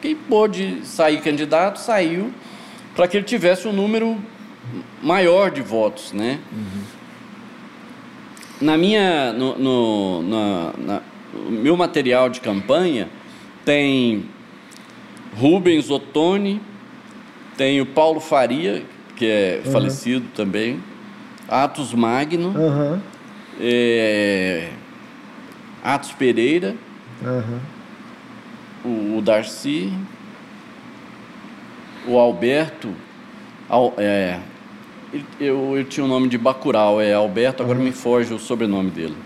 quem 0.01 0.15
pôde 0.15 0.79
sair 0.85 1.21
candidato, 1.21 1.81
saiu, 1.81 2.31
para 2.95 3.09
que 3.09 3.17
ele 3.17 3.27
tivesse 3.27 3.67
um 3.67 3.73
número 3.73 4.17
maior 5.03 5.51
de 5.51 5.61
votos, 5.61 6.13
né? 6.13 6.39
Uhum. 6.53 6.83
Na 8.61 8.77
minha, 8.77 9.33
no, 9.33 9.59
no 9.59 10.23
na, 10.23 10.73
na, 10.79 11.03
meu 11.51 11.77
material 11.77 12.29
de 12.29 12.41
campanha 12.41 13.09
tem 13.65 14.25
Rubens 15.37 15.91
Ottoni, 15.91 16.61
tem 17.57 17.81
o 17.81 17.87
Paulo 17.87 18.21
Faria, 18.21 18.85
que 19.17 19.27
é 19.27 19.63
uhum. 19.65 19.73
falecido 19.73 20.27
também, 20.35 20.83
Atos 21.49 21.93
Magno, 21.93 22.49
uhum. 22.49 23.01
é, 23.61 24.71
Atos 25.83 26.13
Pereira, 26.13 26.75
uhum. 27.23 27.61
o, 28.85 29.19
o, 29.19 29.23
Darcy, 29.23 29.93
o 32.07 32.19
Alberto, 32.19 32.91
é, 33.99 34.39
eu, 35.41 35.77
eu 35.77 35.85
tinha 35.85 36.05
o 36.05 36.09
nome 36.09 36.29
de 36.29 36.39
Bacurau, 36.39 37.01
é 37.01 37.13
Alberto, 37.13 37.63
agora 37.63 37.79
me 37.79 37.93
foge 37.93 38.33
o 38.33 38.39
sobrenome 38.39 38.91
dele. 38.91 39.17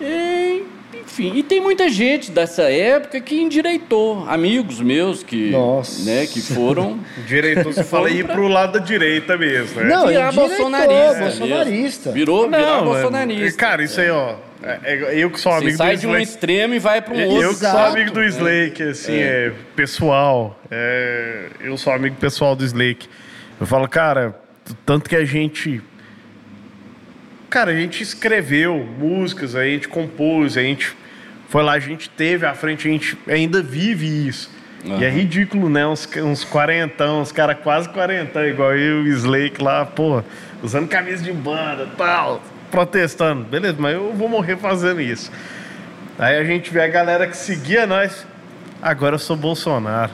E, 0.00 0.62
enfim, 0.94 1.32
e 1.34 1.42
tem 1.42 1.60
muita 1.60 1.88
gente 1.88 2.30
dessa 2.30 2.64
época 2.64 3.20
que 3.20 3.40
endireitou, 3.40 4.28
amigos 4.28 4.80
meus 4.80 5.22
que, 5.22 5.50
Nossa. 5.50 6.04
né, 6.04 6.26
que 6.26 6.40
foram. 6.40 7.00
Direitou, 7.26 7.72
você 7.72 7.82
fala 7.82 8.10
ir 8.10 8.26
pro 8.26 8.46
lado 8.46 8.78
da 8.78 8.84
direita 8.84 9.36
mesmo, 9.36 9.80
né? 9.80 9.88
Não, 9.88 10.08
virar 10.08 10.32
bolsonarista. 10.32 11.20
bolsonarista. 11.20 12.12
Virou, 12.12 12.50
não, 12.50 12.58
virou 12.58 12.84
bolsonarista. 12.84 13.58
Cara, 13.58 13.82
isso 13.82 14.00
aí, 14.00 14.10
ó. 14.10 14.36
É, 14.62 14.78
é, 14.82 15.14
eu 15.18 15.30
que 15.30 15.38
sou 15.38 15.52
amigo 15.52 15.70
Você 15.70 15.76
sai 15.76 15.96
de 15.96 16.06
um 16.06 16.16
extremo 16.16 16.74
e 16.74 16.78
vai 16.78 17.00
para 17.00 17.14
um 17.14 17.24
outro. 17.26 17.42
Eu 17.42 17.50
que 17.50 17.56
sou 17.56 17.78
amigo 17.78 18.10
do 18.10 18.22
Slake, 18.24 18.82
assim, 18.82 19.14
é, 19.14 19.46
é 19.46 19.52
pessoal. 19.74 20.58
É, 20.70 21.46
eu 21.60 21.76
sou 21.76 21.92
amigo 21.92 22.16
pessoal 22.16 22.56
do 22.56 22.64
Slake. 22.64 23.08
Eu 23.60 23.66
falo, 23.66 23.88
cara, 23.88 24.34
tanto 24.84 25.08
que 25.08 25.16
a 25.16 25.24
gente. 25.24 25.82
Cara, 27.48 27.70
a 27.70 27.74
gente 27.74 28.02
escreveu 28.02 28.86
músicas, 28.98 29.54
a 29.54 29.64
gente 29.64 29.88
compôs, 29.88 30.56
a 30.56 30.62
gente 30.62 30.94
foi 31.48 31.62
lá, 31.62 31.72
a 31.72 31.78
gente 31.78 32.10
teve 32.10 32.44
à 32.44 32.54
frente, 32.54 32.88
a 32.88 32.90
gente 32.90 33.16
ainda 33.28 33.62
vive 33.62 34.06
isso. 34.28 34.50
Uhum. 34.84 35.00
E 35.00 35.04
é 35.04 35.10
ridículo, 35.10 35.68
né? 35.68 35.86
Uns, 35.86 36.08
uns 36.16 36.44
quarentão, 36.44 37.20
uns 37.20 37.32
caras 37.32 37.56
quase 37.62 37.88
quarentão, 37.88 38.44
igual 38.44 38.74
eu 38.76 39.06
e 39.06 39.10
o 39.10 39.16
Slake 39.16 39.62
lá, 39.62 39.84
pô, 39.84 40.22
usando 40.62 40.88
camisa 40.88 41.22
de 41.22 41.32
banda 41.32 41.88
tal, 41.96 42.42
protestando. 42.70 43.44
Beleza, 43.44 43.76
mas 43.78 43.94
eu 43.94 44.12
vou 44.12 44.28
morrer 44.28 44.56
fazendo 44.56 45.00
isso. 45.00 45.30
Aí 46.18 46.36
a 46.36 46.44
gente 46.44 46.72
vê 46.72 46.82
a 46.82 46.88
galera 46.88 47.26
que 47.26 47.36
seguia 47.36 47.86
nós. 47.86 48.26
Agora 48.80 49.14
eu 49.14 49.18
sou 49.18 49.36
Bolsonaro. 49.36 50.12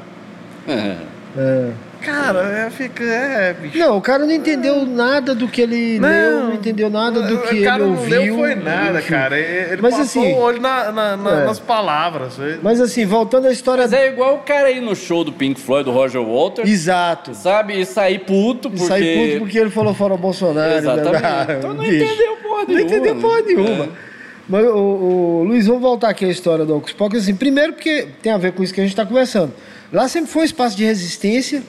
É. 0.66 0.96
é. 1.36 1.72
Cara, 2.02 2.40
é, 2.66 2.70
fica. 2.70 3.04
É, 3.04 3.54
bicho. 3.54 3.78
Não, 3.78 3.96
o 3.96 4.00
cara 4.00 4.26
não 4.26 4.32
entendeu 4.32 4.84
nada 4.84 5.34
do 5.34 5.46
que 5.46 5.62
ele 5.62 5.98
não, 5.98 6.08
leu, 6.08 6.40
não 6.44 6.54
entendeu 6.54 6.90
nada 6.90 7.22
do 7.22 7.38
que 7.42 7.56
ele 7.56 7.82
ouviu. 7.82 8.16
Não 8.16 8.24
leu 8.24 8.34
foi 8.36 8.54
nada, 8.56 8.98
enfim. 8.98 9.08
cara. 9.08 9.38
Ele 9.38 9.80
mas, 9.80 9.96
passou 9.96 10.22
assim, 10.22 10.32
o 10.32 10.38
olho 10.38 10.60
na, 10.60 10.90
na, 10.90 11.16
na, 11.16 11.42
é. 11.42 11.44
nas 11.44 11.60
palavras. 11.60 12.38
Mas 12.62 12.80
assim, 12.80 13.06
voltando 13.06 13.46
à 13.46 13.52
história. 13.52 13.82
Mas 13.82 13.92
é 13.92 14.08
igual 14.08 14.36
o 14.36 14.38
cara 14.38 14.70
ir 14.70 14.80
no 14.80 14.96
show 14.96 15.22
do 15.22 15.32
Pink 15.32 15.60
Floyd, 15.60 15.84
do 15.84 15.92
Roger 15.92 16.22
Waters. 16.22 16.68
Exato. 16.68 17.34
Sabe? 17.34 17.80
E 17.80 17.86
sair 17.86 18.18
puto 18.20 18.68
porque. 18.68 18.84
E 18.84 18.88
sair 18.88 19.28
puto 19.28 19.38
porque 19.44 19.58
ele 19.58 19.70
falou 19.70 19.94
fora 19.94 20.16
Bolsonaro. 20.16 20.74
Exatamente. 20.74 21.22
Né? 21.22 21.56
Então 21.58 21.74
não 21.74 21.84
entendeu 21.86 22.36
porra 22.42 22.64
nenhuma. 22.66 22.66
Não 22.66 22.80
entendeu 22.80 23.16
porra 23.16 23.40
né? 23.40 23.44
nenhuma. 23.46 23.84
É. 23.84 24.12
Mas, 24.48 24.66
o, 24.66 24.76
o, 24.76 25.44
Luiz, 25.44 25.66
vamos 25.66 25.82
voltar 25.82 26.10
aqui 26.10 26.24
à 26.24 26.28
história 26.28 26.64
do 26.64 26.76
Ocus 26.76 26.92
Pocus. 26.92 27.22
Assim, 27.22 27.34
primeiro 27.34 27.72
porque 27.74 28.08
tem 28.20 28.32
a 28.32 28.38
ver 28.38 28.52
com 28.52 28.62
isso 28.62 28.74
que 28.74 28.80
a 28.80 28.84
gente 28.84 28.92
está 28.92 29.06
conversando. 29.06 29.52
Lá 29.92 30.08
sempre 30.08 30.30
foi 30.30 30.42
um 30.42 30.44
espaço 30.44 30.76
de 30.76 30.84
resistência 30.84 31.62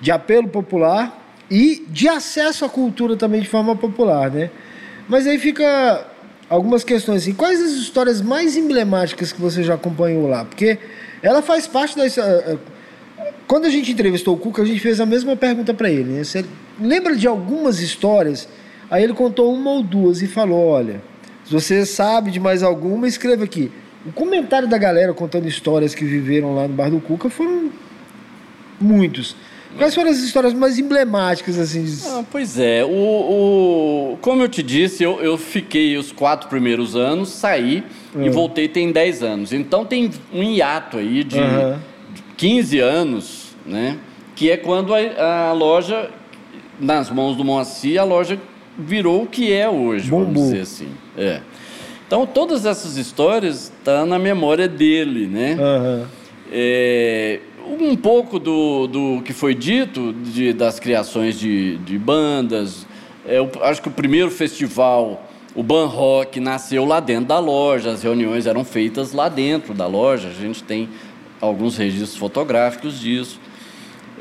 de 0.00 0.10
apelo 0.10 0.48
popular 0.48 1.16
e 1.50 1.84
de 1.88 2.08
acesso 2.08 2.64
à 2.64 2.68
cultura 2.68 3.16
também 3.16 3.40
de 3.40 3.48
forma 3.48 3.74
popular, 3.76 4.30
né? 4.30 4.50
Mas 5.08 5.26
aí 5.26 5.38
fica 5.38 6.06
algumas 6.48 6.84
questões 6.84 7.22
assim, 7.22 7.34
quais 7.34 7.60
as 7.60 7.72
histórias 7.72 8.20
mais 8.20 8.56
emblemáticas 8.56 9.32
que 9.32 9.40
você 9.40 9.62
já 9.62 9.74
acompanhou 9.74 10.28
lá? 10.28 10.44
Porque 10.44 10.78
ela 11.22 11.42
faz 11.42 11.66
parte 11.66 11.96
da 11.96 12.06
eh, 12.06 12.58
quando 13.46 13.64
a 13.64 13.70
gente 13.70 13.90
entrevistou 13.90 14.36
o 14.36 14.38
Cuca, 14.38 14.62
a 14.62 14.64
gente 14.64 14.78
fez 14.78 15.00
a 15.00 15.06
mesma 15.06 15.34
pergunta 15.34 15.74
para 15.74 15.90
ele, 15.90 16.12
né? 16.12 16.24
Você 16.24 16.44
lembra 16.80 17.16
de 17.16 17.26
algumas 17.26 17.80
histórias? 17.80 18.48
Aí 18.88 19.02
ele 19.02 19.12
contou 19.12 19.52
uma 19.52 19.70
ou 19.70 19.82
duas 19.82 20.22
e 20.22 20.28
falou, 20.28 20.68
olha, 20.68 21.02
se 21.44 21.52
você 21.52 21.84
sabe 21.84 22.30
de 22.30 22.38
mais 22.38 22.62
alguma, 22.62 23.08
escreva 23.08 23.42
aqui. 23.42 23.70
O 24.06 24.12
comentário 24.12 24.68
da 24.68 24.78
galera 24.78 25.12
contando 25.12 25.48
histórias 25.48 25.94
que 25.94 26.04
viveram 26.04 26.54
lá 26.54 26.68
no 26.68 26.74
Bar 26.74 26.90
do 26.90 27.00
Cuca 27.00 27.28
foram 27.28 27.70
muitos. 28.80 29.34
Quais 29.78 29.94
foram 29.94 30.10
as 30.10 30.18
histórias 30.18 30.52
mais 30.52 30.78
emblemáticas, 30.78 31.58
assim? 31.58 31.84
De... 31.84 31.96
Ah, 32.06 32.24
pois 32.30 32.58
é, 32.58 32.84
o, 32.84 32.88
o, 32.90 34.18
como 34.20 34.42
eu 34.42 34.48
te 34.48 34.62
disse, 34.62 35.02
eu, 35.02 35.20
eu 35.20 35.38
fiquei 35.38 35.96
os 35.96 36.12
quatro 36.12 36.48
primeiros 36.48 36.96
anos, 36.96 37.30
saí 37.30 37.84
uhum. 38.14 38.24
e 38.24 38.28
hum. 38.28 38.32
voltei 38.32 38.68
tem 38.68 38.90
10 38.90 39.22
anos. 39.22 39.52
Então 39.52 39.84
tem 39.84 40.10
um 40.32 40.42
hiato 40.42 40.98
aí 40.98 41.24
de, 41.24 41.38
uhum. 41.38 41.78
15 42.36 42.78
anos, 42.80 43.56
né? 43.66 43.98
Que 44.34 44.50
é 44.50 44.56
quando 44.56 44.94
a, 44.94 45.50
a, 45.50 45.52
loja, 45.52 46.10
nas 46.78 47.10
mãos 47.10 47.36
do 47.36 47.44
Moacir, 47.44 48.00
a 48.00 48.04
loja 48.04 48.40
virou 48.78 49.24
o 49.24 49.26
que 49.26 49.52
é 49.52 49.68
hoje, 49.68 50.08
Bom, 50.08 50.24
vamos 50.24 50.42
dizer 50.42 50.62
assim. 50.62 50.88
É. 51.16 51.42
Então 52.06 52.26
todas 52.26 52.64
essas 52.64 52.96
histórias 52.96 53.64
estão 53.64 54.00
tá 54.00 54.06
na 54.06 54.18
memória 54.18 54.66
dele, 54.66 55.26
né? 55.26 55.56
Uhum. 55.60 56.06
É, 56.50 57.40
um 57.78 57.96
pouco 57.96 58.38
do, 58.38 58.86
do 58.86 59.22
que 59.22 59.32
foi 59.32 59.54
dito 59.54 60.12
de, 60.12 60.52
das 60.52 60.80
criações 60.80 61.38
de, 61.38 61.76
de 61.78 61.98
bandas. 61.98 62.86
É, 63.26 63.38
eu 63.38 63.50
acho 63.62 63.82
que 63.82 63.88
o 63.88 63.92
primeiro 63.92 64.30
festival, 64.30 65.28
o 65.54 65.62
Ban 65.62 65.86
Rock, 65.86 66.40
nasceu 66.40 66.84
lá 66.84 67.00
dentro 67.00 67.26
da 67.26 67.38
loja. 67.38 67.90
As 67.90 68.02
reuniões 68.02 68.46
eram 68.46 68.64
feitas 68.64 69.12
lá 69.12 69.28
dentro 69.28 69.74
da 69.74 69.86
loja. 69.86 70.28
A 70.28 70.32
gente 70.32 70.62
tem 70.62 70.88
alguns 71.40 71.76
registros 71.76 72.16
fotográficos 72.16 72.98
disso. 73.00 73.40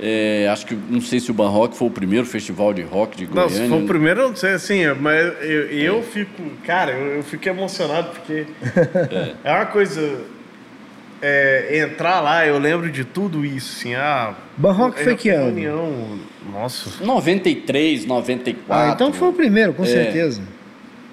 É, 0.01 0.47
acho 0.49 0.65
que 0.65 0.75
não 0.75 1.01
sei 1.01 1.19
se 1.19 1.29
o 1.29 1.33
Ban 1.33 1.49
Rock 1.49 1.75
foi 1.75 1.89
o 1.89 1.91
primeiro 1.91 2.25
festival 2.25 2.73
de 2.73 2.81
rock 2.81 3.17
de 3.17 3.25
Goiânia. 3.25 3.57
Não, 3.57 3.63
se 3.63 3.69
foi 3.69 3.83
o 3.83 3.85
primeiro, 3.85 4.29
não 4.29 4.35
sei 4.35 4.51
assim, 4.51 4.81
mas 4.93 5.33
eu, 5.41 5.67
eu 5.71 5.99
é. 5.99 6.01
fico, 6.01 6.41
cara, 6.65 6.93
eu, 6.93 7.17
eu 7.17 7.23
fico 7.23 7.49
emocionado 7.49 8.11
porque 8.11 8.45
é, 9.11 9.33
é 9.43 9.53
uma 9.53 9.65
coisa 9.65 10.21
é, 11.22 11.80
entrar 11.80 12.22
lá, 12.22 12.45
eu 12.45 12.57
lembro 12.57 12.89
de 12.91 13.03
tudo 13.03 13.45
isso, 13.45 13.78
assim, 13.78 13.95
ah... 13.95 14.34
Barroco 14.55 14.97
foi 14.97 15.15
que 15.15 15.30
ano? 15.30 15.47
União, 15.47 16.20
nossa... 16.51 17.03
93, 17.03 18.05
94... 18.05 18.89
Ah, 18.89 18.93
então 18.93 19.11
foi 19.11 19.30
o 19.30 19.34
primeiro, 19.34 19.74
com 19.74 19.84
é, 19.84 19.88
certeza. 19.88 20.41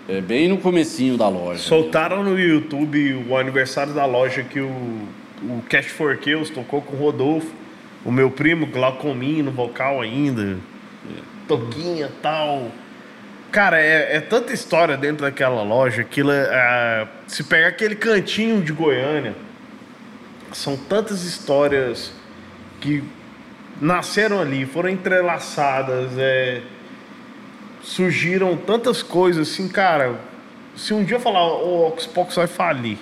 É, 0.09 0.21
bem 0.21 0.49
no 0.49 0.59
comecinho 0.59 1.17
da 1.17 1.29
loja. 1.29 1.61
Soltaram 1.61 2.23
no 2.23 2.39
YouTube 2.39 3.25
o 3.29 3.37
aniversário 3.37 3.93
da 3.93 4.07
loja 4.07 4.45
que 4.45 4.61
o, 4.61 4.69
o 4.69 5.63
Cash 5.69 5.87
for 5.87 6.17
Kills 6.17 6.53
tocou 6.53 6.81
com 6.81 6.97
o 6.97 6.99
Rodolfo, 6.99 7.53
o 8.05 8.13
meu 8.13 8.31
primo, 8.31 8.67
Glaucominho 8.67 9.47
no 9.47 9.51
vocal 9.51 10.01
ainda, 10.01 10.57
é. 11.05 11.21
toquinha 11.49 12.11
tal... 12.23 12.71
Cara, 13.51 13.81
é, 13.81 14.17
é, 14.17 14.21
tanta 14.21 14.53
história 14.53 14.97
dentro 14.97 15.25
daquela 15.25 15.63
loja, 15.63 16.03
aquilo 16.03 16.31
é, 16.31 16.49
é, 16.51 17.09
se 17.27 17.43
pegar 17.43 17.69
aquele 17.69 17.95
cantinho 17.95 18.61
de 18.61 18.73
Goiânia 18.73 19.35
são 20.53 20.77
tantas 20.77 21.25
histórias 21.25 22.13
que 22.81 23.03
nasceram 23.81 24.41
ali, 24.41 24.65
foram 24.65 24.89
entrelaçadas, 24.89 26.11
é, 26.17 26.63
surgiram 27.83 28.57
tantas 28.57 29.03
coisas 29.03 29.51
assim, 29.51 29.69
cara. 29.69 30.15
Se 30.77 30.93
um 30.93 31.03
dia 31.03 31.17
eu 31.17 31.21
falar, 31.21 31.47
o 31.47 31.87
Oxbox 31.89 32.35
vai 32.35 32.47
falir, 32.47 32.99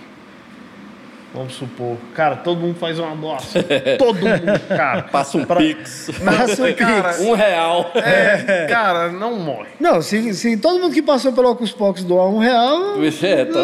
vamos 1.32 1.54
supor, 1.54 1.96
cara, 2.14 2.36
todo 2.36 2.60
mundo 2.60 2.76
faz 2.78 2.98
uma 2.98 3.16
doação. 3.16 3.62
todo 3.98 4.14
mundo, 4.14 4.68
cara. 4.68 5.02
Passa 5.02 5.38
um 5.38 5.44
pra... 5.44 5.56
pix. 5.56 6.10
Passa 6.24 6.62
um 6.62 6.66
pix. 6.72 7.20
Um 7.20 7.34
real. 7.34 7.90
É, 7.94 8.66
cara, 8.68 9.10
não 9.10 9.34
morre. 9.36 9.70
Não, 9.80 10.00
se, 10.00 10.32
se 10.34 10.56
todo 10.56 10.78
mundo 10.78 10.94
que 10.94 11.02
passou 11.02 11.32
pelo 11.32 11.50
Oxbox 11.50 12.04
doar 12.04 12.28
um 12.28 12.38
real. 12.38 13.02
É, 13.22 13.44
tá. 13.44 13.60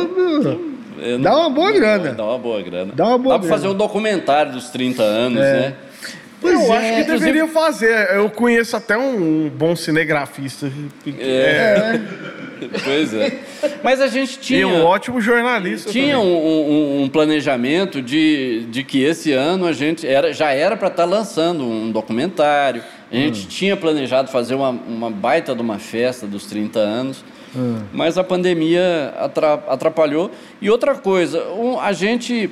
Dá 1.20 1.36
uma 1.36 1.50
boa 1.50 1.72
grana. 1.72 2.12
Dá 2.12 2.24
uma 2.24 2.38
boa 2.38 2.62
grana. 2.62 2.92
Dá 2.94 3.06
uma 3.06 3.18
boa 3.18 3.34
Dá 3.36 3.40
pra 3.40 3.48
fazer 3.48 3.68
um 3.68 3.74
documentário 3.74 4.52
dos 4.52 4.70
30 4.70 5.02
anos, 5.02 5.40
é. 5.40 5.52
né? 5.52 5.74
Pois 6.40 6.54
eu 6.54 6.72
é, 6.72 6.78
acho 6.78 6.96
que 6.96 7.12
deveria 7.12 7.46
fazer. 7.46 8.10
Eu 8.14 8.30
conheço 8.30 8.74
até 8.74 8.96
um 8.96 9.50
bom 9.50 9.76
cinegrafista. 9.76 10.72
É. 11.06 11.20
é. 11.20 12.00
pois 12.82 13.12
é. 13.12 13.38
Mas 13.82 14.00
a 14.00 14.06
gente 14.06 14.38
tinha. 14.38 14.60
E 14.60 14.64
um 14.64 14.84
ótimo 14.84 15.20
jornalista. 15.20 15.90
Tinha 15.90 16.18
um, 16.18 16.22
um, 16.22 17.02
um, 17.02 17.08
planejamento 17.08 18.00
de, 18.00 18.64
de 18.70 18.82
que 18.82 19.02
esse 19.02 19.32
ano 19.32 19.66
a 19.66 19.72
gente 19.72 20.06
era, 20.06 20.32
já 20.32 20.50
era 20.50 20.76
para 20.76 20.88
estar 20.88 21.02
tá 21.02 21.08
lançando 21.08 21.64
um 21.64 21.90
documentário. 21.90 22.82
A 23.12 23.16
gente 23.16 23.44
hum. 23.44 23.48
tinha 23.48 23.76
planejado 23.76 24.30
fazer 24.30 24.54
uma, 24.54 24.70
uma 24.70 25.10
baita 25.10 25.54
de 25.54 25.60
uma 25.60 25.78
festa 25.78 26.26
dos 26.26 26.46
30 26.46 26.78
anos. 26.78 27.24
Hum. 27.54 27.82
Mas 27.92 28.16
a 28.16 28.24
pandemia 28.24 29.14
atrapalhou. 29.68 30.30
E 30.60 30.70
outra 30.70 30.94
coisa, 30.94 31.42
a 31.80 31.92
gente 31.92 32.50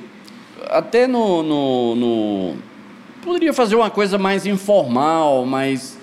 até 0.67 1.07
no, 1.07 1.41
no, 1.41 1.95
no, 1.95 2.55
poderia 3.23 3.53
fazer 3.53 3.75
uma 3.75 3.89
coisa 3.89 4.17
mais 4.17 4.45
informal, 4.45 5.45
mais 5.45 5.97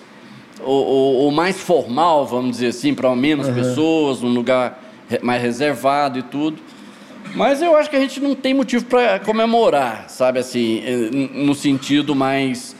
ou, 0.62 0.84
ou, 0.84 1.14
ou 1.16 1.30
mais 1.30 1.60
formal, 1.60 2.26
vamos 2.26 2.52
dizer 2.52 2.68
assim, 2.68 2.94
para 2.94 3.14
menos 3.14 3.48
uhum. 3.48 3.54
pessoas, 3.54 4.20
num 4.22 4.32
lugar 4.32 4.82
mais 5.22 5.42
reservado 5.42 6.18
e 6.18 6.22
tudo. 6.22 6.60
Mas 7.34 7.60
eu 7.60 7.76
acho 7.76 7.90
que 7.90 7.96
a 7.96 8.00
gente 8.00 8.18
não 8.20 8.34
tem 8.34 8.54
motivo 8.54 8.84
para 8.86 9.18
comemorar, 9.20 10.08
sabe 10.08 10.38
assim, 10.38 10.82
eh, 10.84 11.10
no 11.34 11.54
sentido 11.54 12.14
mais 12.14 12.74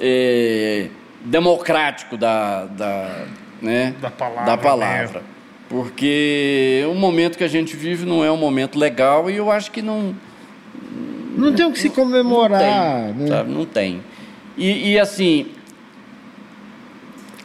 é, 0.00 0.88
democrático 1.24 2.16
da, 2.16 2.64
da, 2.64 3.24
né, 3.60 3.94
da 4.00 4.10
palavra. 4.10 4.44
Da 4.44 4.56
palavra. 4.56 5.22
Porque 5.72 6.84
o 6.86 6.94
momento 6.94 7.38
que 7.38 7.44
a 7.44 7.48
gente 7.48 7.74
vive 7.74 8.04
não 8.04 8.22
é 8.22 8.30
um 8.30 8.36
momento 8.36 8.78
legal 8.78 9.30
e 9.30 9.36
eu 9.36 9.50
acho 9.50 9.70
que 9.70 9.80
não. 9.80 10.14
Não 11.34 11.54
tem 11.54 11.64
o 11.64 11.72
que 11.72 11.78
se 11.78 11.88
comemorar. 11.88 12.60
Não 13.08 13.14
tem. 13.14 13.22
Né? 13.22 13.26
Sabe? 13.28 13.50
Não 13.50 13.64
tem. 13.64 14.02
E, 14.58 14.92
e, 14.92 14.98
assim, 14.98 15.46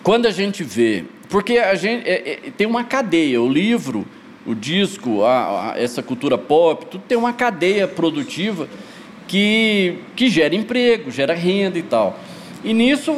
quando 0.03 0.25
a 0.25 0.31
gente 0.31 0.61
vê. 0.61 1.05
Porque 1.29 1.57
a 1.57 1.73
gente 1.75 2.05
é, 2.05 2.31
é, 2.31 2.51
tem 2.57 2.67
uma 2.67 2.83
cadeia, 2.83 3.41
o 3.41 3.47
livro, 3.47 4.05
o 4.45 4.53
disco, 4.53 5.23
a, 5.23 5.71
a, 5.71 5.79
essa 5.79 6.03
cultura 6.03 6.37
pop, 6.37 6.85
tudo 6.85 7.05
tem 7.07 7.17
uma 7.17 7.31
cadeia 7.31 7.87
produtiva 7.87 8.67
que, 9.25 9.99
que 10.17 10.29
gera 10.29 10.53
emprego, 10.53 11.09
gera 11.11 11.33
renda 11.33 11.79
e 11.79 11.83
tal. 11.83 12.19
E 12.61 12.73
nisso, 12.73 13.15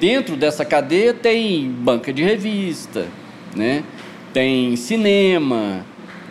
dentro 0.00 0.34
dessa 0.34 0.64
cadeia, 0.64 1.12
tem 1.12 1.68
banca 1.68 2.10
de 2.10 2.22
revista, 2.22 3.06
né? 3.54 3.84
Tem 4.38 4.76
cinema, 4.76 5.84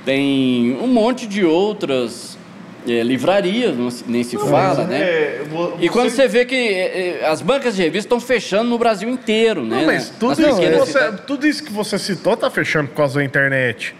tem 0.06 0.78
um 0.82 0.88
monte 0.88 1.28
de 1.28 1.44
outras 1.44 2.38
é, 2.88 3.04
livrarias, 3.04 3.76
nem 4.08 4.24
se 4.24 4.38
não, 4.38 4.48
fala, 4.48 4.86
né? 4.86 4.98
É, 4.98 5.44
você... 5.52 5.74
E 5.82 5.90
quando 5.90 6.10
você 6.10 6.26
vê 6.26 6.46
que 6.46 6.56
é, 6.56 7.20
é, 7.20 7.28
as 7.28 7.42
bancas 7.42 7.76
de 7.76 7.82
revista 7.82 8.06
estão 8.06 8.22
fechando 8.22 8.70
no 8.70 8.78
Brasil 8.78 9.10
inteiro, 9.10 9.66
né? 9.66 9.80
Não, 9.82 9.86
mas 9.88 10.10
tudo, 10.10 10.42
isso 10.42 10.58
que, 10.58 10.70
você, 10.70 11.12
tudo 11.28 11.46
isso 11.46 11.64
que 11.66 11.74
você 11.74 12.00
citou 12.00 12.36
está 12.36 12.50
fechando 12.50 12.88
por 12.88 12.96
causa 12.96 13.16
da 13.16 13.26
internet. 13.26 13.94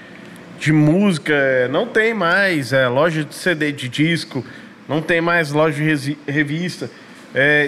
De 0.58 0.72
música, 0.72 1.34
é, 1.34 1.68
não 1.68 1.86
tem 1.86 2.14
mais 2.14 2.72
é, 2.72 2.88
loja 2.88 3.26
de 3.26 3.36
CD 3.36 3.74
de 3.74 3.90
disco, 3.90 4.42
não 4.88 5.02
tem 5.02 5.20
mais 5.20 5.52
loja 5.52 5.84
de 5.84 6.18
revista. 6.26 6.90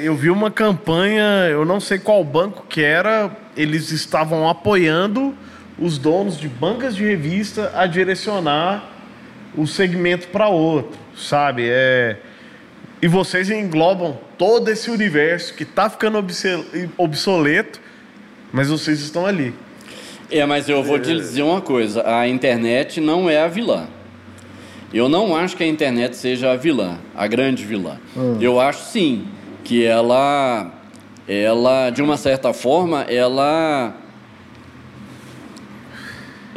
Eu 0.01 0.15
vi 0.15 0.31
uma 0.31 0.49
campanha, 0.49 1.47
eu 1.51 1.63
não 1.63 1.81
sei 1.81 1.99
qual 1.99 2.23
banco 2.23 2.65
que 2.67 2.81
era, 2.81 3.29
eles 3.55 3.91
estavam 3.91 4.49
apoiando 4.49 5.35
os 5.81 5.97
donos 5.97 6.37
de 6.37 6.47
bancas 6.47 6.95
de 6.95 7.03
revista 7.03 7.71
a 7.75 7.85
direcionar 7.85 8.89
o 9.55 9.65
segmento 9.65 10.27
para 10.27 10.47
outro, 10.47 10.97
sabe? 11.15 11.67
É... 11.67 12.17
E 13.01 13.07
vocês 13.07 13.49
englobam 13.49 14.17
todo 14.37 14.69
esse 14.69 14.91
universo 14.91 15.53
que 15.53 15.63
está 15.63 15.89
ficando 15.89 16.23
obsoleto, 16.97 17.79
mas 18.51 18.69
vocês 18.69 18.99
estão 18.99 19.25
ali. 19.25 19.53
É, 20.29 20.45
mas 20.45 20.69
eu 20.69 20.83
vou 20.83 20.99
te 20.99 21.13
dizer 21.13 21.41
uma 21.41 21.61
coisa: 21.61 22.07
a 22.07 22.27
internet 22.27 22.99
não 22.99 23.29
é 23.29 23.41
a 23.41 23.47
vilã. 23.47 23.87
Eu 24.93 25.07
não 25.07 25.35
acho 25.35 25.55
que 25.55 25.63
a 25.63 25.67
internet 25.67 26.15
seja 26.17 26.51
a 26.51 26.55
vilã, 26.55 26.97
a 27.15 27.27
grande 27.27 27.63
vilã. 27.63 27.97
Hum. 28.17 28.37
Eu 28.41 28.59
acho 28.59 28.85
sim 28.91 29.27
que 29.63 29.85
ela, 29.85 30.71
ela, 31.27 31.89
de 31.89 32.01
uma 32.01 32.17
certa 32.17 32.53
forma, 32.53 33.03
ela 33.03 33.95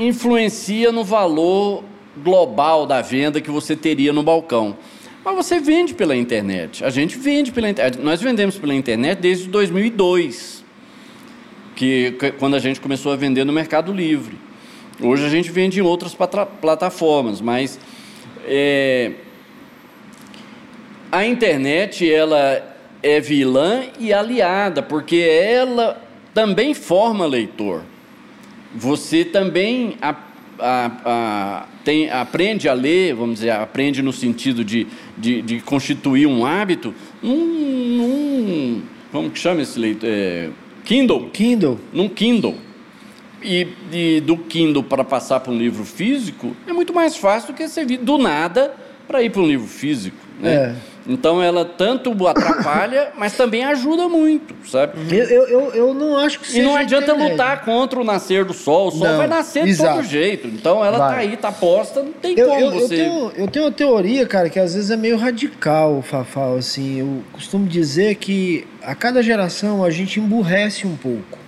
influencia 0.06 0.90
no 0.90 1.04
valor 1.04 1.84
global 2.16 2.86
da 2.86 3.00
venda 3.00 3.40
que 3.40 3.50
você 3.50 3.74
teria 3.74 4.12
no 4.12 4.22
balcão. 4.22 4.76
Mas 5.24 5.34
você 5.36 5.60
vende 5.60 5.94
pela 5.94 6.16
internet. 6.16 6.84
A 6.84 6.90
gente 6.90 7.16
vende 7.16 7.52
pela 7.52 7.68
internet. 7.68 8.02
Nós 8.02 8.20
vendemos 8.20 8.58
pela 8.58 8.74
internet 8.74 9.20
desde 9.20 9.48
2002, 9.48 10.64
que, 11.76 12.14
quando 12.38 12.56
a 12.56 12.58
gente 12.58 12.80
começou 12.80 13.12
a 13.12 13.16
vender 13.16 13.44
no 13.44 13.52
Mercado 13.52 13.92
Livre. 13.92 14.36
Hoje 15.00 15.24
a 15.24 15.28
gente 15.28 15.50
vende 15.50 15.78
em 15.78 15.82
outras 15.82 16.14
plataformas, 16.60 17.40
mas 17.40 17.78
é, 18.44 19.12
a 21.10 21.24
internet 21.24 22.10
ela 22.12 22.76
é 23.02 23.20
vilã 23.20 23.84
e 23.98 24.12
aliada, 24.12 24.82
porque 24.82 25.16
ela 25.16 26.00
também 26.34 26.74
forma 26.74 27.26
leitor 27.26 27.82
você 28.74 29.24
também 29.24 29.96
a, 30.00 30.14
a, 30.58 30.90
a, 31.04 31.66
tem, 31.84 32.10
aprende 32.10 32.68
a 32.68 32.72
ler, 32.72 33.14
vamos 33.14 33.36
dizer, 33.36 33.50
aprende 33.50 34.02
no 34.02 34.12
sentido 34.12 34.64
de, 34.64 34.86
de, 35.16 35.42
de 35.42 35.60
constituir 35.60 36.26
um 36.26 36.44
hábito, 36.44 36.94
num, 37.22 37.36
num, 37.36 38.82
como 39.10 39.30
que 39.30 39.38
chama 39.38 39.62
esse 39.62 39.78
leitor? 39.78 40.08
É, 40.08 40.48
Kindle. 40.84 41.30
Kindle. 41.30 41.78
Num 41.92 42.08
Kindle. 42.08 42.56
E, 43.42 43.68
e 43.92 44.20
do 44.20 44.36
Kindle 44.36 44.84
para 44.84 45.02
passar 45.02 45.40
para 45.40 45.52
um 45.52 45.58
livro 45.58 45.84
físico 45.84 46.56
é 46.64 46.72
muito 46.72 46.94
mais 46.94 47.16
fácil 47.16 47.52
do 47.52 47.56
que 47.56 47.66
você 47.66 47.84
vir 47.84 47.98
do 47.98 48.16
nada 48.16 48.72
para 49.08 49.20
ir 49.20 49.30
para 49.30 49.42
um 49.42 49.46
livro 49.46 49.66
físico. 49.66 50.16
Né? 50.40 50.54
É. 50.54 50.76
Então 51.06 51.42
ela 51.42 51.64
tanto 51.64 52.26
atrapalha, 52.26 53.12
mas 53.18 53.36
também 53.36 53.64
ajuda 53.64 54.08
muito, 54.08 54.54
sabe? 54.68 54.92
Eu, 55.10 55.46
eu, 55.46 55.74
eu 55.74 55.94
não 55.94 56.18
acho 56.18 56.40
que 56.40 56.46
seja. 56.46 56.60
E 56.60 56.62
não 56.62 56.76
adianta 56.76 57.12
lutar 57.12 57.64
contra 57.64 58.00
o 58.00 58.04
nascer 58.04 58.44
do 58.44 58.52
sol, 58.52 58.88
o 58.88 58.90
sol 58.90 59.08
não, 59.08 59.16
vai 59.16 59.26
nascer 59.26 59.66
exato. 59.66 59.90
de 59.90 59.96
todo 59.96 60.10
jeito. 60.10 60.48
Então 60.48 60.84
ela 60.84 60.98
vai. 60.98 61.10
tá 61.10 61.16
aí, 61.16 61.36
tá 61.36 61.52
posta, 61.52 62.02
não 62.02 62.12
tem 62.12 62.38
eu, 62.38 62.48
como 62.48 62.60
eu, 62.60 62.70
você. 62.72 62.94
Eu 62.94 62.98
tenho, 62.98 63.32
eu 63.36 63.48
tenho 63.48 63.64
uma 63.64 63.72
teoria, 63.72 64.26
cara, 64.26 64.48
que 64.48 64.58
às 64.58 64.74
vezes 64.74 64.90
é 64.90 64.96
meio 64.96 65.16
radical, 65.16 66.02
Fafal. 66.02 66.56
Assim, 66.56 67.00
eu 67.00 67.22
costumo 67.32 67.66
dizer 67.66 68.16
que 68.16 68.66
a 68.82 68.94
cada 68.94 69.22
geração 69.22 69.84
a 69.84 69.90
gente 69.90 70.20
emburrece 70.20 70.86
um 70.86 70.96
pouco. 70.96 71.41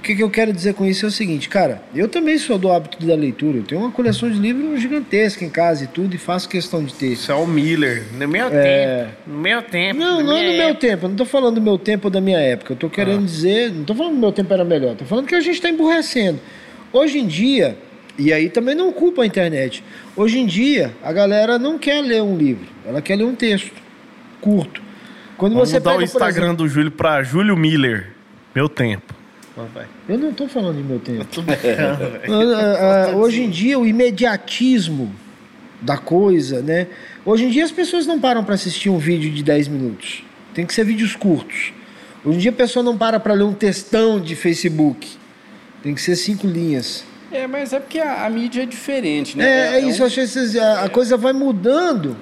O 0.00 0.02
que, 0.02 0.16
que, 0.16 0.22
eu 0.22 0.30
quero 0.30 0.50
dizer 0.50 0.72
com 0.72 0.86
isso 0.86 1.04
é 1.04 1.08
o 1.08 1.12
seguinte, 1.12 1.46
cara, 1.46 1.82
eu 1.94 2.08
também 2.08 2.38
sou 2.38 2.56
do 2.56 2.72
hábito 2.72 3.04
da 3.06 3.14
leitura. 3.14 3.58
Eu 3.58 3.64
tenho 3.64 3.82
uma 3.82 3.90
coleção 3.90 4.30
de 4.30 4.38
livros 4.38 4.80
gigantesca 4.80 5.44
em 5.44 5.50
casa 5.50 5.84
e 5.84 5.86
tudo, 5.86 6.14
e 6.14 6.18
faço 6.18 6.48
questão 6.48 6.82
de 6.82 6.94
ter. 6.94 7.08
Isso 7.08 7.30
é 7.30 7.34
o 7.34 7.46
Miller. 7.46 8.04
No 8.18 8.26
meu 8.26 8.46
é... 8.46 9.04
tempo. 9.04 9.12
No 9.26 9.38
meu 9.38 9.62
tempo. 9.62 10.00
Não, 10.00 10.22
não 10.22 10.38
é 10.38 10.52
no 10.52 10.56
meu 10.56 10.74
tempo. 10.74 11.04
Eu 11.04 11.08
não 11.10 11.16
tô 11.16 11.26
falando 11.26 11.56
do 11.56 11.60
meu 11.60 11.76
tempo 11.76 12.06
ou 12.06 12.10
da 12.10 12.18
minha 12.18 12.38
época. 12.38 12.72
Eu 12.72 12.78
tô 12.78 12.88
querendo 12.88 13.24
ah. 13.24 13.26
dizer. 13.26 13.70
Não 13.70 13.84
tô 13.84 13.94
falando 13.94 14.14
que 14.14 14.20
meu 14.20 14.32
tempo 14.32 14.54
era 14.54 14.64
melhor. 14.64 14.96
Tô 14.96 15.04
falando 15.04 15.26
que 15.26 15.34
a 15.34 15.40
gente 15.40 15.56
está 15.56 15.68
emburrecendo. 15.68 16.40
Hoje 16.94 17.18
em 17.18 17.26
dia, 17.26 17.76
e 18.18 18.32
aí 18.32 18.48
também 18.48 18.74
não 18.74 18.90
culpa 18.92 19.20
a 19.20 19.26
internet. 19.26 19.84
Hoje 20.16 20.38
em 20.38 20.46
dia, 20.46 20.92
a 21.02 21.12
galera 21.12 21.58
não 21.58 21.78
quer 21.78 22.00
ler 22.00 22.22
um 22.22 22.38
livro, 22.38 22.66
ela 22.86 23.02
quer 23.02 23.16
ler 23.16 23.24
um 23.24 23.34
texto 23.34 23.70
curto. 24.40 24.82
Quando 25.36 25.52
Vamos 25.52 25.68
você 25.68 25.78
mudar 25.78 25.90
pega, 25.90 26.00
o 26.00 26.04
Instagram 26.04 26.46
exemplo, 26.46 26.64
do 26.64 26.68
Júlio 26.68 26.90
para 26.90 27.22
Júlio 27.22 27.54
Miller. 27.54 28.12
Meu 28.54 28.66
tempo. 28.66 29.19
Eu 30.08 30.18
não 30.18 30.30
estou 30.30 30.48
falando 30.48 30.76
de 30.76 30.82
meu 30.82 30.98
tempo. 30.98 31.26
Ah, 32.28 33.08
ah, 33.10 33.16
hoje 33.16 33.42
em 33.42 33.50
dia, 33.50 33.78
o 33.78 33.86
imediatismo 33.86 35.14
da 35.80 35.96
coisa, 35.96 36.60
né? 36.60 36.86
Hoje 37.24 37.44
em 37.44 37.50
dia, 37.50 37.64
as 37.64 37.70
pessoas 37.70 38.06
não 38.06 38.20
param 38.20 38.44
para 38.44 38.54
assistir 38.54 38.90
um 38.90 38.98
vídeo 38.98 39.30
de 39.30 39.42
10 39.42 39.68
minutos. 39.68 40.22
Tem 40.54 40.66
que 40.66 40.74
ser 40.74 40.84
vídeos 40.84 41.16
curtos. 41.16 41.72
Hoje 42.24 42.36
em 42.36 42.40
dia, 42.40 42.50
a 42.50 42.54
pessoa 42.54 42.82
não 42.82 42.96
para 42.96 43.18
para 43.18 43.34
ler 43.34 43.44
um 43.44 43.54
textão 43.54 44.20
de 44.20 44.36
Facebook. 44.36 45.08
Tem 45.82 45.94
que 45.94 46.02
ser 46.02 46.16
cinco 46.16 46.46
linhas. 46.46 47.04
É, 47.32 47.46
mas 47.46 47.72
é 47.72 47.80
porque 47.80 47.98
a, 47.98 48.26
a 48.26 48.30
mídia 48.30 48.62
é 48.62 48.66
diferente, 48.66 49.38
né? 49.38 49.44
É, 49.44 49.48
é, 49.48 49.76
é 49.76 49.88
isso. 49.88 50.02
Um... 50.02 50.06
Acho 50.06 50.26
que 50.26 50.58
a, 50.58 50.84
a, 50.84 50.88
coisa 50.88 51.16
vai 51.16 51.32
mudando 51.32 52.16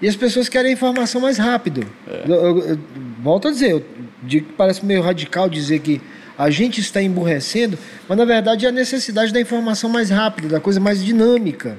e 0.00 0.08
as 0.08 0.16
pessoas 0.16 0.48
querem 0.48 0.72
informação 0.72 1.20
mais 1.20 1.38
rápido. 1.38 1.86
É. 2.08 2.24
Eu, 2.26 2.34
eu, 2.34 2.58
eu, 2.70 2.78
volto 3.22 3.48
a 3.48 3.50
dizer, 3.50 3.72
eu, 3.72 3.84
de, 4.22 4.40
parece 4.40 4.84
meio 4.84 5.02
radical 5.02 5.48
dizer 5.48 5.80
que 5.80 6.00
a 6.38 6.50
gente 6.50 6.80
está 6.80 7.02
emburrecendo, 7.02 7.78
mas 8.08 8.18
na 8.18 8.24
verdade 8.24 8.66
é 8.66 8.68
a 8.68 8.72
necessidade 8.72 9.32
da 9.32 9.40
informação 9.40 9.88
mais 9.88 10.10
rápida, 10.10 10.48
da 10.48 10.60
coisa 10.60 10.78
mais 10.78 11.04
dinâmica. 11.04 11.78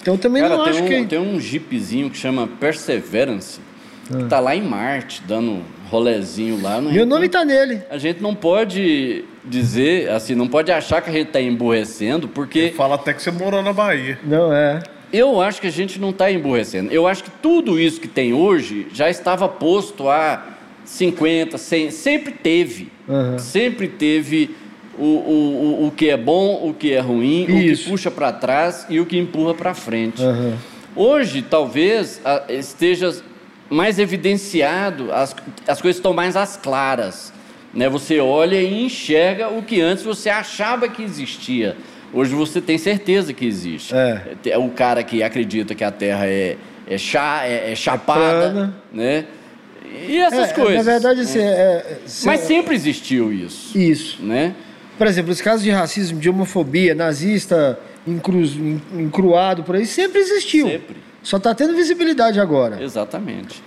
Então 0.00 0.16
também 0.16 0.42
Cara, 0.42 0.56
não 0.56 0.64
acho 0.64 0.82
um, 0.82 0.86
que. 0.86 1.04
Tem 1.06 1.18
um 1.18 1.40
jeepzinho 1.40 2.08
que 2.08 2.16
chama 2.16 2.46
Perseverance, 2.46 3.60
ah. 4.12 4.18
que 4.18 4.24
tá 4.24 4.38
lá 4.38 4.54
em 4.54 4.62
Marte, 4.62 5.22
dando 5.26 5.62
rolezinho 5.90 6.62
lá. 6.62 6.80
Meu 6.80 7.04
nome 7.06 7.26
está 7.26 7.44
nele. 7.44 7.82
A 7.90 7.98
gente 7.98 8.22
não 8.22 8.34
pode 8.34 9.24
dizer, 9.44 10.10
assim, 10.10 10.34
não 10.34 10.48
pode 10.48 10.70
achar 10.70 11.00
que 11.02 11.10
a 11.10 11.12
gente 11.12 11.28
está 11.28 11.40
emburrecendo, 11.40 12.28
porque. 12.28 12.72
Fala 12.76 12.94
até 12.94 13.12
que 13.12 13.22
você 13.22 13.30
morou 13.30 13.62
na 13.62 13.72
Bahia. 13.72 14.18
Não, 14.24 14.52
é. 14.52 14.80
Eu 15.12 15.40
acho 15.40 15.60
que 15.60 15.66
a 15.66 15.72
gente 15.72 16.00
não 16.00 16.10
está 16.10 16.30
emburrecendo. 16.30 16.92
Eu 16.92 17.06
acho 17.06 17.24
que 17.24 17.30
tudo 17.30 17.78
isso 17.80 18.00
que 18.00 18.08
tem 18.08 18.32
hoje 18.32 18.88
já 18.92 19.08
estava 19.08 19.48
posto 19.48 20.08
há 20.08 20.55
50, 20.86 21.58
100, 21.58 21.90
sempre 21.90 22.32
teve. 22.32 22.90
Uhum. 23.06 23.38
Sempre 23.38 23.88
teve 23.88 24.56
o, 24.98 25.04
o, 25.04 25.86
o 25.88 25.90
que 25.90 26.08
é 26.08 26.16
bom, 26.16 26.68
o 26.68 26.72
que 26.72 26.92
é 26.92 27.00
ruim, 27.00 27.44
Isso. 27.44 27.82
o 27.82 27.84
que 27.84 27.90
puxa 27.90 28.10
para 28.10 28.32
trás 28.32 28.86
e 28.88 28.98
o 28.98 29.04
que 29.04 29.18
empurra 29.18 29.52
para 29.52 29.74
frente. 29.74 30.22
Uhum. 30.22 30.54
Hoje, 30.94 31.42
talvez, 31.42 32.20
esteja 32.48 33.14
mais 33.68 33.98
evidenciado, 33.98 35.12
as, 35.12 35.36
as 35.66 35.80
coisas 35.82 35.98
estão 35.98 36.14
mais 36.14 36.36
às 36.36 36.56
claras. 36.56 37.32
Né? 37.74 37.88
Você 37.88 38.18
olha 38.20 38.60
e 38.60 38.84
enxerga 38.84 39.50
o 39.50 39.62
que 39.62 39.80
antes 39.80 40.02
você 40.02 40.30
achava 40.30 40.88
que 40.88 41.02
existia. 41.02 41.76
Hoje 42.12 42.34
você 42.34 42.60
tem 42.60 42.78
certeza 42.78 43.32
que 43.32 43.44
existe. 43.44 43.94
É. 43.94 44.22
é 44.46 44.58
o 44.58 44.70
cara 44.70 45.02
que 45.02 45.22
acredita 45.22 45.74
que 45.74 45.84
a 45.84 45.90
Terra 45.90 46.26
é, 46.26 46.56
é, 46.86 46.96
chá, 46.96 47.42
é, 47.44 47.72
é 47.72 47.74
chapada, 47.74 48.72
é 48.92 48.96
né? 48.96 49.24
E 50.08 50.18
essas 50.18 50.50
é, 50.50 50.52
coisas. 50.52 50.76
Na 50.86 50.92
verdade, 50.92 51.20
assim, 51.20 51.38
é, 51.38 51.98
Mas 52.24 52.40
sempre 52.40 52.74
existiu 52.74 53.32
isso. 53.32 53.76
Isso. 53.76 54.22
Né? 54.22 54.54
Por 54.96 55.06
exemplo, 55.06 55.32
os 55.32 55.40
casos 55.40 55.62
de 55.62 55.70
racismo, 55.70 56.18
de 56.18 56.28
homofobia, 56.28 56.94
nazista, 56.94 57.78
encru, 58.06 58.42
encruado 58.94 59.62
por 59.62 59.76
aí, 59.76 59.86
sempre 59.86 60.20
existiu. 60.20 60.66
Sempre. 60.66 60.96
Só 61.22 61.36
está 61.38 61.54
tendo 61.54 61.74
visibilidade 61.74 62.40
agora. 62.40 62.82
Exatamente. 62.82 63.62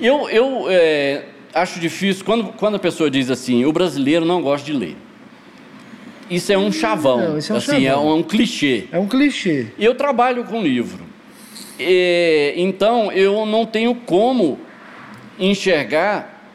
Eu, 0.00 0.30
eu 0.30 0.66
é, 0.68 1.24
acho 1.52 1.80
difícil, 1.80 2.24
quando, 2.24 2.52
quando 2.52 2.76
a 2.76 2.78
pessoa 2.78 3.10
diz 3.10 3.30
assim, 3.30 3.64
o 3.64 3.72
brasileiro 3.72 4.24
não 4.24 4.40
gosta 4.40 4.64
de 4.64 4.72
ler. 4.72 4.96
Isso 6.30 6.52
é 6.52 6.56
um 6.56 6.70
chavão. 6.70 7.18
Não, 7.18 7.38
isso 7.38 7.52
é 7.52 7.54
um 7.56 7.58
assim, 7.58 7.84
chavão. 7.84 7.88
É, 7.88 7.96
um, 7.96 8.10
é 8.10 8.14
um 8.14 8.22
clichê. 8.22 8.84
É 8.92 8.98
um 8.98 9.08
clichê. 9.08 9.66
Eu 9.78 9.94
trabalho 9.94 10.44
com 10.44 10.62
livro. 10.62 11.04
E, 11.78 12.54
então, 12.56 13.10
eu 13.10 13.44
não 13.44 13.66
tenho 13.66 13.94
como 13.94 14.58
enxergar 15.40 16.46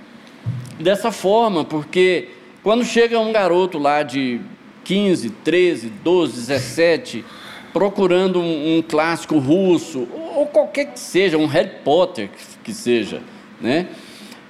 dessa 0.80 1.12
forma, 1.12 1.66
porque 1.66 2.30
quando 2.64 2.86
chega 2.86 3.20
um 3.20 3.32
garoto 3.32 3.78
lá 3.78 4.04
de 4.04 4.40
15, 4.84 5.30
13, 5.30 5.90
12, 6.04 6.34
17, 6.34 7.26
procurando 7.74 8.40
um, 8.40 8.78
um 8.78 8.82
clássico 8.82 9.38
russo, 9.40 10.08
ou 10.36 10.46
qualquer 10.46 10.94
que 10.94 11.00
seja, 11.00 11.38
um 11.38 11.48
Harry 11.48 11.72
Potter 11.84 12.30
que 12.64 12.74
seja, 12.74 13.22
né? 13.60 13.88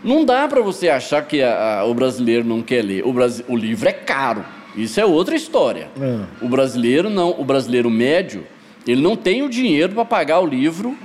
Não 0.04 0.24
dá 0.24 0.48
para 0.48 0.62
você 0.62 0.88
achar 0.90 1.26
que 1.26 1.42
a, 1.42 1.80
a, 1.80 1.86
o 1.86 1.94
brasileiro 1.96 2.46
não 2.46 2.62
quer 2.62 2.84
ler. 2.84 3.04
O, 3.04 3.16
o 3.48 3.58
livro 3.58 3.90
é 3.90 3.92
caro. 3.92 4.46
Isso 4.78 5.00
é 5.00 5.06
outra 5.06 5.36
história. 5.36 5.90
É. 6.00 6.46
O 6.46 6.48
brasileiro 6.48 7.10
não, 7.10 7.32
o 7.40 7.44
brasileiro 7.44 7.90
médio, 7.90 8.46
ele 8.86 9.02
não 9.02 9.16
tem 9.16 9.42
o 9.42 9.50
dinheiro 9.50 9.94
para 9.94 10.06
pagar 10.06 10.42
o 10.42 10.46
livro 10.46 10.96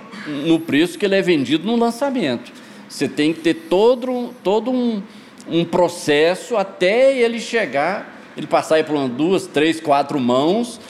no 0.45 0.61
preço 0.61 0.99
que 0.99 1.07
ele 1.07 1.15
é 1.15 1.23
vendido 1.23 1.67
no 1.67 1.77
lançamento. 1.77 2.53
Você 2.91 3.09
tem 3.09 3.33
que 3.33 3.41
ter 3.41 3.55
todo, 3.55 4.35
todo 4.43 4.71
um, 4.71 5.01
um 5.49 5.65
processo 5.65 6.57
até 6.57 7.17
ele 7.17 7.41
chegar, 7.41 8.21
ele 8.37 8.49
passar 8.49 8.83
por 8.85 8.97
umas 8.97 9.11
duas, 9.11 9.47
três, 9.47 9.81
quatro 9.81 10.19
mãos 10.19 10.81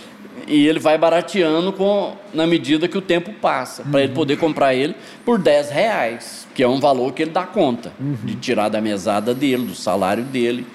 e 0.47 0.67
ele 0.67 0.79
vai 0.79 0.97
barateando 0.97 1.73
com, 1.73 2.17
na 2.33 2.47
medida 2.47 2.89
que 2.89 2.97
o 2.97 3.03
tempo 3.03 3.33
passa, 3.35 3.83
para 3.85 4.03
ele 4.03 4.13
poder 4.13 4.37
comprar 4.37 4.75
ele 4.75 4.95
por 5.25 5.39
10 5.39 5.71
reais, 5.71 6.49
que 6.55 6.63
é 6.63 6.69
um 6.69 6.81
valor 6.81 7.13
que 7.13 7.23
ele 7.23 7.31
dá 7.31 7.45
conta 7.45 7.93
uhum. 8.01 8.17
de 8.25 8.35
tirar 8.37 8.69
da 8.69 8.81
mesada 8.81 9.35
dele, 9.35 9.67
do 9.67 9.75
salário 9.75 10.25
dele. 10.25 10.67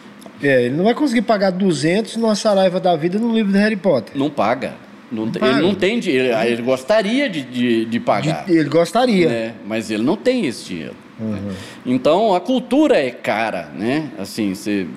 É, 0.41 0.65
ele 0.65 0.75
não 0.75 0.83
vai 0.83 0.93
conseguir 0.93 1.23
pagar 1.23 1.51
200 1.51 2.17
numa 2.17 2.35
Saraiva 2.35 2.79
da 2.79 2.95
vida 2.95 3.17
no 3.17 3.33
livro 3.33 3.51
de 3.51 3.57
Harry 3.57 3.75
Potter. 3.75 4.15
Não 4.15 4.29
paga. 4.29 4.75
Não, 5.11 5.25
não 5.25 5.31
paga. 5.31 5.53
Ele 5.53 5.61
não 5.61 5.73
tem 5.73 5.99
dinheiro. 5.99 6.35
Ele, 6.37 6.51
ele 6.53 6.61
gostaria 6.61 7.29
de, 7.29 7.41
de, 7.41 7.85
de 7.85 7.99
pagar. 7.99 8.45
De, 8.45 8.53
ele 8.53 8.69
gostaria. 8.69 9.29
Né? 9.29 9.53
Mas 9.65 9.89
ele 9.89 10.03
não 10.03 10.15
tem 10.15 10.45
esse 10.45 10.65
dinheiro. 10.65 10.95
Uhum. 11.19 11.53
Então 11.85 12.35
a 12.35 12.41
cultura 12.41 12.97
é 12.97 13.11
cara, 13.11 13.69
né? 13.73 14.11
Assim, 14.19 14.53
se, 14.53 14.87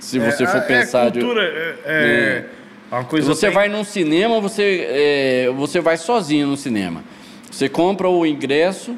se 0.00 0.18
você 0.18 0.44
é, 0.44 0.46
for 0.46 0.62
pensar. 0.62 1.08
É, 1.08 1.10
cultura 1.10 1.42
de, 1.42 1.56
é, 1.56 1.76
é, 1.84 2.46
é 2.90 2.94
uma 2.94 3.04
coisa 3.04 3.26
você 3.26 3.46
tem... 3.46 3.54
vai 3.54 3.68
num 3.68 3.84
cinema, 3.84 4.40
você, 4.40 4.86
é, 4.90 5.50
você 5.54 5.80
vai 5.80 5.96
sozinho 5.96 6.46
no 6.46 6.56
cinema. 6.56 7.04
Você 7.50 7.68
compra 7.68 8.08
o 8.08 8.24
ingresso, 8.24 8.96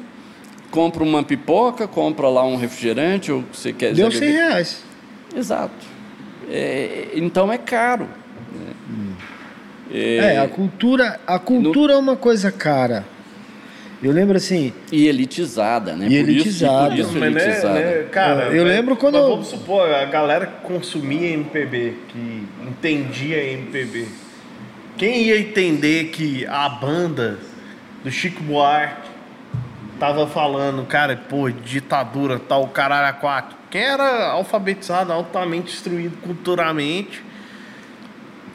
compra 0.69 1.03
uma 1.03 1.23
pipoca, 1.23 1.87
compra 1.87 2.29
lá 2.29 2.45
um 2.45 2.55
refrigerante, 2.55 3.31
ou 3.31 3.43
você 3.51 3.73
quer. 3.73 3.93
Deu 3.93 4.11
100 4.11 4.31
reais. 4.31 4.83
Exato. 5.35 5.73
É, 6.49 7.09
então 7.13 7.51
é 7.51 7.57
caro. 7.57 8.07
Hum. 8.89 9.13
É, 9.93 10.37
a 10.37 10.47
cultura, 10.47 11.19
a 11.27 11.37
cultura 11.37 11.93
no... 11.93 11.99
é 11.99 12.01
uma 12.01 12.15
coisa 12.15 12.51
cara. 12.51 13.05
Eu 14.03 14.11
lembro 14.11 14.35
assim. 14.35 14.73
E 14.91 15.07
elitizada, 15.07 15.95
né? 15.95 16.07
E 16.07 16.23
por 16.23 16.29
elitizada. 16.29 16.95
Isso, 16.95 17.09
por 17.09 17.17
isso 17.17 17.25
elitizada. 17.25 17.73
Né, 17.73 17.83
né, 17.83 18.03
cara, 18.11 18.43
eu 18.45 18.63
lembro 18.63 18.95
quando. 18.95 19.21
Vamos 19.21 19.47
supor, 19.47 19.89
a 19.93 20.05
galera 20.05 20.47
que 20.47 20.67
consumia 20.67 21.29
MPB, 21.29 21.93
que 22.07 22.47
entendia 22.67 23.43
MPB. 23.53 24.07
Quem 24.97 25.23
ia 25.23 25.39
entender 25.39 26.05
que 26.05 26.45
a 26.47 26.67
banda 26.67 27.37
do 28.03 28.11
Chico 28.11 28.41
Buarque 28.43 29.09
tava 29.99 30.25
falando, 30.25 30.83
cara, 30.85 31.15
pô, 31.29 31.49
ditadura, 31.49 32.39
tal, 32.39 32.67
caralho 32.67 33.07
a 33.07 33.13
quatro. 33.13 33.55
Quem 33.69 33.83
era 33.83 34.31
alfabetizado, 34.31 35.13
altamente 35.13 35.73
instruído 35.73 36.17
culturalmente, 36.17 37.23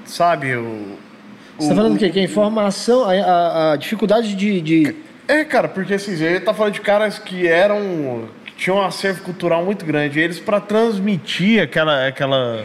sabe? 0.04 0.56
O, 0.56 0.98
Você 1.56 1.64
está 1.64 1.74
falando 1.76 1.94
o 1.94 1.98
quê? 1.98 2.10
Que 2.10 2.18
a 2.18 2.24
informação, 2.24 3.04
a, 3.04 3.12
a, 3.12 3.72
a 3.72 3.76
dificuldade 3.76 4.34
de, 4.34 4.60
de, 4.60 4.96
É, 5.28 5.44
cara, 5.44 5.68
porque 5.68 5.94
assim, 5.94 6.12
ele 6.22 6.40
tá 6.40 6.54
falando 6.54 6.74
de 6.74 6.80
caras 6.80 7.18
que 7.18 7.46
eram. 7.46 8.28
que 8.44 8.54
tinham 8.54 8.78
um 8.78 8.82
acervo 8.82 9.22
cultural 9.22 9.64
muito 9.64 9.84
grande. 9.84 10.20
Eles, 10.20 10.38
para 10.38 10.60
transmitir 10.60 11.62
aquela. 11.62 12.06
aquela 12.06 12.64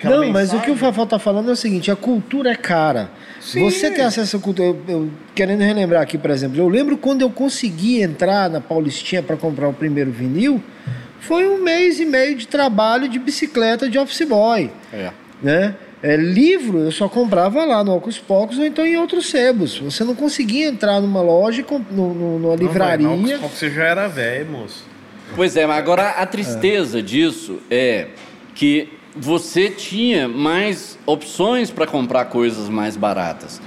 Aquela 0.00 0.16
não, 0.16 0.24
mensagem. 0.24 0.32
mas 0.32 0.54
o 0.54 0.64
que 0.64 0.70
o 0.70 0.76
Fafão 0.76 1.06
tá 1.06 1.18
falando 1.18 1.50
é 1.50 1.52
o 1.52 1.56
seguinte: 1.56 1.90
a 1.90 1.96
cultura 1.96 2.52
é 2.52 2.54
cara. 2.54 3.10
Sim. 3.38 3.60
Você 3.70 3.90
tem 3.90 4.02
acesso 4.02 4.38
à 4.38 4.40
cultura. 4.40 4.68
Eu, 4.68 4.82
eu, 4.88 5.10
querendo 5.34 5.60
relembrar 5.60 6.00
aqui, 6.00 6.16
por 6.16 6.30
exemplo, 6.30 6.58
eu 6.58 6.68
lembro 6.68 6.96
quando 6.96 7.20
eu 7.20 7.28
consegui 7.28 8.00
entrar 8.00 8.48
na 8.48 8.62
Paulistinha 8.62 9.22
para 9.22 9.36
comprar 9.36 9.68
o 9.68 9.74
primeiro 9.74 10.10
vinil, 10.10 10.62
foi 11.20 11.46
um 11.46 11.62
mês 11.62 12.00
e 12.00 12.06
meio 12.06 12.34
de 12.34 12.48
trabalho 12.48 13.10
de 13.10 13.18
bicicleta 13.18 13.90
de 13.90 13.98
office 13.98 14.26
boy. 14.26 14.70
É. 14.90 15.10
Né? 15.42 15.74
É, 16.02 16.16
livro 16.16 16.78
eu 16.78 16.92
só 16.92 17.08
comprava 17.08 17.64
lá 17.64 17.84
no 17.84 17.94
Ocus 17.94 18.18
Pocos 18.18 18.58
ou 18.58 18.64
então 18.64 18.86
em 18.86 18.96
outros 18.96 19.26
sebos. 19.26 19.78
Você 19.78 20.02
não 20.02 20.14
conseguia 20.14 20.66
entrar 20.66 21.00
numa 21.00 21.20
loja, 21.20 21.64
no, 21.90 22.14
no, 22.14 22.38
numa 22.38 22.56
livraria. 22.56 23.06
Não, 23.06 23.16
não, 23.16 23.48
você 23.48 23.70
já 23.70 23.84
era 23.84 24.08
velho, 24.08 24.50
moço. 24.50 24.84
Pois 25.36 25.56
é, 25.56 25.66
mas 25.66 25.78
agora 25.78 26.10
a 26.10 26.26
tristeza 26.26 26.98
é. 26.98 27.02
disso 27.02 27.58
é 27.70 28.08
que 28.54 28.88
você 29.14 29.68
tinha 29.70 30.26
mais 30.28 30.98
opções 31.04 31.70
para 31.70 31.86
comprar 31.86 32.26
coisas 32.26 32.68
mais 32.68 32.96
baratas. 32.96 33.60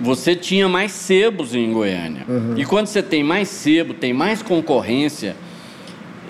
Você 0.00 0.34
tinha 0.34 0.68
mais 0.68 0.92
sebos 0.92 1.54
em 1.54 1.72
Goiânia. 1.72 2.24
Uhum. 2.28 2.54
E 2.56 2.64
quando 2.64 2.86
você 2.86 3.02
tem 3.02 3.22
mais 3.22 3.48
sebo, 3.48 3.94
tem 3.94 4.12
mais 4.12 4.42
concorrência 4.42 5.36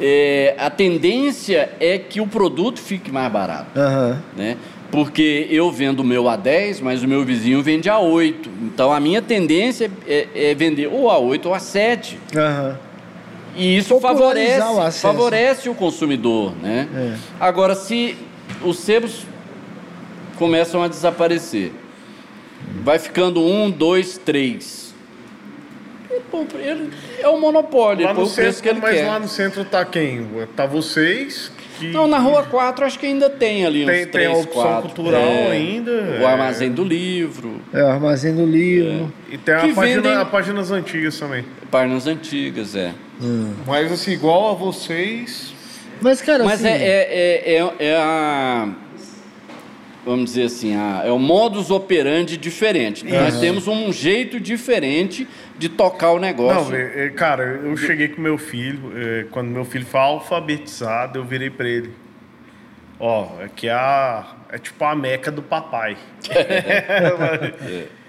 é, 0.01 0.55
a 0.59 0.71
tendência 0.71 1.71
é 1.79 1.99
que 1.99 2.21
o 2.21 2.27
produto 2.27 2.81
fique 2.81 3.13
mais 3.13 3.31
barato. 3.31 3.79
Uhum. 3.79 4.17
Né? 4.37 4.57
Porque 4.91 5.47
eu 5.51 5.71
vendo 5.71 6.01
o 6.01 6.05
meu 6.05 6.29
a 6.29 6.37
10, 6.37 6.81
mas 6.81 7.03
o 7.03 7.09
meu 7.09 7.25
vizinho 7.25 7.63
vende 7.63 7.89
a 7.89 7.99
8. 7.99 8.51
Então 8.63 8.93
a 8.93 8.99
minha 8.99 9.21
tendência 9.23 9.91
é, 10.07 10.27
é 10.35 10.55
vender 10.55 10.89
ou 10.89 11.11
a 11.11 11.19
8 11.19 11.47
ou 11.47 11.55
a 11.55 11.59
7. 11.59 12.19
Uhum. 12.35 12.75
E 13.57 13.77
isso 13.77 13.99
favorece 14.01 14.61
o, 14.61 14.93
favorece 14.93 15.69
o 15.69 15.75
consumidor. 15.75 16.55
Né? 16.61 16.89
É. 16.95 17.17
Agora, 17.39 17.75
se 17.75 18.17
os 18.65 18.79
sebos 18.79 19.27
começam 20.37 20.83
a 20.83 20.89
desaparecer, 20.89 21.73
vai 22.83 22.99
ficando 22.99 23.45
um, 23.45 23.71
dois, 23.71 24.17
três 24.19 24.80
ele 26.55 26.91
é 27.19 27.29
um 27.29 27.41
monopólio, 27.41 28.07
lá 28.07 28.15
no 28.15 28.27
centro, 28.27 28.63
que 28.63 28.69
ele 28.69 28.81
mas 28.81 28.95
quer. 28.95 29.07
lá 29.07 29.19
no 29.19 29.29
centro 29.29 29.65
tá 29.65 29.85
quem? 29.85 30.27
Tá 30.57 30.67
vocês? 30.67 31.51
Que... 31.79 31.89
Não, 31.89 32.07
na 32.07 32.19
Rua 32.19 32.43
4 32.43 32.85
acho 32.85 32.99
que 32.99 33.07
ainda 33.07 33.31
tem 33.31 33.65
ali 33.65 33.87
tem, 33.87 34.03
uns 34.03 34.11
3, 34.11 34.11
Tem 34.11 34.27
a 34.27 34.33
opção 34.37 34.63
4. 34.63 34.83
cultural 34.83 35.23
é, 35.23 35.51
ainda. 35.53 35.91
O 35.91 36.23
é. 36.23 36.27
Armazém 36.27 36.71
do 36.71 36.85
Livro. 36.85 37.61
É, 37.73 37.83
o 37.83 37.87
Armazém 37.87 38.35
do 38.35 38.45
Livro. 38.45 39.13
É. 39.31 39.35
E 39.35 39.39
tem 39.39 39.55
a 39.55 39.61
página, 39.61 39.85
vendem... 39.85 40.13
a 40.13 40.25
páginas 40.25 40.71
antigas 40.71 41.19
também. 41.19 41.45
Páginas 41.71 42.07
antigas, 42.07 42.77
é. 42.77 42.93
Hum. 43.23 43.55
Mas 43.67 43.91
assim, 43.91 44.13
igual 44.13 44.51
a 44.51 44.55
vocês... 44.55 45.55
Mas, 46.03 46.21
cara, 46.23 46.45
Mas 46.45 46.65
assim... 46.65 46.69
é, 46.69 46.83
é, 46.83 47.57
é, 47.57 47.75
é 47.79 47.97
a 47.97 48.69
vamos 50.05 50.27
dizer 50.27 50.45
assim, 50.45 50.75
a, 50.75 51.03
é 51.05 51.11
o 51.11 51.19
modus 51.19 51.71
operandi 51.71 52.37
diferente. 52.37 53.05
Nós 53.05 53.39
temos 53.41 53.69
um 53.69 53.93
jeito 53.93 54.41
diferente 54.41 55.27
de 55.59 55.69
tocar 55.69 56.13
o 56.13 56.19
negócio. 56.19 56.73
Não, 56.73 56.79
é, 56.79 57.07
é, 57.07 57.09
cara, 57.11 57.61
eu 57.65 57.77
cheguei 57.77 58.09
com 58.09 58.21
meu 58.21 58.39
filho, 58.39 58.93
é, 58.97 59.27
quando 59.31 59.49
meu 59.49 59.65
filho 59.65 59.87
foi 59.87 60.01
alfabetizado, 60.01 61.19
eu 61.19 61.25
virei 61.25 61.51
para 61.51 61.69
ele. 61.69 61.93
Ó, 62.99 63.43
aqui 63.43 63.69
é 63.69 63.73
a. 63.73 64.37
É 64.53 64.59
tipo 64.59 64.85
a 64.85 64.95
meca 64.95 65.31
do 65.31 65.43
papai. 65.43 65.97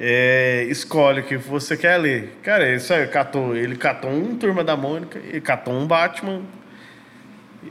É, 0.00 0.64
escolhe 0.70 1.22
o 1.22 1.24
que 1.24 1.36
você 1.36 1.76
quer 1.76 1.96
ler. 1.96 2.38
Cara, 2.44 2.72
isso 2.72 2.94
aí, 2.94 3.04
catou, 3.08 3.56
ele 3.56 3.74
catou 3.74 4.08
um 4.08 4.36
Turma 4.36 4.62
da 4.62 4.76
Mônica, 4.76 5.18
ele 5.18 5.40
catou 5.40 5.74
um 5.74 5.88
Batman, 5.88 6.42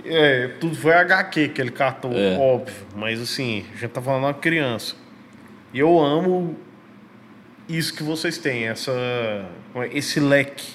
é, 0.05 0.47
tudo 0.59 0.75
foi 0.75 0.93
HQ 0.93 1.49
que 1.49 1.61
ele 1.61 1.71
catou, 1.71 2.13
é. 2.13 2.37
óbvio. 2.37 2.75
Mas 2.95 3.21
assim, 3.21 3.65
a 3.73 3.77
gente 3.77 3.91
tá 3.91 4.01
falando 4.01 4.23
uma 4.23 4.33
criança. 4.33 4.95
E 5.73 5.79
eu 5.79 5.99
amo 5.99 6.57
isso 7.67 7.93
que 7.93 8.03
vocês 8.03 8.37
têm, 8.37 8.67
essa, 8.67 8.91
esse 9.91 10.19
leque. 10.19 10.73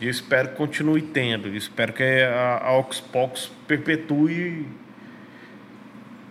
E 0.00 0.06
eu 0.06 0.10
espero 0.10 0.48
que 0.48 0.54
continue 0.56 1.02
tendo. 1.02 1.48
Eu 1.48 1.56
espero 1.56 1.92
que 1.92 2.02
a, 2.02 2.58
a 2.64 2.78
Oxbox 2.78 3.50
perpetue 3.66 4.66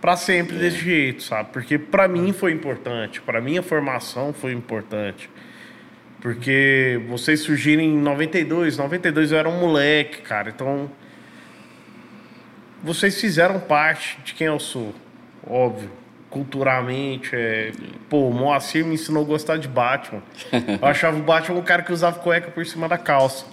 para 0.00 0.16
sempre 0.16 0.56
é. 0.56 0.58
desse 0.58 0.78
jeito, 0.78 1.22
sabe? 1.22 1.50
Porque 1.52 1.78
para 1.78 2.08
mim 2.08 2.32
foi 2.32 2.52
importante, 2.52 3.20
para 3.20 3.40
minha 3.40 3.62
formação 3.62 4.32
foi 4.32 4.52
importante. 4.52 5.30
Porque 6.20 7.00
vocês 7.08 7.40
surgiram 7.40 7.82
em 7.82 7.96
92, 7.96 8.76
92 8.76 9.32
eu 9.32 9.38
era 9.38 9.48
um 9.48 9.58
moleque, 9.58 10.20
cara. 10.22 10.50
Então 10.50 10.90
vocês 12.82 13.20
fizeram 13.20 13.60
parte 13.60 14.18
de 14.24 14.34
quem 14.34 14.46
eu 14.46 14.58
sou. 14.58 14.94
óbvio. 15.48 15.90
Culturalmente, 16.30 17.30
é... 17.34 17.72
pô, 18.08 18.28
o 18.28 18.32
Moacir 18.32 18.84
me 18.84 18.94
ensinou 18.94 19.24
a 19.24 19.26
gostar 19.26 19.56
de 19.56 19.66
Batman. 19.66 20.22
Eu 20.80 20.86
achava 20.86 21.18
o 21.18 21.22
Batman 21.22 21.58
um 21.58 21.62
cara 21.62 21.82
que 21.82 21.92
usava 21.92 22.20
cueca 22.20 22.52
por 22.52 22.64
cima 22.64 22.88
da 22.88 22.96
calça. 22.96 23.44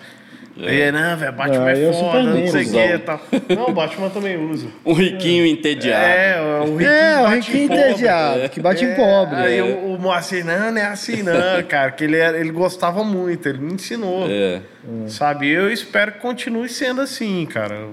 É. 0.59 0.87
E, 0.87 0.91
não, 0.91 1.17
velho, 1.17 1.33
Batman 1.33 1.65
Ah, 1.65 1.71
é 1.71 1.93
foda, 1.93 2.23
não 2.23 2.47
sei 2.47 2.65
o 2.65 2.69
que 2.71 2.77
e 2.77 2.99
tal. 2.99 3.21
Não, 3.49 3.69
o 3.69 3.73
Batman 3.73 4.09
também 4.11 4.37
usa. 4.37 4.67
Um 4.85 4.93
riquinho 4.93 5.45
entediado. 5.47 6.03
É, 6.05 6.39
o 6.67 6.77
riquinho 6.77 6.89
É, 6.91 7.23
o 7.23 7.27
riquinho 7.29 7.63
entediado, 7.65 8.49
que 8.49 8.59
bate 8.59 8.85
em 8.85 8.89
É, 8.89 8.95
pobre. 8.95 9.35
Aí 9.37 9.57
É. 9.57 9.63
o, 9.63 9.95
o 9.95 9.99
Moacir, 9.99 10.45
não, 10.45 10.71
não 10.71 10.79
é 10.79 10.85
assim 10.85 11.23
não, 11.23 11.33
cara, 11.67 11.91
que 11.91 12.03
ele, 12.03 12.17
ele 12.17 12.51
gostava 12.51 13.03
muito, 13.03 13.47
ele 13.49 13.57
me 13.57 13.73
ensinou. 13.73 14.27
É. 14.29 14.61
Sabe, 15.07 15.49
eu 15.49 15.71
espero 15.71 16.11
que 16.13 16.19
continue 16.19 16.69
sendo 16.69 17.01
assim, 17.01 17.43
cara. 17.47 17.87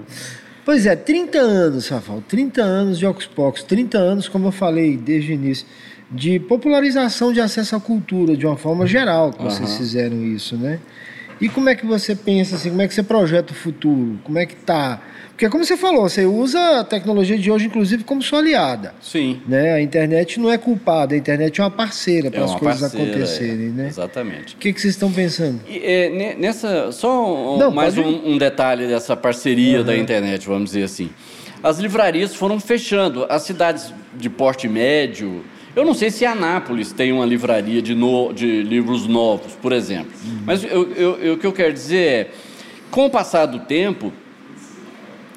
Pois 0.65 0.87
é, 0.87 0.95
30 0.95 1.37
anos, 1.37 1.87
Rafael, 1.89 2.23
30 2.27 2.63
anos 2.63 2.97
de 2.97 3.05
Pocus, 3.35 3.61
30 3.61 3.99
anos, 3.99 4.27
como 4.27 4.47
eu 4.47 4.51
falei 4.51 4.97
desde 4.97 5.31
o 5.31 5.35
início, 5.35 5.67
de 6.09 6.39
popularização 6.39 7.31
de 7.31 7.39
acesso 7.39 7.75
à 7.75 7.79
cultura 7.79 8.35
de 8.35 8.47
uma 8.47 8.57
forma 8.57 8.87
geral 8.87 9.31
que 9.31 9.43
vocês 9.43 9.69
Aham. 9.69 9.77
fizeram 9.77 10.23
isso, 10.23 10.57
né? 10.57 10.79
E 11.39 11.47
como 11.47 11.69
é 11.69 11.75
que 11.75 11.85
você 11.85 12.15
pensa 12.15 12.55
assim, 12.55 12.71
como 12.71 12.81
é 12.81 12.87
que 12.87 12.95
você 12.95 13.03
projeta 13.03 13.53
o 13.53 13.55
futuro? 13.55 14.19
Como 14.23 14.39
é 14.39 14.47
que 14.47 14.55
tá? 14.55 14.99
Porque 15.35 15.49
como 15.49 15.65
você 15.65 15.75
falou, 15.75 16.07
você 16.07 16.25
usa 16.25 16.79
a 16.79 16.83
tecnologia 16.85 17.37
de 17.37 17.51
hoje, 17.51 17.65
inclusive, 17.65 18.05
como 18.05 18.21
sua 18.21 18.39
aliada. 18.39 18.95
Sim. 19.01 19.41
Né? 19.45 19.73
A 19.73 19.81
internet 19.81 20.39
não 20.39 20.49
é 20.49 20.57
culpada, 20.57 21.13
a 21.13 21.17
internet 21.17 21.59
é 21.59 21.63
uma 21.65 21.69
parceira 21.69 22.31
para 22.31 22.39
É 22.39 22.43
as 22.45 22.55
coisas 22.55 22.79
parceira, 22.79 23.05
acontecerem, 23.11 23.65
é. 23.67 23.69
né? 23.71 23.87
Exatamente. 23.89 24.55
O 24.55 24.57
que, 24.57 24.71
que 24.71 24.79
vocês 24.79 24.93
estão 24.93 25.11
pensando? 25.11 25.59
E, 25.67 25.77
é, 25.77 26.09
ne- 26.09 26.33
nessa, 26.35 26.89
só 26.93 27.55
um- 27.55 27.57
Não, 27.57 27.69
mais 27.69 27.93
pode- 27.95 28.07
um, 28.07 28.31
um 28.33 28.37
detalhe 28.37 28.87
dessa 28.87 29.13
parceria 29.17 29.83
da 29.83 29.97
internet, 29.97 30.47
vamos 30.47 30.69
dizer 30.71 30.83
assim. 30.83 31.09
As 31.61 31.79
livrarias 31.79 32.33
foram 32.33 32.57
fechando. 32.57 33.25
As 33.27 33.41
cidades 33.41 33.93
de 34.15 34.29
porte 34.29 34.69
médio. 34.69 35.43
Eu 35.75 35.83
não 35.83 35.93
sei 35.93 36.11
se 36.11 36.25
Anápolis 36.25 36.93
tem 36.93 37.11
uma 37.11 37.25
livraria 37.25 37.81
de, 37.81 37.93
no- 37.93 38.31
de 38.31 38.61
livros 38.63 39.05
novos, 39.05 39.51
por 39.61 39.73
exemplo. 39.73 40.13
Mas 40.45 40.63
eu- 40.63 40.89
eu- 40.93 41.17
eu- 41.19 41.33
o 41.33 41.37
que 41.37 41.45
eu 41.45 41.51
quero 41.51 41.73
dizer 41.73 41.97
é: 42.07 42.27
com 42.89 43.07
o 43.07 43.09
passar 43.09 43.47
do 43.47 43.59
tempo, 43.59 44.13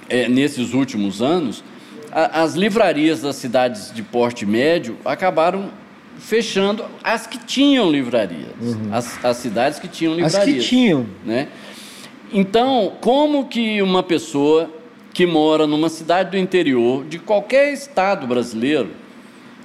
é, 0.08 0.28
nesses 0.28 0.72
últimos 0.74 1.20
anos, 1.22 1.62
a- 2.10 2.42
as 2.42 2.54
livrarias 2.54 3.22
das 3.22 3.36
cidades 3.36 3.92
de 3.94 4.02
porte 4.02 4.44
médio 4.46 4.96
acabaram 5.04 5.70
fechando 6.18 6.84
as 7.04 7.26
que 7.26 7.38
tinham 7.38 7.90
livrarias. 7.90 8.50
As, 8.92 9.24
as 9.24 9.36
cidades 9.36 9.78
que 9.78 9.86
tinham 9.88 10.12
As 10.14 10.18
livrarias. 10.32 10.64
que 10.64 10.68
tinham. 10.70 11.06
Né? 11.24 11.48
Então, 12.32 12.94
como 13.00 13.46
que 13.46 13.80
uma 13.80 14.02
pessoa 14.02 14.70
que 15.14 15.26
mora 15.26 15.66
numa 15.66 15.88
cidade 15.88 16.30
do 16.30 16.36
interior, 16.38 17.04
de 17.04 17.18
qualquer 17.18 17.72
estado 17.72 18.26
brasileiro, 18.26 18.90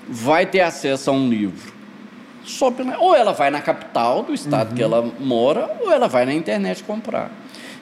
vai 0.07 0.45
ter 0.45 0.61
acesso 0.61 1.09
a 1.09 1.13
um 1.13 1.27
livro? 1.29 1.73
Só 2.45 2.69
pela... 2.69 2.97
Ou 2.99 3.15
ela 3.15 3.31
vai 3.31 3.49
na 3.49 3.61
capital 3.61 4.23
do 4.23 4.33
estado 4.33 4.75
que 4.75 4.81
ela 4.83 5.01
mora, 5.19 5.77
ou 5.81 5.91
ela 5.91 6.07
vai 6.07 6.25
na 6.25 6.33
internet 6.33 6.83
comprar. 6.83 7.31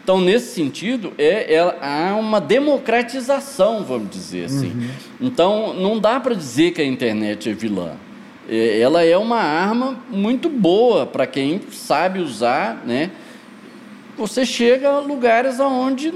Então, 0.04 0.20
nesse 0.20 0.54
sentido, 0.56 1.14
é, 1.18 1.54
ela- 1.54 1.78
há 1.82 2.16
uma 2.16 2.42
democratização, 2.42 3.84
vamos 3.84 4.10
dizer 4.10 4.46
assim. 4.46 4.90
Então, 5.20 5.74
não 5.74 6.00
dá 6.00 6.20
para 6.20 6.34
dizer 6.36 6.72
que 6.72 6.82
a 6.82 6.86
internet 6.86 7.50
é 7.50 7.54
vilã. 7.54 7.92
É, 8.50 8.80
ela 8.80 9.04
é 9.04 9.16
uma 9.16 9.38
arma 9.40 10.00
muito 10.10 10.50
boa 10.50 11.06
para 11.06 11.28
quem 11.28 11.62
sabe 11.72 12.20
usar, 12.20 12.82
né? 12.86 13.12
Você 14.18 14.46
chega 14.46 14.90
a 14.90 15.00
lugares 15.00 15.60
aonde 15.60 16.12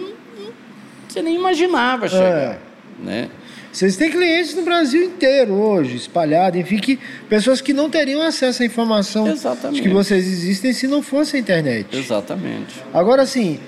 você 1.07 1.21
nem 1.21 1.35
imaginava 1.35 2.07
chegar, 2.09 2.59
né? 3.01 3.29
Vocês 3.71 3.97
têm 3.97 4.09
clientes 4.09 4.55
no 4.55 4.63
Brasil 4.63 5.03
inteiro 5.03 5.53
hoje, 5.53 5.97
espalhado, 5.97 6.57
enfim, 6.57 6.77
que 6.77 6.97
pessoas 7.29 7.59
que 7.61 7.73
não 7.73 7.89
teriam 7.89 8.21
acesso 8.21 8.63
à 8.63 8.65
informação 8.65 9.27
Exatamente. 9.27 9.81
de 9.81 9.87
que 9.87 9.93
vocês 9.93 10.25
existem 10.25 10.71
se 10.73 10.87
não 10.87 11.01
fosse 11.01 11.35
a 11.35 11.39
internet. 11.39 11.87
Exatamente. 11.95 12.73
Agora, 12.93 13.21
assim, 13.23 13.59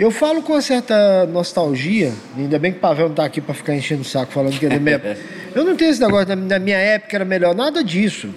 eu 0.00 0.10
falo 0.10 0.42
com 0.42 0.54
uma 0.54 0.62
certa 0.62 1.26
nostalgia, 1.26 2.14
ainda 2.34 2.58
bem 2.58 2.72
que 2.72 2.78
o 2.78 2.80
Pavel 2.80 3.08
não 3.08 3.14
tá 3.14 3.26
aqui 3.26 3.38
para 3.38 3.54
ficar 3.54 3.74
enchendo 3.74 4.00
o 4.00 4.04
saco 4.04 4.32
falando 4.32 4.58
que 4.58 4.64
é 4.64 4.70
da 4.70 4.80
minha 4.80 4.94
época. 4.94 5.18
Eu 5.54 5.62
não 5.64 5.76
tenho 5.76 5.90
esse 5.90 6.00
negócio, 6.00 6.28
na 6.28 6.36
na 6.36 6.58
minha 6.58 6.78
época 6.78 7.16
era 7.16 7.24
melhor, 7.24 7.54
nada 7.54 7.84
disso. 7.84 8.32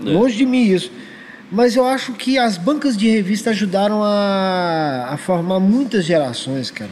É. 0.00 0.10
Longe 0.10 0.36
de 0.36 0.44
mim 0.44 0.64
isso. 0.64 0.90
Mas 1.52 1.76
eu 1.76 1.84
acho 1.84 2.14
que 2.14 2.38
as 2.38 2.56
bancas 2.56 2.96
de 2.96 3.06
revista 3.08 3.50
ajudaram 3.50 4.02
a, 4.02 5.08
a 5.10 5.16
formar 5.18 5.60
muitas 5.60 6.06
gerações, 6.06 6.70
cara. 6.70 6.90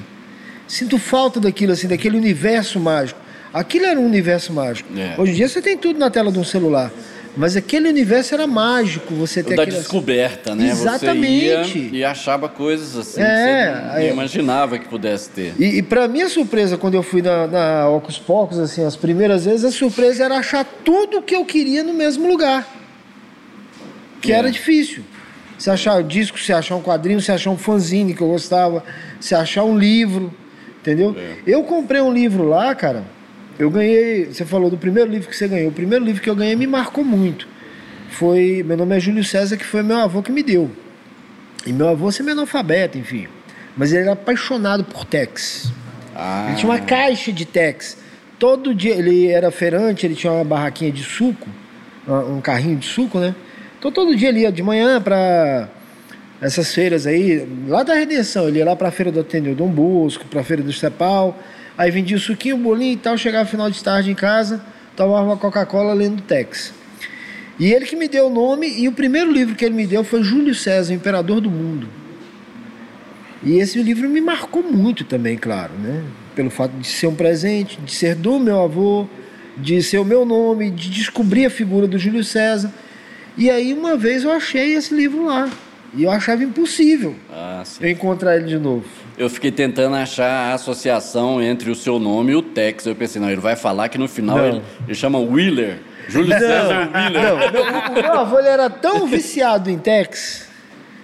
Sinto 0.68 0.99
falta 0.99 1.41
daquilo, 1.41 1.72
assim, 1.72 1.88
daquele 1.88 2.18
universo 2.18 2.78
mágico. 2.78 3.18
Aquilo 3.53 3.86
era 3.86 3.99
um 3.99 4.05
universo 4.05 4.53
mágico. 4.53 4.88
É. 4.97 5.14
Hoje 5.18 5.32
em 5.32 5.34
dia 5.36 5.49
você 5.49 5.62
tem 5.62 5.78
tudo 5.78 5.99
na 5.99 6.11
tela 6.11 6.30
de 6.30 6.38
um 6.38 6.45
celular. 6.45 6.93
Mas 7.37 7.57
aquele 7.57 7.89
universo 7.89 8.35
era 8.35 8.47
mágico, 8.47 9.14
você 9.14 9.43
ter 9.43 9.55
da 9.55 9.62
aquele... 9.62 9.78
descoberta, 9.78 10.55
né? 10.55 10.68
Exatamente. 10.70 11.89
Você 11.91 11.97
e 11.97 12.05
achava 12.05 12.49
coisas 12.49 12.97
assim 12.97 13.22
É, 13.22 13.72
que 13.72 13.93
você 13.95 14.07
não 14.07 14.12
imaginava 14.14 14.78
que 14.78 14.89
pudesse 14.89 15.31
ter. 15.31 15.55
E, 15.59 15.78
e 15.78 15.83
para 15.83 16.09
minha 16.09 16.28
surpresa, 16.28 16.76
quando 16.76 16.95
eu 16.95 17.03
fui 17.03 17.22
na, 17.22 17.47
na 17.47 17.89
Ocus 17.89 18.18
Pocus, 18.18 18.59
assim, 18.59 18.85
as 18.85 18.97
primeiras 18.97 19.45
vezes, 19.45 19.64
a 19.64 19.70
surpresa 19.70 20.24
era 20.24 20.39
achar 20.39 20.64
tudo 20.85 21.18
o 21.18 21.22
que 21.22 21.35
eu 21.37 21.45
queria 21.45 21.85
no 21.85 21.95
mesmo 21.95 22.28
lugar. 22.28 22.66
Que 24.20 24.33
É. 24.33 24.37
era 24.37 24.51
difícil. 24.51 25.05
Se 25.57 25.70
achar 25.70 26.01
o 26.01 26.03
disco, 26.03 26.39
se 26.39 26.53
achar 26.53 26.74
um 26.74 26.83
quadrinho, 26.83 27.20
se 27.20 27.31
achar 27.31 27.51
um 27.51 27.57
fanzine 27.57 28.12
que 28.14 28.22
eu 28.22 28.28
gostava, 28.28 28.83
se 29.20 29.35
achar 29.35 29.62
um 29.62 29.78
livro, 29.78 30.33
entendeu? 30.81 31.14
É. 31.16 31.37
Eu 31.47 31.62
comprei 31.62 32.01
um 32.01 32.12
livro 32.12 32.45
lá, 32.45 32.74
cara. 32.74 33.05
Eu 33.59 33.70
ganhei. 33.70 34.26
Você 34.26 34.44
falou 34.44 34.70
do 34.70 34.76
primeiro 34.76 35.11
livro 35.11 35.28
que 35.28 35.36
você 35.36 35.48
ganhou. 35.48 35.70
O 35.70 35.74
primeiro 35.74 36.05
livro 36.05 36.22
que 36.22 36.30
eu 36.30 36.36
ganhei 36.36 36.57
me 36.57 36.66
marcou 36.66 37.05
muito. 37.05 37.46
Foi. 38.11 38.62
Meu 38.66 38.76
nome 38.76 38.96
é 38.96 39.01
Júlio 39.01 39.24
César, 39.24 39.57
que 39.57 39.64
foi 39.64 39.82
meu 39.82 39.98
avô 39.98 40.22
que 40.22 40.32
me 40.32 40.42
deu. 40.42 40.70
E 41.66 41.72
meu 41.72 41.88
avô 41.88 42.11
sempre 42.11 42.32
analfabeto, 42.32 42.96
enfim. 42.98 43.28
Mas 43.76 43.92
ele 43.92 44.03
era 44.03 44.12
apaixonado 44.12 44.84
por 44.84 45.05
Tex. 45.05 45.70
Ah, 46.14 46.46
Ele 46.48 46.57
tinha 46.57 46.70
uma 46.70 46.80
caixa 46.80 47.32
de 47.32 47.44
Tex. 47.44 47.98
Todo 48.38 48.74
dia, 48.74 48.94
ele 48.94 49.28
era 49.28 49.51
feirante, 49.51 50.07
ele 50.07 50.14
tinha 50.14 50.32
uma 50.32 50.44
barraquinha 50.44 50.90
de 50.90 51.03
suco, 51.03 51.46
um 52.09 52.40
carrinho 52.40 52.76
de 52.76 52.86
suco, 52.86 53.18
né? 53.18 53.34
Então 53.78 53.92
todo 53.92 54.16
dia 54.16 54.30
ele 54.30 54.40
ia 54.40 54.51
de 54.51 54.62
manhã 54.62 55.01
para 55.01 55.68
essas 56.40 56.74
feiras 56.74 57.07
aí, 57.07 57.46
lá 57.68 57.82
da 57.82 57.92
Redenção, 57.92 58.48
ele 58.48 58.59
ia 58.59 58.64
lá 58.64 58.74
para 58.74 58.88
a 58.88 58.90
feira 58.90 59.12
do 59.12 59.20
Ateneu 59.20 59.55
Dom 59.55 59.68
Bosco, 59.68 60.24
para 60.24 60.40
a 60.40 60.44
feira 60.44 60.62
do 60.62 60.72
Cepal, 60.72 61.38
aí 61.81 61.91
vendia 61.91 62.14
o 62.14 62.20
suquinho, 62.20 62.57
o 62.57 62.59
bolinho 62.59 62.93
e 62.93 62.97
tal, 62.99 63.16
chegava 63.16 63.49
final 63.49 63.70
de 63.70 63.83
tarde 63.83 64.11
em 64.11 64.14
casa, 64.14 64.62
tomava 64.95 65.24
uma 65.24 65.39
Coca-Cola 65.39 65.95
lendo 65.95 66.20
Tex. 66.20 66.74
E 67.59 67.72
ele 67.72 67.87
que 67.87 67.97
me 67.97 68.07
deu 68.07 68.26
o 68.26 68.31
nome, 68.31 68.68
e 68.68 68.87
o 68.87 68.93
primeiro 68.93 69.33
livro 69.33 69.55
que 69.55 69.64
ele 69.64 69.74
me 69.74 69.87
deu 69.87 70.05
foi 70.05 70.22
Júlio 70.22 70.55
César, 70.55 70.93
Imperador 70.93 71.41
do 71.41 71.51
Mundo. 71.51 71.89
E 73.43 73.59
esse 73.59 73.83
livro 73.83 74.11
me 74.11 74.20
marcou 74.20 74.62
muito 74.62 75.05
também, 75.05 75.39
claro, 75.39 75.72
né? 75.72 76.05
Pelo 76.35 76.51
fato 76.51 76.72
de 76.72 76.87
ser 76.87 77.07
um 77.07 77.14
presente, 77.14 77.81
de 77.81 77.93
ser 77.93 78.14
do 78.14 78.39
meu 78.39 78.61
avô, 78.61 79.09
de 79.57 79.83
ser 79.83 80.01
o 80.01 80.05
meu 80.05 80.26
nome, 80.26 80.70
de 80.70 80.91
descobrir 80.91 81.47
a 81.47 81.51
figura 81.51 81.87
do 81.87 81.99
Júlio 81.99 82.22
César. 82.22 82.70
E 83.39 83.49
aí 83.49 83.72
uma 83.72 83.97
vez 83.97 84.24
eu 84.24 84.33
achei 84.33 84.74
esse 84.74 84.95
livro 84.95 85.24
lá. 85.24 85.49
E 85.95 86.05
eu 86.05 86.11
achava 86.11 86.45
impossível 86.45 87.16
ah, 87.33 87.64
eu 87.81 87.89
encontrar 87.89 88.37
ele 88.37 88.47
de 88.47 88.59
novo. 88.59 88.85
Eu 89.21 89.29
fiquei 89.29 89.51
tentando 89.53 89.97
achar 89.97 90.51
a 90.51 90.55
associação 90.55 91.43
entre 91.43 91.71
o 91.71 91.75
seu 91.75 91.99
nome 91.99 92.33
e 92.33 92.37
o 92.37 92.41
Tex. 92.41 92.87
Eu 92.87 92.95
pensei, 92.95 93.21
não, 93.21 93.29
ele 93.31 93.39
vai 93.39 93.55
falar 93.55 93.91
que 93.91 93.99
no 93.99 94.09
final 94.09 94.39
Não. 94.39 94.47
ele, 94.47 94.62
ele 94.87 94.95
chama 94.95 95.18
Wheeler. 95.18 95.79
Júlio 96.09 96.31
César 96.39 96.89
Wheeler. 96.95 97.23
Não, 97.23 97.39
meu, 97.53 97.62
o 97.62 97.93
meu 98.03 98.12
avô 98.18 98.39
ele 98.39 98.49
era 98.49 98.71
tão 98.71 99.07
viciado 99.07 99.68
em 99.68 99.77
Tex 99.77 100.49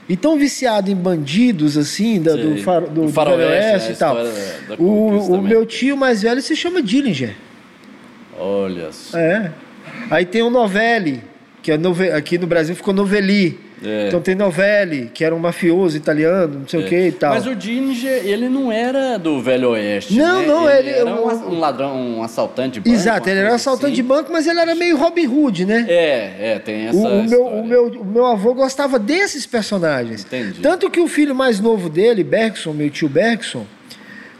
e 0.09 0.17
tão 0.17 0.39
viciado 0.39 0.91
em 0.91 0.97
bandidos 0.97 1.77
assim, 1.77 2.23
da, 2.23 2.37
do, 2.37 2.57
far, 2.63 2.81
do, 2.87 3.03
O 3.03 3.07
do 3.07 3.13
Faroeste, 3.13 3.89
né, 3.91 3.95
e 3.95 3.99
tal. 3.99 4.15
da- 4.15 4.23
da 4.23 4.75
o 4.79 5.35
o 5.35 5.43
meu 5.43 5.67
tio 5.67 5.95
mais 5.95 6.23
velho 6.23 6.41
se 6.41 6.57
chama 6.57 6.81
Dillinger. 6.81 7.35
Olha 8.39 8.93
só. 8.93 9.19
É. 9.19 9.53
Aí 10.11 10.25
tem 10.25 10.41
o 10.41 10.49
Novelli, 10.49 11.23
que 11.63 11.71
é 11.71 11.77
nove... 11.77 12.11
aqui 12.11 12.39
no 12.39 12.47
Brasil 12.47 12.75
ficou 12.75 12.95
Novelli. 12.95 13.61
É. 13.85 14.09
Então 14.09 14.23
tem 14.23 14.35
Novelli, 14.35 15.11
que 15.13 15.23
era 15.23 15.35
um 15.35 15.39
mafioso 15.39 15.97
italiano, 15.97 16.61
não 16.61 16.69
sei 16.69 16.81
o 16.81 16.87
que 16.89 17.09
e 17.09 17.13
tal. 17.13 17.35
Mas 17.35 17.47
o 17.47 17.55
Dillinger, 17.55 18.25
ele 18.25 18.49
não 18.49 18.73
era 18.73 19.19
do 19.19 19.41
Velho 19.43 19.71
Oeste. 19.71 20.15
Não, 20.17 20.41
né? 20.41 20.47
não, 20.47 20.71
ele, 20.71 20.89
ele- 20.89 20.99
era 21.01 21.11
um, 21.15 21.55
um 21.55 21.61
ladrão, 21.61 21.95
um 21.95 22.23
assaltante 22.23 22.75
de 22.75 22.81
banco. 22.81 22.95
Exato, 22.95 23.29
ele 23.29 23.41
era 23.41 23.51
coisa 23.51 23.57
assaltante 23.57 23.95
de 23.95 24.01
assim. 24.01 24.09
banco, 24.09 24.33
mas 24.33 24.47
ele 24.47 24.61
era 24.61 24.75
meio 24.75 24.97
Robin 24.97 25.27
Hood, 25.27 25.67
né? 25.67 25.85
É, 25.89 26.53
é, 26.55 26.59
tem 26.59 26.87
essa. 26.87 26.97
O, 26.97 27.21
o 27.21 27.29
meu, 27.29 27.47
o, 27.47 27.67
meu, 27.67 27.87
o 28.01 28.05
meu 28.05 28.27
avô 28.27 28.55
gostava 28.55 28.99
desses 28.99 29.45
personagens. 29.45 30.25
Entendi. 30.25 30.61
Tanto 30.63 30.91
que 30.91 31.01
o 31.01 31.07
filho 31.07 31.35
mais 31.35 31.61
novo 31.61 31.91
dele, 31.91 32.25
Bergson, 32.25 32.73
meu 32.73 32.89
tio 32.89 33.11
Bergson, 33.11 33.67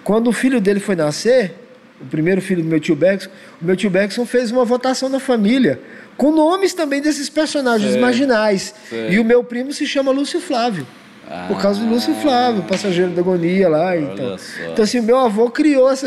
quando 0.03 0.29
o 0.29 0.33
filho 0.33 0.61
dele 0.63 0.81
foi 0.81 0.97
nascer, 0.97 1.53
o 2.01 2.07
primeiro 2.07 2.41
filho 2.41 2.63
do 2.63 2.69
meu 2.69 2.81
tio 2.81 2.97
Bergson, 2.97 3.29
o 3.61 3.65
meu 3.65 3.77
tio 3.77 3.91
Bergson 3.91 4.25
fez 4.25 4.51
uma 4.51 4.65
votação 4.65 5.09
na 5.11 5.21
família 5.21 5.79
com 6.17 6.31
nomes 6.31 6.73
também 6.75 7.01
desses 7.01 7.29
personagens 7.29 7.93
Sei, 7.93 8.01
marginais. 8.01 8.75
sei. 8.89 9.11
E 9.11 9.19
o 9.19 9.25
meu 9.25 9.45
primo 9.45 9.73
se 9.73 9.87
chama 9.87 10.11
Lúcio 10.11 10.41
Flávio. 10.41 10.87
Ah, 11.29 11.47
por 11.49 11.61
causa 11.61 11.81
do 11.81 11.89
Lúcio 11.89 12.15
Flávio, 12.15 12.63
passageiro 12.63 13.11
da 13.11 13.21
agonia 13.21 13.69
lá. 13.69 13.97
Então. 13.97 14.37
então, 14.71 14.85
assim, 14.85 15.01
meu 15.01 15.19
avô 15.19 15.51
criou 15.51 15.91
essa, 15.91 16.07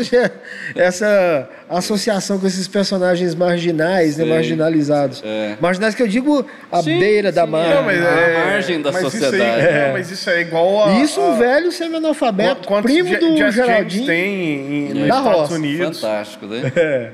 essa 0.74 1.48
associação 1.68 2.38
com 2.38 2.46
esses 2.46 2.66
personagens 2.66 3.34
marginais, 3.34 4.16
né, 4.16 4.24
marginalizados. 4.24 5.22
É. 5.22 5.58
Marginais 5.60 5.94
que 5.94 6.02
eu 6.02 6.08
digo 6.08 6.46
à 6.72 6.82
sim, 6.82 6.98
beira 6.98 7.28
sim, 7.28 7.34
da 7.34 7.46
margem. 7.46 7.74
Não, 7.74 7.82
mas 7.82 8.00
é, 8.00 8.36
a 8.36 8.46
margem 8.46 8.80
da 8.80 8.92
sociedade. 8.94 9.36
Isso 9.36 9.44
aí, 9.44 9.66
é. 9.66 9.90
mas 9.92 10.10
isso 10.10 10.30
é 10.30 10.40
igual 10.40 10.88
a. 10.88 10.92
Isso 11.00 11.20
um 11.20 11.36
velho 11.36 11.70
semi-analfabeto, 11.70 12.66
primo 12.82 13.18
do 13.18 13.50
Geraldinho. 13.52 14.06
tem 14.06 14.90
em, 14.90 14.94
nos 14.94 15.02
Estados 15.02 15.32
roça. 15.32 15.54
Unidos. 15.54 16.00
Fantástico, 16.00 16.46
né? 16.46 16.72
É. 16.80 17.10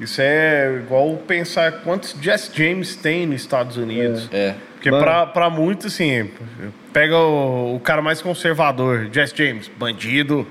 Isso 0.00 0.20
é 0.20 0.80
igual 0.84 1.16
pensar 1.16 1.80
quantos 1.82 2.14
Jess 2.20 2.50
James 2.54 2.94
tem 2.94 3.26
nos 3.26 3.40
Estados 3.40 3.76
Unidos. 3.76 4.28
É. 4.32 4.54
Porque 4.74 4.90
pra, 4.90 5.26
pra 5.26 5.50
muitos, 5.50 5.86
assim, 5.86 6.30
pega 6.92 7.18
o, 7.18 7.74
o 7.74 7.80
cara 7.80 8.00
mais 8.00 8.22
conservador, 8.22 9.08
Jess 9.12 9.34
James, 9.34 9.68
bandido, 9.76 10.46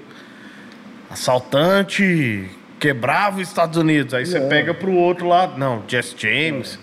assaltante, 1.10 2.50
quebrava 2.78 3.38
os 3.40 3.48
Estados 3.48 3.78
Unidos. 3.78 4.14
Aí 4.14 4.26
você 4.26 4.38
é. 4.38 4.48
pega 4.48 4.74
pro 4.74 4.92
outro 4.92 5.28
lado, 5.28 5.58
não, 5.58 5.82
Jess 5.88 6.14
James. 6.18 6.78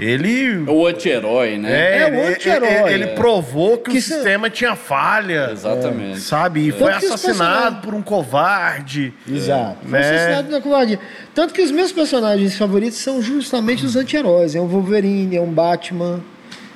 Ele. 0.00 0.64
O 0.68 0.86
anti-herói, 0.86 1.58
né? 1.58 1.70
É, 1.70 1.98
é 1.98 2.10
o 2.10 2.28
anti-herói. 2.28 2.92
Ele, 2.92 3.04
ele, 3.04 3.06
provou 3.08 3.76
que, 3.76 3.90
que 3.90 3.98
o 3.98 4.02
sistema 4.02 4.48
tinha 4.48 4.74
falha. 4.74 5.50
Exatamente. 5.52 6.16
É, 6.16 6.20
sabe? 6.20 6.68
E 6.68 6.72
foi 6.72 6.92
assassinado 6.92 7.82
por 7.82 7.94
um 7.94 8.02
covarde. 8.02 9.12
Exato. 9.30 9.78
Foi 9.82 9.98
né? 9.98 10.00
assassinado 10.00 10.48
por 10.48 10.56
um 10.56 10.60
covarde. 10.62 10.98
Tanto 11.34 11.52
que 11.52 11.60
os 11.60 11.70
meus 11.70 11.92
personagens 11.92 12.56
favoritos 12.56 12.98
são 12.98 13.20
justamente 13.20 13.84
os 13.84 13.94
anti-heróis. 13.94 14.54
É 14.54 14.60
um 14.60 14.66
Wolverine, 14.66 15.36
é 15.36 15.40
um 15.40 15.52
Batman. 15.52 16.20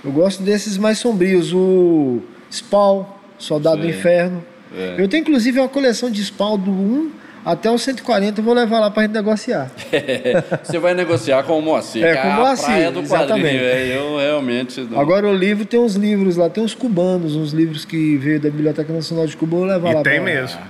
Eu 0.04 0.12
gosto 0.12 0.42
desses 0.42 0.76
mais 0.76 0.98
sombrios. 0.98 1.52
O 1.52 2.20
Spawn, 2.52 3.06
Soldado 3.38 3.76
Sim. 3.76 3.82
do 3.82 3.88
Inferno. 3.88 4.44
É. 4.76 4.96
Eu 4.98 5.08
tenho 5.08 5.22
inclusive 5.22 5.58
uma 5.58 5.68
coleção 5.68 6.10
de 6.10 6.22
Spawn 6.22 6.58
do 6.58 6.70
1 6.70 7.23
até 7.44 7.70
os 7.70 7.82
140 7.82 8.40
eu 8.40 8.44
vou 8.44 8.54
levar 8.54 8.80
lá 8.80 8.90
para 8.90 9.02
gente 9.02 9.12
negociar. 9.12 9.70
Você 10.64 10.78
vai 10.78 10.94
negociar 10.94 11.42
com 11.42 11.58
o 11.58 11.62
Moacir, 11.62 12.04
é, 12.04 12.16
com 12.16 12.28
o 12.28 12.32
Moacir, 12.32 12.64
a 12.64 12.68
praia 12.68 12.90
do 12.90 13.00
exatamente. 13.00 13.56
É, 13.56 13.96
eu 13.98 14.16
realmente... 14.18 14.80
Não. 14.80 14.98
Agora 14.98 15.28
o 15.28 15.34
livro 15.34 15.66
tem 15.66 15.78
uns 15.78 15.94
livros 15.94 16.36
lá, 16.36 16.48
tem 16.48 16.64
uns 16.64 16.74
cubanos, 16.74 17.36
uns 17.36 17.52
livros 17.52 17.84
que 17.84 18.16
veio 18.16 18.40
da 18.40 18.48
Biblioteca 18.48 18.92
Nacional 18.92 19.26
de 19.26 19.36
Cuba, 19.36 19.56
eu 19.56 19.60
vou 19.60 19.68
levar 19.68 19.90
e 19.90 19.94
lá 19.94 20.02
tem 20.02 20.20
mesmo. 20.20 20.60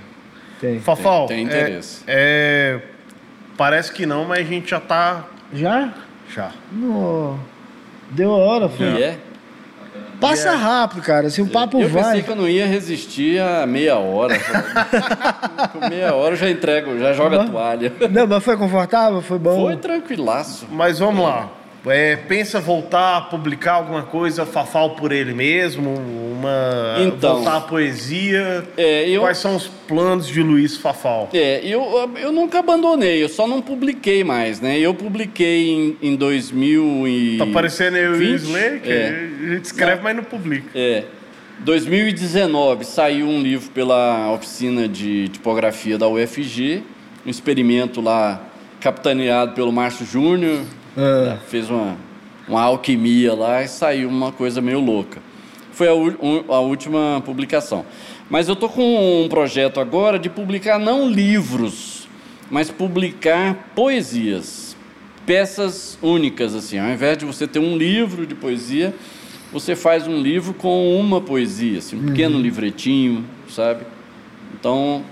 Tem. 0.59 0.79
Fafal, 0.79 1.27
tem, 1.27 1.47
tem 1.47 1.61
interesse. 1.61 2.03
É, 2.07 2.81
é, 2.81 2.87
parece 3.57 3.91
que 3.91 4.05
não, 4.05 4.25
mas 4.25 4.39
a 4.39 4.43
gente 4.43 4.69
já 4.69 4.79
tá... 4.79 5.25
Já? 5.53 5.93
Já. 6.33 6.51
No... 6.71 7.39
Deu 8.11 8.31
a 8.33 8.37
hora, 8.37 8.69
foi. 8.69 8.85
E 8.85 9.03
é? 9.03 9.17
Passa 10.29 10.49
yeah. 10.49 10.63
rápido, 10.63 11.01
cara. 11.01 11.29
Se 11.29 11.41
o 11.41 11.47
papo 11.47 11.79
eu 11.81 11.87
vai. 11.87 12.01
Eu 12.01 12.05
pensei 12.05 12.23
que 12.23 12.31
eu 12.31 12.35
não 12.35 12.49
ia 12.49 12.65
resistir 12.65 13.39
a 13.39 13.65
meia 13.65 13.97
hora. 13.97 14.35
Com 15.71 15.87
meia 15.87 16.13
hora 16.15 16.33
eu 16.33 16.37
já 16.37 16.49
entrego, 16.49 16.97
já 16.97 17.13
joga 17.13 17.41
a 17.41 17.45
toalha. 17.45 17.93
Não, 18.09 18.25
mas 18.25 18.43
foi 18.43 18.57
confortável? 18.57 19.21
Foi 19.21 19.37
bom? 19.37 19.65
Foi 19.65 19.77
tranquilaço. 19.77 20.67
Mas 20.71 20.99
vamos 20.99 21.23
lá. 21.23 21.49
É, 21.87 22.15
pensa 22.15 22.59
voltar 22.59 23.17
a 23.17 23.21
publicar 23.21 23.73
alguma 23.73 24.01
coisa, 24.01 24.45
Fafal 24.45 24.91
por 24.91 25.11
ele 25.11 25.33
mesmo, 25.33 25.93
uma 26.35 26.97
então, 26.99 27.35
voltar 27.35 27.57
a 27.57 27.61
poesia. 27.61 28.63
É, 28.77 29.09
eu, 29.09 29.21
Quais 29.21 29.37
são 29.37 29.55
os 29.55 29.67
planos 29.67 30.27
de 30.27 30.41
Luiz 30.41 30.77
Fafal? 30.77 31.29
É, 31.33 31.61
eu, 31.63 32.09
eu 32.21 32.31
nunca 32.31 32.59
abandonei, 32.59 33.23
eu 33.23 33.29
só 33.29 33.47
não 33.47 33.61
publiquei 33.61 34.23
mais, 34.23 34.59
né? 34.59 34.79
Eu 34.79 34.93
publiquei 34.93 35.69
em, 35.69 35.97
em 36.01 36.15
2000 36.15 37.07
e 37.07 37.37
Tá 37.37 37.45
parecendo 37.47 37.97
eu 37.97 38.21
e 38.21 38.33
o 38.33 38.35
Slay, 38.35 38.79
que 38.79 38.91
é. 38.91 39.29
a 39.41 39.53
gente 39.53 39.65
escreve, 39.65 40.01
mas 40.03 40.15
não 40.15 40.23
publica. 40.23 40.67
É. 40.75 41.03
2019 41.59 42.83
saiu 42.83 43.27
um 43.27 43.41
livro 43.41 43.69
pela 43.71 44.31
oficina 44.31 44.87
de 44.87 45.29
tipografia 45.29 45.97
da 45.97 46.07
UFG, 46.07 46.83
um 47.25 47.29
experimento 47.29 48.01
lá 48.01 48.41
capitaneado 48.81 49.53
pelo 49.53 49.71
Márcio 49.71 50.05
Júnior, 50.05 50.61
é. 50.97 51.37
Fez 51.47 51.69
uma, 51.69 51.97
uma 52.47 52.61
alquimia 52.61 53.33
lá 53.33 53.63
e 53.63 53.67
saiu 53.67 54.09
uma 54.09 54.31
coisa 54.31 54.61
meio 54.61 54.79
louca. 54.79 55.21
Foi 55.75 55.89
a, 55.89 55.91
a 55.91 56.59
última 56.61 57.21
publicação. 57.25 57.85
Mas 58.29 58.47
eu 58.47 58.53
estou 58.53 58.69
com 58.69 59.25
um 59.25 59.27
projeto 59.27 59.81
agora 59.81 60.17
de 60.17 60.29
publicar 60.29 60.79
não 60.79 61.09
livros, 61.09 62.07
mas 62.49 62.71
publicar 62.71 63.71
poesias, 63.75 64.75
peças 65.25 65.99
únicas 66.01 66.55
assim. 66.55 66.79
Ao 66.79 66.89
invés 66.89 67.17
de 67.17 67.25
você 67.25 67.45
ter 67.45 67.59
um 67.59 67.77
livro 67.77 68.25
de 68.25 68.33
poesia, 68.33 68.95
você 69.51 69.75
faz 69.75 70.07
um 70.07 70.21
livro 70.21 70.53
com 70.53 70.97
uma 70.97 71.19
poesia, 71.19 71.79
assim, 71.79 71.97
um 71.97 71.99
uhum. 71.99 72.05
pequeno 72.05 72.39
livretinho, 72.39 73.25
sabe? 73.49 73.83
Então 74.57 75.03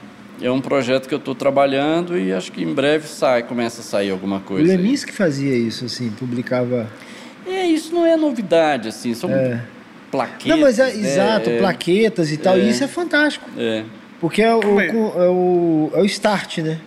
é 0.42 0.50
um 0.50 0.62
projeto 0.62 1.10
que 1.10 1.14
eu 1.14 1.20
estou 1.20 1.36
trabalhando 1.36 2.18
e 2.18 2.32
acho 2.32 2.54
que 2.54 2.64
em 2.64 2.74
breve 2.74 3.06
sai, 3.06 3.44
começa 3.44 3.82
a 3.82 3.84
sair 3.84 4.12
alguma 4.12 4.40
coisa. 4.40 4.64
O 4.64 4.78
Lemis 4.78 5.04
que 5.04 5.12
fazia 5.12 5.56
isso, 5.56 5.84
assim, 5.84 6.10
publicava. 6.10 6.90
É, 7.46 7.66
isso 7.66 7.94
não 7.94 8.06
é 8.06 8.16
novidade, 8.16 8.88
assim, 8.88 9.14
são 9.14 9.30
é. 9.30 9.62
Plaquetas. 10.14 10.46
Não, 10.48 10.60
mas 10.60 10.78
é, 10.78 10.94
né? 10.94 11.00
exato, 11.00 11.50
é, 11.50 11.58
plaquetas 11.58 12.32
e 12.32 12.38
tal, 12.38 12.56
é, 12.56 12.60
e 12.60 12.70
isso 12.70 12.84
é 12.84 12.88
fantástico. 12.88 13.50
É. 13.58 13.84
Porque 14.22 14.44
é 14.44 14.56
o, 14.56 14.80
é 14.80 14.94
o, 15.28 15.92
é 15.96 16.00
o 16.00 16.06
start, 16.06 16.60
né? 16.60 16.80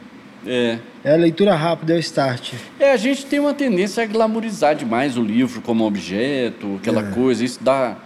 É. 0.46 0.78
É 1.02 1.12
a 1.12 1.16
leitura 1.16 1.54
rápida, 1.54 1.92
é 1.92 1.96
o 1.96 1.98
start. 1.98 2.54
É, 2.78 2.92
a 2.92 2.96
gente 2.96 3.26
tem 3.26 3.40
uma 3.40 3.52
tendência 3.52 4.02
a 4.02 4.06
glamorizar 4.06 4.76
demais 4.76 5.18
o 5.18 5.22
livro 5.22 5.60
como 5.60 5.84
objeto, 5.84 6.76
aquela 6.80 7.00
é. 7.00 7.10
coisa, 7.10 7.44
isso 7.44 7.58
dá 7.62 7.96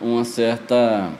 uma 0.00 0.24
certa 0.24 1.10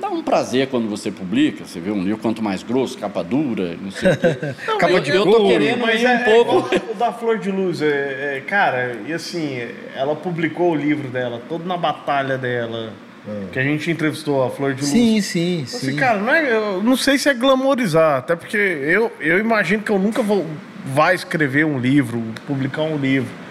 dá 0.00 0.08
um 0.08 0.22
prazer 0.22 0.68
quando 0.68 0.88
você 0.88 1.10
publica, 1.10 1.64
você 1.64 1.80
vê 1.80 1.90
um 1.90 2.02
livro 2.02 2.18
quanto 2.18 2.42
mais 2.42 2.62
grosso, 2.62 2.98
capa 2.98 3.22
dura, 3.22 3.76
não 3.80 3.90
sei 3.90 4.12
o 4.12 4.16
quê. 4.16 4.54
Não, 4.66 4.78
capa 4.78 4.92
eu, 4.92 5.00
de 5.00 5.10
eu 5.10 5.24
tô 5.24 5.46
querendo 5.48 5.80
mas 5.80 6.00
ir 6.00 6.06
é, 6.06 6.14
um 6.14 6.44
pouco. 6.44 6.74
É 6.74 6.92
o 6.92 6.94
da 6.94 7.12
Flor 7.12 7.38
de 7.38 7.50
Luz, 7.50 7.82
é, 7.82 8.36
é, 8.36 8.42
cara, 8.46 8.96
e 9.06 9.12
assim, 9.12 9.60
ela 9.94 10.14
publicou 10.14 10.72
o 10.72 10.74
livro 10.74 11.08
dela, 11.08 11.40
todo 11.48 11.64
na 11.64 11.76
batalha 11.76 12.38
dela. 12.38 12.92
É. 13.26 13.52
Que 13.52 13.58
a 13.58 13.62
gente 13.62 13.90
entrevistou 13.90 14.44
a 14.44 14.50
Flor 14.50 14.74
de 14.74 14.82
Luz. 14.82 14.90
Sim, 14.90 15.20
sim, 15.22 15.64
então, 15.66 15.78
assim, 15.78 15.90
sim. 15.92 15.96
Cara, 15.96 16.18
não 16.18 16.32
é, 16.32 16.52
eu 16.52 16.82
não 16.82 16.96
sei 16.96 17.16
se 17.16 17.28
é 17.28 17.34
glamorizar, 17.34 18.18
até 18.18 18.36
porque 18.36 18.56
eu, 18.56 19.10
eu 19.20 19.38
imagino 19.38 19.82
que 19.82 19.90
eu 19.90 19.98
nunca 19.98 20.22
vou 20.22 20.46
vai 20.84 21.14
escrever 21.14 21.64
um 21.64 21.78
livro, 21.78 22.22
publicar 22.46 22.82
um 22.82 22.96
livro. 22.96 23.43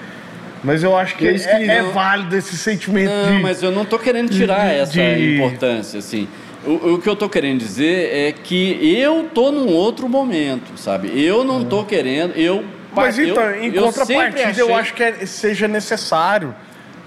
Mas 0.64 0.82
eu 0.82 0.96
acho 0.96 1.16
que 1.18 1.28
é, 1.28 1.66
é, 1.66 1.84
válido 1.84 2.36
esse 2.38 2.58
sentimento 2.58 3.12
não, 3.12 3.36
de... 3.36 3.42
mas 3.42 3.62
eu 3.62 3.72
não 3.72 3.84
estou 3.84 4.00
querendo 4.00 4.30
tirar 4.30 4.70
de, 4.70 4.76
essa 4.76 4.94
de... 4.94 5.36
importância, 5.36 6.00
assim. 6.00 6.28
O, 6.66 6.94
o, 6.94 7.02
que 7.02 7.10
eu 7.10 7.14
estou 7.14 7.28
querendo 7.28 7.60
dizer 7.60 8.10
é 8.14 8.32
que 8.32 8.80
eu 8.98 9.26
estou 9.26 9.52
num 9.52 9.68
outro 9.68 10.08
momento, 10.08 10.78
sabe? 10.78 11.12
Eu 11.14 11.44
não 11.44 11.64
estou 11.64 11.84
querendo, 11.84 12.34
eu... 12.38 12.64
Mas 12.96 13.20
então, 13.20 13.44
eu, 13.44 13.64
em 13.64 13.76
eu 13.76 13.84
contrapartida, 13.84 14.50
achei... 14.50 14.64
eu 14.64 14.76
acho 14.76 14.94
que 14.94 15.04
é, 15.04 15.26
seja 15.26 15.68
necessário 15.68 16.56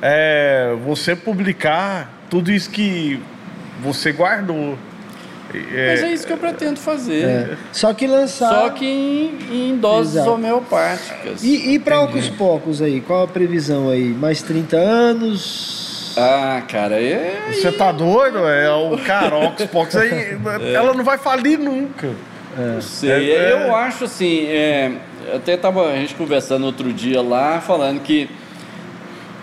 é, 0.02 0.74
você 0.84 1.16
publicar 1.16 2.12
tudo 2.28 2.52
isso 2.52 2.68
que 2.68 3.20
você 3.80 4.12
guardou. 4.12 4.76
É, 5.74 5.90
Mas 5.90 6.02
é 6.02 6.12
isso 6.12 6.26
que 6.26 6.32
eu 6.32 6.36
pretendo 6.36 6.78
fazer. 6.78 7.24
É. 7.24 7.56
Só 7.72 7.92
que 7.92 8.06
lançar. 8.06 8.48
Só 8.48 8.70
que 8.70 8.84
em, 8.84 9.70
em 9.70 9.76
doses 9.76 10.16
Exato. 10.16 10.32
homeopáticas. 10.32 11.42
E, 11.42 11.74
e 11.74 11.78
para 11.78 12.00
Ocus 12.00 12.28
Pocos 12.28 12.82
aí? 12.82 13.00
Qual 13.00 13.24
a 13.24 13.28
previsão 13.28 13.90
aí? 13.90 14.08
Mais 14.08 14.42
30 14.42 14.76
anos? 14.76 16.14
Ah, 16.16 16.62
cara, 16.66 17.00
é. 17.00 17.52
Você 17.52 17.70
tá 17.72 17.92
doido? 17.92 18.38
É 18.38 18.70
o 18.72 18.96
cara, 18.98 19.36
Ocus 19.36 19.66
Pocos 19.66 19.96
aí. 19.96 20.10
É. 20.62 20.72
Ela 20.72 20.94
não 20.94 21.04
vai 21.04 21.18
falir 21.18 21.58
nunca. 21.58 22.08
É. 22.58 22.74
Não 22.74 22.80
sei. 22.80 23.32
É, 23.32 23.52
eu 23.52 23.74
acho 23.74 24.04
assim. 24.04 24.46
até 25.34 25.56
tava 25.56 25.90
a 25.92 25.96
gente 25.96 26.14
conversando 26.14 26.64
outro 26.64 26.92
dia 26.92 27.20
lá, 27.20 27.60
falando 27.60 28.00
que 28.00 28.30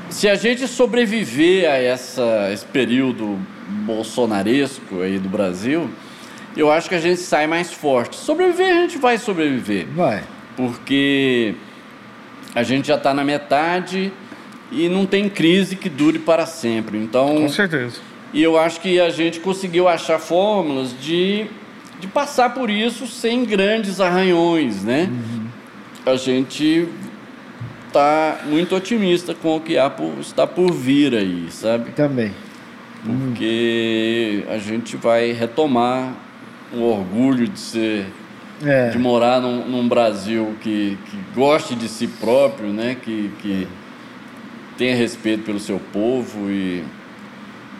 se 0.09 0.29
a 0.29 0.35
gente 0.35 0.67
sobreviver 0.67 1.69
a 1.69 1.75
essa, 1.75 2.49
esse 2.51 2.65
período 2.65 3.39
bolsonaresco 3.85 5.01
aí 5.01 5.17
do 5.17 5.27
Brasil, 5.27 5.89
eu 6.55 6.71
acho 6.71 6.89
que 6.89 6.95
a 6.95 6.99
gente 6.99 7.19
sai 7.19 7.47
mais 7.47 7.71
forte. 7.71 8.15
Sobreviver, 8.15 8.77
a 8.77 8.81
gente 8.81 8.97
vai 8.97 9.17
sobreviver. 9.17 9.87
Vai. 9.95 10.23
Porque 10.55 11.55
a 12.53 12.63
gente 12.63 12.87
já 12.87 12.95
está 12.95 13.13
na 13.13 13.23
metade 13.23 14.11
e 14.71 14.87
não 14.87 15.05
tem 15.05 15.29
crise 15.29 15.75
que 15.75 15.89
dure 15.89 16.19
para 16.19 16.45
sempre. 16.45 16.97
Então, 16.97 17.35
Com 17.35 17.49
certeza. 17.49 17.99
E 18.33 18.41
eu 18.41 18.57
acho 18.57 18.81
que 18.81 18.99
a 18.99 19.09
gente 19.09 19.39
conseguiu 19.39 19.87
achar 19.87 20.19
fórmulas 20.19 20.95
de, 20.99 21.45
de 21.99 22.07
passar 22.07 22.53
por 22.53 22.69
isso 22.69 23.05
sem 23.05 23.45
grandes 23.45 23.99
arranhões, 23.99 24.83
né? 24.83 25.09
Uhum. 25.11 25.45
A 26.05 26.15
gente 26.15 26.87
está 27.87 28.39
muito 28.45 28.75
otimista 28.75 29.35
com 29.35 29.57
o 29.57 29.61
que 29.61 29.77
há 29.77 29.89
por, 29.89 30.19
está 30.19 30.47
por 30.47 30.71
vir 30.71 31.13
aí, 31.13 31.47
sabe? 31.51 31.91
Também 31.91 32.33
porque 33.05 34.45
a 34.49 34.57
gente 34.57 34.95
vai 34.95 35.31
retomar 35.31 36.13
o 36.73 36.81
orgulho 36.81 37.47
de 37.47 37.59
ser 37.59 38.05
é. 38.65 38.89
de 38.89 38.97
morar 38.97 39.41
num, 39.41 39.67
num 39.67 39.87
Brasil 39.87 40.55
que, 40.61 40.97
que 41.05 41.17
goste 41.35 41.75
de 41.75 41.87
si 41.87 42.07
próprio, 42.07 42.69
né? 42.69 42.95
Que, 43.01 43.31
que 43.41 43.67
tenha 44.77 44.95
respeito 44.95 45.43
pelo 45.43 45.59
seu 45.59 45.79
povo 45.91 46.49
e 46.49 46.83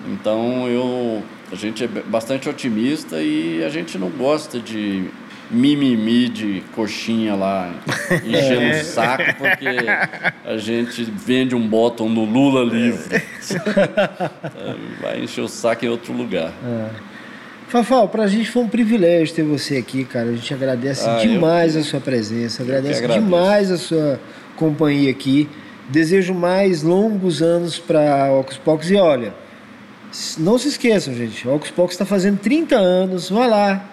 então 0.06 0.68
eu 0.68 1.24
A 1.52 1.56
gente 1.56 1.84
é 1.84 1.88
bastante 1.88 2.50
otimista 2.50 3.22
e 3.22 3.64
a 3.64 3.70
gente 3.70 3.98
não 3.98 4.10
gosta 4.10 4.60
de 4.60 5.10
mimimi 5.52 6.30
de 6.30 6.64
coxinha 6.74 7.36
lá, 7.36 7.72
enchendo 8.26 8.62
é. 8.62 8.82
o 8.82 8.84
saco, 8.84 9.24
porque 9.38 9.68
a 10.46 10.58
gente 10.58 11.04
vende 11.04 11.54
um 11.54 11.68
bottom 11.68 12.10
no 12.10 12.26
Lula 12.26 12.64
livre. 12.64 13.22
Vai 15.00 15.22
encher 15.22 15.42
o 15.42 15.48
saco 15.48 15.86
em 15.86 15.90
outro 15.90 16.12
lugar. 16.12 16.52
É. 16.66 17.13
Fafal, 17.74 18.08
pra 18.08 18.28
gente 18.28 18.52
foi 18.52 18.62
um 18.62 18.68
privilégio 18.68 19.34
ter 19.34 19.42
você 19.42 19.78
aqui, 19.78 20.06
cara. 20.06 20.30
A 20.30 20.36
gente 20.36 20.54
agradece 20.54 21.10
ah, 21.10 21.16
demais 21.16 21.74
eu... 21.74 21.82
a 21.82 21.84
sua 21.84 22.00
presença, 22.00 22.62
agradece 22.62 23.08
demais 23.08 23.72
a 23.72 23.80
sua 23.80 24.20
companhia 24.56 25.10
aqui. 25.10 25.50
Desejo 25.90 26.36
mais 26.36 26.84
longos 26.84 27.42
anos 27.42 27.80
para 27.80 28.32
Ocus 28.32 28.60
Pocos 28.60 28.92
e 28.92 28.96
olha, 28.96 29.34
não 30.38 30.60
se 30.60 30.68
esqueçam, 30.68 31.16
gente. 31.16 31.48
Ocus 31.48 31.72
Pocos 31.72 31.96
está 31.96 32.06
fazendo 32.06 32.38
30 32.38 32.76
anos. 32.76 33.32
Vá 33.32 33.48
lá, 33.48 33.84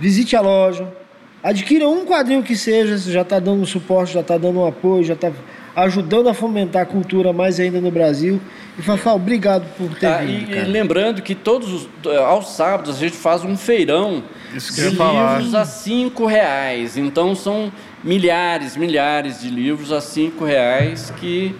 visite 0.00 0.34
a 0.34 0.40
loja, 0.40 0.92
adquira 1.40 1.88
um 1.88 2.04
quadrinho 2.04 2.42
que 2.42 2.56
seja. 2.56 2.98
Já 2.98 3.22
está 3.22 3.38
dando 3.38 3.62
um 3.62 3.66
suporte, 3.66 4.14
já 4.14 4.22
está 4.22 4.36
dando 4.36 4.58
um 4.58 4.66
apoio, 4.66 5.04
já 5.04 5.14
está 5.14 5.30
ajudando 5.76 6.28
a 6.28 6.34
fomentar 6.34 6.82
a 6.82 6.86
cultura 6.86 7.32
mais 7.32 7.58
ainda 7.58 7.80
no 7.80 7.90
Brasil. 7.90 8.40
E 8.78 8.82
Fafá, 8.82 9.12
obrigado 9.12 9.66
por 9.76 9.94
ter 9.96 10.06
ah, 10.06 10.18
vindo. 10.18 10.54
E, 10.54 10.58
e, 10.58 10.64
lembrando 10.64 11.22
que 11.22 11.34
todos 11.34 11.72
os, 11.72 11.88
aos 12.18 12.50
sábados 12.50 12.96
a 12.96 12.98
gente 12.98 13.16
faz 13.16 13.44
um 13.44 13.56
feirão 13.56 14.22
Isso 14.54 14.74
de 14.74 14.80
livros 14.82 14.98
falar. 14.98 15.38
a 15.38 15.64
cinco 15.64 16.26
reais. 16.26 16.96
Então 16.96 17.34
são 17.34 17.72
milhares, 18.02 18.76
milhares 18.76 19.40
de 19.40 19.48
livros 19.48 19.92
a 19.92 20.00
cinco 20.00 20.44
reais 20.44 21.12
que 21.18 21.54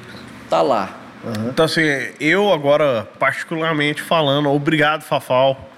tá 0.49 0.63
lá. 0.63 1.01
Uhum. 1.25 1.49
Então, 1.49 1.65
assim, 1.65 1.81
eu 2.21 2.53
agora, 2.53 3.09
particularmente 3.19 4.03
falando, 4.03 4.51
obrigado, 4.51 5.03
Fafal. 5.03 5.71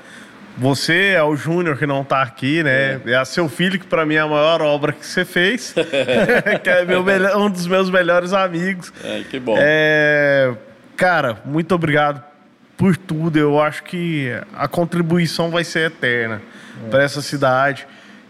Você 0.56 1.12
é 1.14 1.22
o 1.22 1.36
Júnior 1.36 1.76
que 1.76 1.86
não 1.86 2.02
está 2.02 2.22
aqui, 2.22 2.62
né? 2.62 3.00
É. 3.04 3.12
é 3.12 3.24
seu 3.24 3.48
filho, 3.48 3.78
que 3.78 3.86
para 3.86 4.06
mim 4.06 4.14
é 4.14 4.20
a 4.20 4.26
maior 4.26 4.62
obra 4.62 4.92
que 4.92 5.04
você 5.04 5.24
fez. 5.24 5.74
que 6.62 6.70
é 6.70 6.84
meu 6.84 7.02
melhor, 7.02 7.36
um 7.36 7.50
dos 7.50 7.66
meus 7.66 7.90
melhores 7.90 8.32
amigos. 8.32 8.92
É, 9.04 9.22
que 9.30 9.38
bom. 9.38 9.56
É, 9.58 10.54
cara, 10.96 11.38
muito 11.44 11.74
obrigado 11.74 12.22
por 12.76 12.96
tudo. 12.96 13.38
Eu 13.38 13.60
acho 13.60 13.82
que 13.84 14.30
a 14.54 14.66
contribuição 14.66 15.50
vai 15.50 15.64
ser 15.64 15.90
eterna 15.90 16.40
é. 16.86 16.90
para 16.90 17.02
essa 17.02 17.20
cidade. 17.20 17.86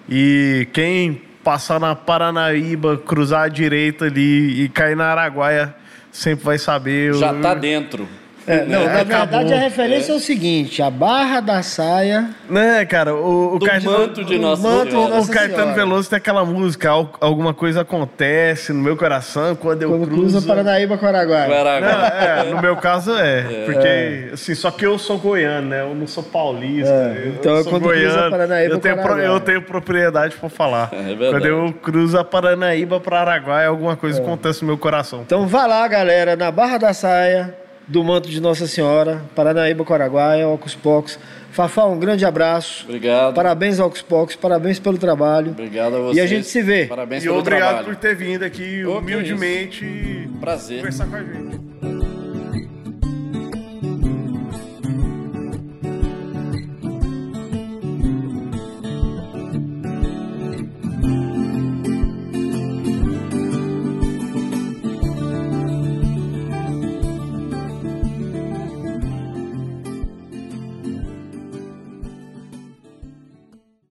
E 0.09 0.69
quem 0.73 1.23
passar 1.45 1.79
na 1.79 1.95
Paranaíba, 1.95 2.97
cruzar 2.99 3.45
a 3.45 3.49
direita 3.49 4.07
ali 4.07 4.65
e 4.65 4.69
cair 4.69 4.97
na 4.97 5.07
Araguaia 5.07 5.75
sempre 6.11 6.45
vai 6.45 6.59
saber. 6.59 7.15
Já 7.15 7.33
está 7.33 7.55
dentro. 7.55 8.09
É, 8.47 8.65
não, 8.65 8.83
é, 8.83 8.87
na 8.87 9.03
verdade 9.03 9.53
a 9.53 9.59
referência 9.59 10.13
é. 10.13 10.15
é. 10.15 10.19
o 10.19 10.21
seguinte: 10.21 10.81
a 10.81 10.89
barra 10.89 11.41
da 11.41 11.63
saia. 11.63 12.31
Né, 12.49 12.85
cara? 12.85 13.15
O, 13.15 13.57
o 13.57 13.59
Do 13.59 13.67
Caetano, 13.67 13.99
manto 13.99 14.25
de 14.25 14.39
Nossa 14.39 14.63
manto, 14.63 14.91
Senhora. 14.91 15.21
O 15.21 15.29
Caetano 15.29 15.75
Veloso 15.75 16.09
tem 16.09 16.17
aquela 16.17 16.45
música: 16.45 16.91
alguma 17.21 17.53
coisa 17.53 17.81
acontece 17.81 18.73
no 18.73 18.81
meu 18.81 18.97
coração 18.97 19.57
quando 19.57 19.83
eu 19.83 19.91
quando 19.91 20.07
cruzo. 20.07 20.21
cruza 20.21 20.43
Paranaíba 20.43 20.97
com 20.97 21.07
Araguaia. 21.07 21.49
Não, 21.81 22.07
é, 22.07 22.45
no 22.45 22.63
meu 22.63 22.77
caso 22.77 23.17
é, 23.17 23.39
é. 23.51 23.65
Porque, 23.65 24.31
assim, 24.33 24.55
só 24.55 24.71
que 24.71 24.87
eu 24.87 24.97
sou 24.97 25.19
goiano, 25.19 25.69
né? 25.69 25.81
Eu 25.81 25.95
não 25.95 26.07
sou 26.07 26.23
paulista. 26.23 26.93
É, 26.93 27.33
então, 27.35 27.57
eu 27.57 27.63
sou 27.65 27.73
quando 27.73 27.83
goiano, 27.83 28.13
cruza 28.13 28.31
Paranaíba 28.31 28.75
eu 28.75 28.79
tenho, 28.79 28.97
pro, 29.03 29.19
eu 29.19 29.41
tenho 29.41 29.63
propriedade 29.63 30.37
pra 30.37 30.49
falar. 30.49 30.91
É 31.07 31.31
quando 31.31 31.47
eu 31.47 31.73
cruzo 31.73 32.19
a 32.19 32.25
Paranaíba 32.25 32.99
pra 32.99 33.21
Araguaia, 33.21 33.69
alguma 33.69 33.97
coisa 33.97 34.21
acontece 34.21 34.63
no 34.63 34.69
meu 34.69 34.79
coração. 34.79 35.23
Então, 35.25 35.47
vá 35.47 35.67
lá, 35.67 35.87
galera, 35.87 36.37
na 36.37 36.51
Barra 36.51 36.79
da 36.79 36.93
Saia 36.93 37.55
do 37.87 38.03
manto 38.03 38.29
de 38.29 38.41
Nossa 38.41 38.67
Senhora, 38.67 39.23
Paranaíba, 39.35 39.85
Coraguaia, 39.85 40.49
Ocus 40.49 40.75
Pocos. 40.75 41.19
Fafá, 41.53 41.85
um 41.85 41.99
grande 41.99 42.25
abraço. 42.25 42.85
Obrigado. 42.85 43.35
Parabéns 43.35 43.81
ao 43.81 43.89
Ocus 43.89 44.03
Pocos, 44.03 44.37
parabéns 44.37 44.79
pelo 44.79 44.99
trabalho. 44.99 45.53
Obrigado 45.53 45.97
a 45.97 46.01
você. 46.01 46.19
E 46.19 46.21
a 46.21 46.27
gente 46.27 46.47
se 46.47 46.61
vê. 46.61 46.87
Parabéns 46.87 47.23
e 47.23 47.27
pelo 47.27 47.39
obrigado 47.39 47.69
trabalho. 47.69 47.87
por 47.87 47.97
ter 47.97 48.15
vindo 48.15 48.45
aqui 48.45 48.85
humildemente 48.85 50.29
Prazer. 50.41 50.79
conversar 50.79 51.07
com 51.07 51.17
a 51.17 51.21
gente. 51.23 51.96